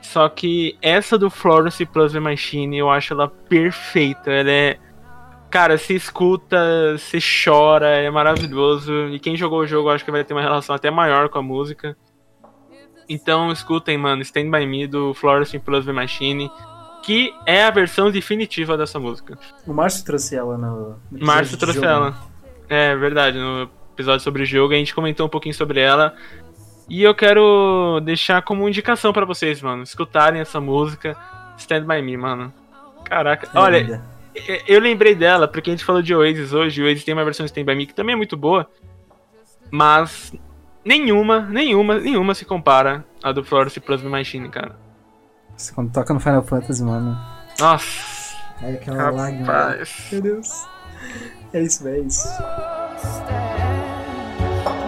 [0.00, 4.30] Só que essa do Florence Plus The Machine eu acho ela perfeita.
[4.30, 4.78] Ela é.
[5.50, 9.08] Cara, se escuta, se chora, é maravilhoso.
[9.08, 11.42] E quem jogou o jogo acho que vai ter uma relação até maior com a
[11.42, 11.96] música.
[13.08, 16.50] Então escutem, mano, Stand By Me do Florence Plus The Machine.
[17.08, 19.38] Que é a versão definitiva dessa música.
[19.66, 20.96] O Márcio trouxe ela no.
[21.10, 22.10] no Márcio trouxe jogo, ela.
[22.10, 22.16] né?
[22.68, 23.62] É verdade, no
[23.94, 26.14] episódio sobre o jogo a gente comentou um pouquinho sobre ela.
[26.86, 31.16] E eu quero deixar como indicação pra vocês, mano, escutarem essa música
[31.56, 32.52] Stand By Me, mano.
[33.06, 34.04] Caraca, É olha, linda.
[34.66, 37.46] eu lembrei dela porque a gente falou de Oasis hoje, o Oasis tem uma versão
[37.46, 38.68] de Stand By Me que também é muito boa,
[39.70, 40.30] mas
[40.84, 44.76] nenhuma, nenhuma, nenhuma se compara à do Florence Plasma Machine, cara.
[45.58, 47.18] Nossa, Quando toca no Final Fantasy, mano.
[47.58, 49.52] Nossa, É aquela lágrima.
[49.52, 50.06] rapaz.
[50.12, 50.48] Meu Deus.
[51.52, 52.28] É isso, velho, é isso.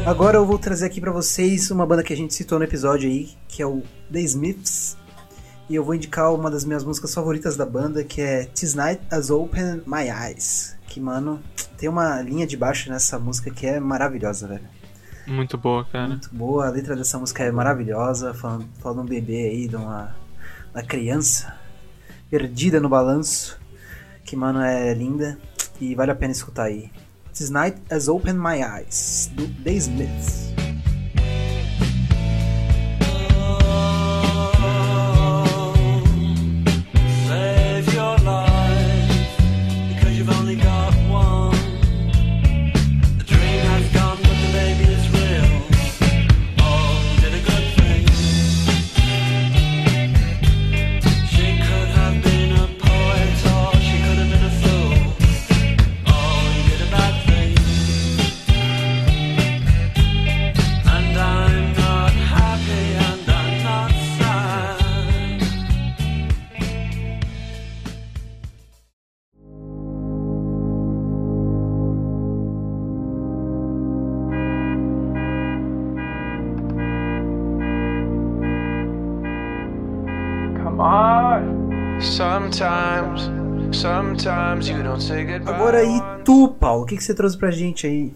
[0.04, 3.08] Agora eu vou trazer aqui pra vocês uma banda que a gente citou no episódio
[3.08, 4.96] aí, que é o The Smiths.
[5.70, 9.00] E eu vou indicar uma das minhas músicas favoritas da banda, que é This Night
[9.12, 10.76] Has Opened My Eyes.
[10.88, 11.40] Que, mano,
[11.78, 14.68] tem uma linha de baixo nessa música que é maravilhosa, velho.
[15.24, 16.08] Muito boa, cara.
[16.08, 19.76] Muito boa, a letra dessa música é maravilhosa, falando, falando de um bebê aí, de
[19.76, 20.16] uma,
[20.74, 21.56] uma criança
[22.28, 23.56] perdida no balanço,
[24.24, 25.38] que, mano, é linda
[25.80, 26.90] e vale a pena escutar aí.
[27.32, 30.41] This Night Has Opened My Eyes, do The Smiths.
[86.92, 88.12] Que, que você trouxe pra gente aí?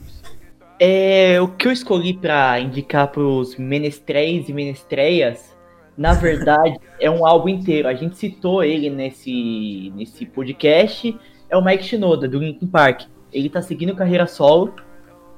[0.78, 5.56] É, o que eu escolhi pra indicar pros menestréis e menestreias,
[5.96, 7.88] na verdade, é um álbum inteiro.
[7.88, 11.18] A gente citou ele nesse, nesse podcast.
[11.48, 13.04] É o Mike Shinoda, do Linkin Park.
[13.32, 14.74] Ele tá seguindo carreira solo,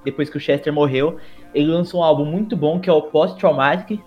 [0.04, 1.18] depois que o Chester morreu.
[1.54, 4.00] Ele lançou um álbum muito bom, que é o Post Traumatic,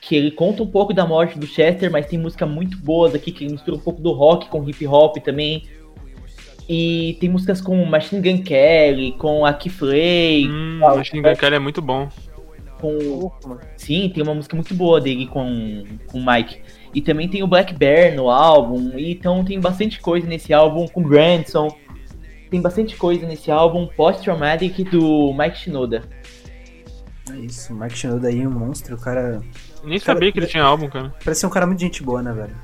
[0.00, 3.32] que ele conta um pouco da morte do Chester, mas tem música muito boas aqui,
[3.32, 5.64] que ele mistura um pouco do rock com hip hop também.
[6.68, 11.56] E tem músicas com Machine Gun Kelly, com a Flay, Hum, Ah, Machine Gun Kelly
[11.56, 12.08] é muito bom.
[12.80, 13.30] com.
[13.76, 16.60] Sim, tem uma música muito boa dele com, com o Mike.
[16.94, 18.92] E também tem o Black Bear no álbum.
[18.96, 21.68] Então tem bastante coisa nesse álbum com o Grandson.
[22.50, 26.02] Tem bastante coisa nesse álbum Post-Traumatic do Mike Shinoda.
[27.32, 29.40] É isso, o Mike Shinoda aí, um monstro, o cara.
[29.84, 31.12] Nem sabia que ele tinha álbum, cara.
[31.24, 32.54] Parece ser um cara muito gente boa, né, velho?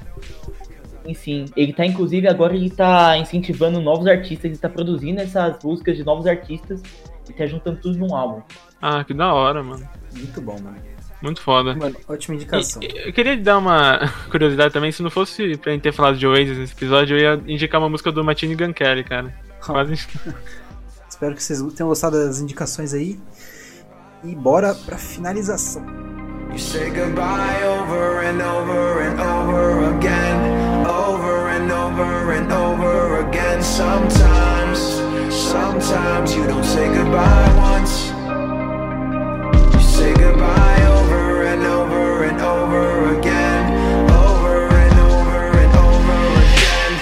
[1.06, 5.96] Enfim, ele tá inclusive agora ele tá incentivando novos artistas, ele tá produzindo essas músicas
[5.96, 6.80] de novos artistas
[7.28, 8.40] e tá juntando tudo num álbum.
[8.80, 9.88] Ah, que da hora, mano.
[10.14, 10.76] Muito bom, mano.
[11.20, 11.74] Muito foda.
[11.76, 12.82] Mano, ótima indicação.
[12.82, 14.00] E- Eu queria dar uma
[14.30, 17.42] curiosidade também, se não fosse pra gente ter falado de Oasis nesse episódio, eu ia
[17.52, 19.32] indicar uma música do Machine Gun Kelly, cara.
[19.64, 19.94] Quase.
[21.08, 23.18] Espero que vocês tenham gostado das indicações aí.
[24.24, 25.84] E bora pra finalização.
[26.52, 30.51] You say goodbye over and over and over again,
[30.92, 33.62] over and over and over again.
[33.62, 34.78] Sometimes,
[35.32, 38.08] sometimes you don't say goodbye once.
[39.74, 43.62] You say goodbye over and over and over again,
[44.10, 46.92] over and over and over again.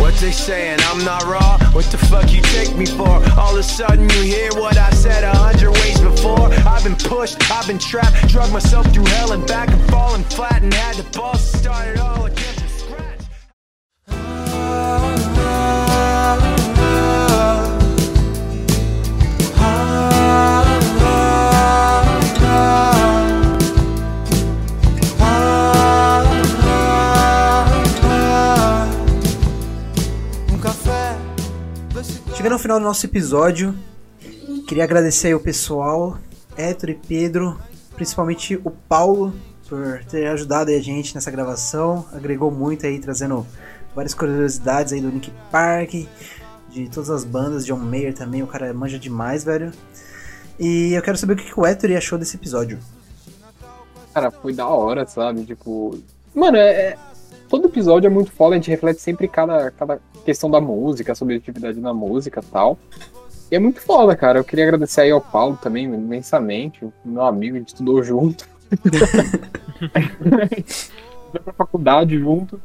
[0.00, 0.78] What they saying?
[0.90, 1.58] I'm not raw.
[1.72, 3.16] What the fuck you take me for?
[3.40, 6.52] All of a sudden you hear what I said a hundred ways before.
[6.66, 10.62] I've been pushed, I've been trapped, drug myself through hell and back and falling flat
[10.62, 12.47] and had to bust, start it all again
[32.58, 33.72] ao final do nosso episódio,
[34.66, 36.18] queria agradecer aí o pessoal,
[36.56, 37.56] Héctor e Pedro,
[37.94, 39.32] principalmente o Paulo,
[39.68, 42.04] por ter ajudado a gente nessa gravação.
[42.12, 43.46] Agregou muito aí, trazendo
[43.94, 46.08] várias curiosidades aí do Link Park.
[46.68, 49.70] de todas as bandas, John Mayer também, o cara manja demais, velho.
[50.58, 52.80] E eu quero saber o que o Ettore achou desse episódio.
[54.12, 55.44] Cara, foi da hora, sabe?
[55.44, 55.96] Tipo.
[56.34, 56.98] Mano, é.
[57.48, 61.14] Todo episódio é muito foda, a gente reflete sempre cada, cada questão da música, a
[61.14, 62.78] subjetividade da música tal.
[63.50, 64.38] E é muito foda, cara.
[64.38, 68.46] Eu queria agradecer aí ao Paulo também, imensamente, meu amigo, a gente estudou junto.
[71.32, 72.60] Foi pra faculdade junto.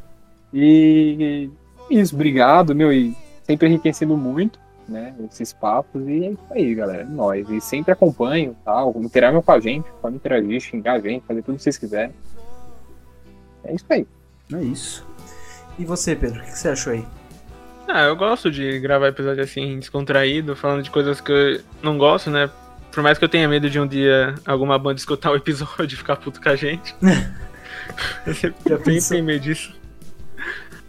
[0.53, 1.49] E
[1.89, 6.05] isso, obrigado, meu, e sempre enriquecendo muito, né, esses papos.
[6.05, 7.49] E é isso aí, galera, é nóis.
[7.49, 11.55] E sempre acompanho, tal, interagem com a gente, pode interagir, xingar a gente, fazer tudo
[11.55, 12.13] que vocês quiserem.
[13.63, 14.05] É isso aí.
[14.51, 15.05] É isso.
[15.77, 17.05] E você, Pedro, o que você achou aí?
[17.87, 22.29] Ah, eu gosto de gravar episódio assim, descontraído, falando de coisas que eu não gosto,
[22.29, 22.49] né?
[22.91, 25.97] Por mais que eu tenha medo de um dia alguma banda escutar o episódio e
[25.97, 26.95] ficar puto com a gente.
[28.25, 29.73] eu sempre, tenho medo disso.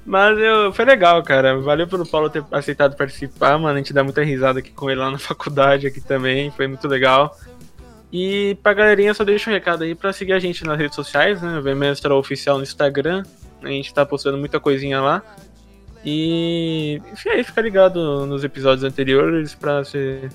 [0.07, 1.59] Mas eu, foi legal, cara.
[1.59, 3.75] Valeu pelo Paulo ter aceitado participar, mano.
[3.75, 6.51] A gente dá muita risada aqui com ele lá na faculdade aqui também.
[6.51, 7.37] Foi muito legal.
[8.13, 11.41] E pra galerinha, só deixa um recado aí pra seguir a gente nas redes sociais,
[11.43, 11.61] né?
[11.61, 13.25] Vemestra Oficial no Instagram.
[13.65, 15.23] A gente tá postando muita coisinha lá.
[16.05, 20.29] E aí fica ligado nos episódios anteriores pra você,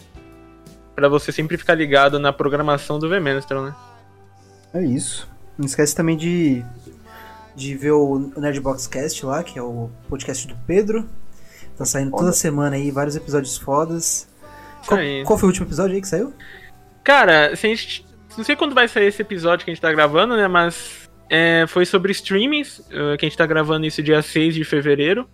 [0.95, 3.75] pra você sempre ficar ligado na programação do Vemestral, né?
[4.73, 5.29] É isso.
[5.57, 6.63] Não esquece também de,
[7.55, 11.07] de ver o Nerdbox Cast lá, que é o podcast do Pedro.
[11.77, 14.27] Tá saindo toda semana aí vários episódios fodas.
[14.87, 16.33] Qual, qual foi o último episódio aí que saiu?
[17.03, 18.05] Cara, se a gente,
[18.37, 20.47] não sei quando vai sair esse episódio que a gente tá gravando, né?
[20.47, 24.63] Mas é, foi sobre streamings, eh, que a gente tá gravando isso dia 6 de
[24.63, 25.29] fevereiro.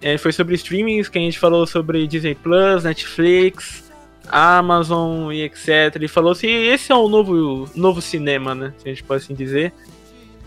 [0.00, 3.88] É, foi sobre streamings que a gente falou sobre Disney Plus, Netflix,
[4.28, 5.96] Amazon e etc.
[6.00, 8.74] E falou se esse é o novo, novo cinema, né?
[8.78, 9.72] Se a gente pode assim dizer.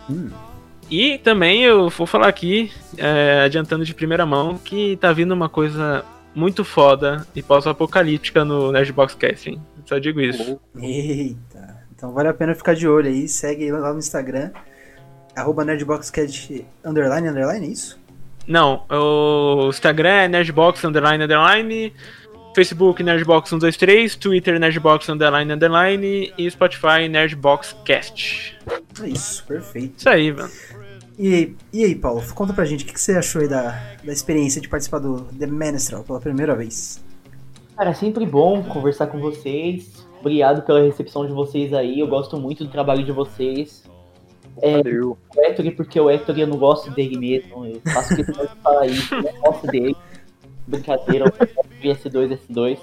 [0.09, 0.29] Hum.
[0.91, 5.47] E também eu vou falar aqui, é, adiantando de primeira mão, que tá vindo uma
[5.47, 6.03] coisa
[6.35, 9.61] muito foda e pós-apocalíptica no Nerdbox Cast, hein?
[9.85, 10.59] Só digo isso.
[10.77, 11.74] Eita.
[11.95, 13.27] Então vale a pena ficar de olho aí.
[13.27, 14.51] Segue lá no Instagram.
[15.35, 17.99] Arroba NerdboxCast underline, underline, é isso?
[18.47, 21.91] Não, o Instagram é Nerdbox Underline Underline,
[22.55, 28.55] Facebook Nerdbox 123, Twitter Nerdbox Underline Underline e Spotify Nerdbox Cast.
[29.03, 29.95] É isso, perfeito.
[29.97, 30.49] Isso aí, mano.
[31.17, 33.71] E, aí- e aí, Paulo, conta pra gente o que, que você achou aí da,
[34.03, 37.03] da experiência de participar do The Menestral pela primeira vez.
[37.75, 40.04] Cara, é sempre bom conversar com vocês.
[40.25, 41.99] Obrigado pela recepção de vocês aí.
[41.99, 43.83] Eu gosto muito do trabalho de vocês.
[44.59, 45.15] Valeu.
[45.37, 47.63] O Ettore, porque o Ettore eu não gosto dele mesmo.
[47.63, 49.13] Eu faço questão de falar isso.
[49.13, 49.95] Eu não gosto dele.
[50.67, 52.79] Brincadeira, eu gosto de S2, S2.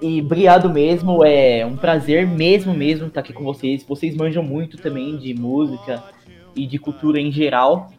[0.00, 1.22] E obrigado mesmo.
[1.26, 3.84] É um prazer mesmo, mesmo estar aqui com vocês.
[3.86, 6.02] Vocês manjam muito também de música
[6.54, 7.90] e de cultura em geral.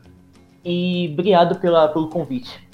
[0.65, 2.65] E obrigado pela, pelo convite.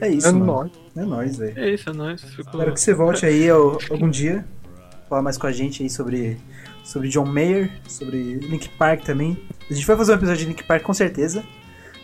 [0.00, 0.46] É isso, É mano.
[0.46, 0.72] nóis.
[0.96, 1.58] É nóis, velho.
[1.58, 2.22] É isso, é nóis.
[2.24, 2.48] Fico...
[2.50, 4.42] Espero que você volte aí ao- algum dia.
[5.10, 6.38] Falar mais com a gente aí sobre,
[6.84, 9.36] sobre John Mayer, sobre Link Park também.
[9.68, 11.44] A gente vai fazer um episódio de Link Park com certeza.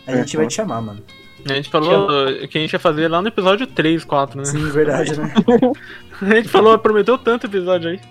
[0.05, 1.01] A É, gente vai te chamar, mano.
[1.49, 2.07] A gente falou
[2.49, 4.45] que a gente ia fazer lá no episódio 3, 4, né?
[4.45, 5.33] Sim, verdade, né?
[6.21, 8.01] A gente falou, prometeu tanto episódio aí.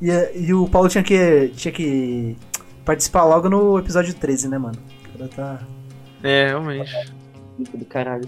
[0.00, 2.34] E, e o Paulo tinha que, tinha que
[2.86, 4.78] participar logo no episódio 13, né, mano?
[5.14, 5.60] O cara tá.
[6.22, 6.90] É, realmente.
[7.58, 8.26] Do caralho.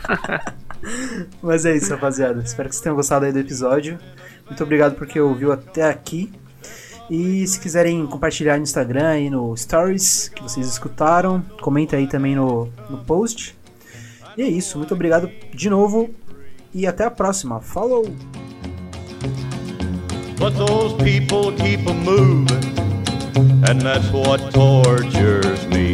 [1.42, 2.42] Mas é isso, rapaziada.
[2.42, 3.98] Espero que vocês tenham gostado aí do episódio.
[4.46, 6.32] Muito obrigado porque ouviu até aqui.
[7.10, 12.34] E se quiserem compartilhar no Instagram e no Stories que vocês escutaram, comenta aí também
[12.34, 13.54] no, no post.
[14.36, 16.10] E é isso, muito obrigado de novo
[16.72, 17.60] e até a próxima.
[17.60, 18.04] Falou!
[20.38, 22.74] But those people keep a moving,
[23.68, 25.93] and that's what tortures me.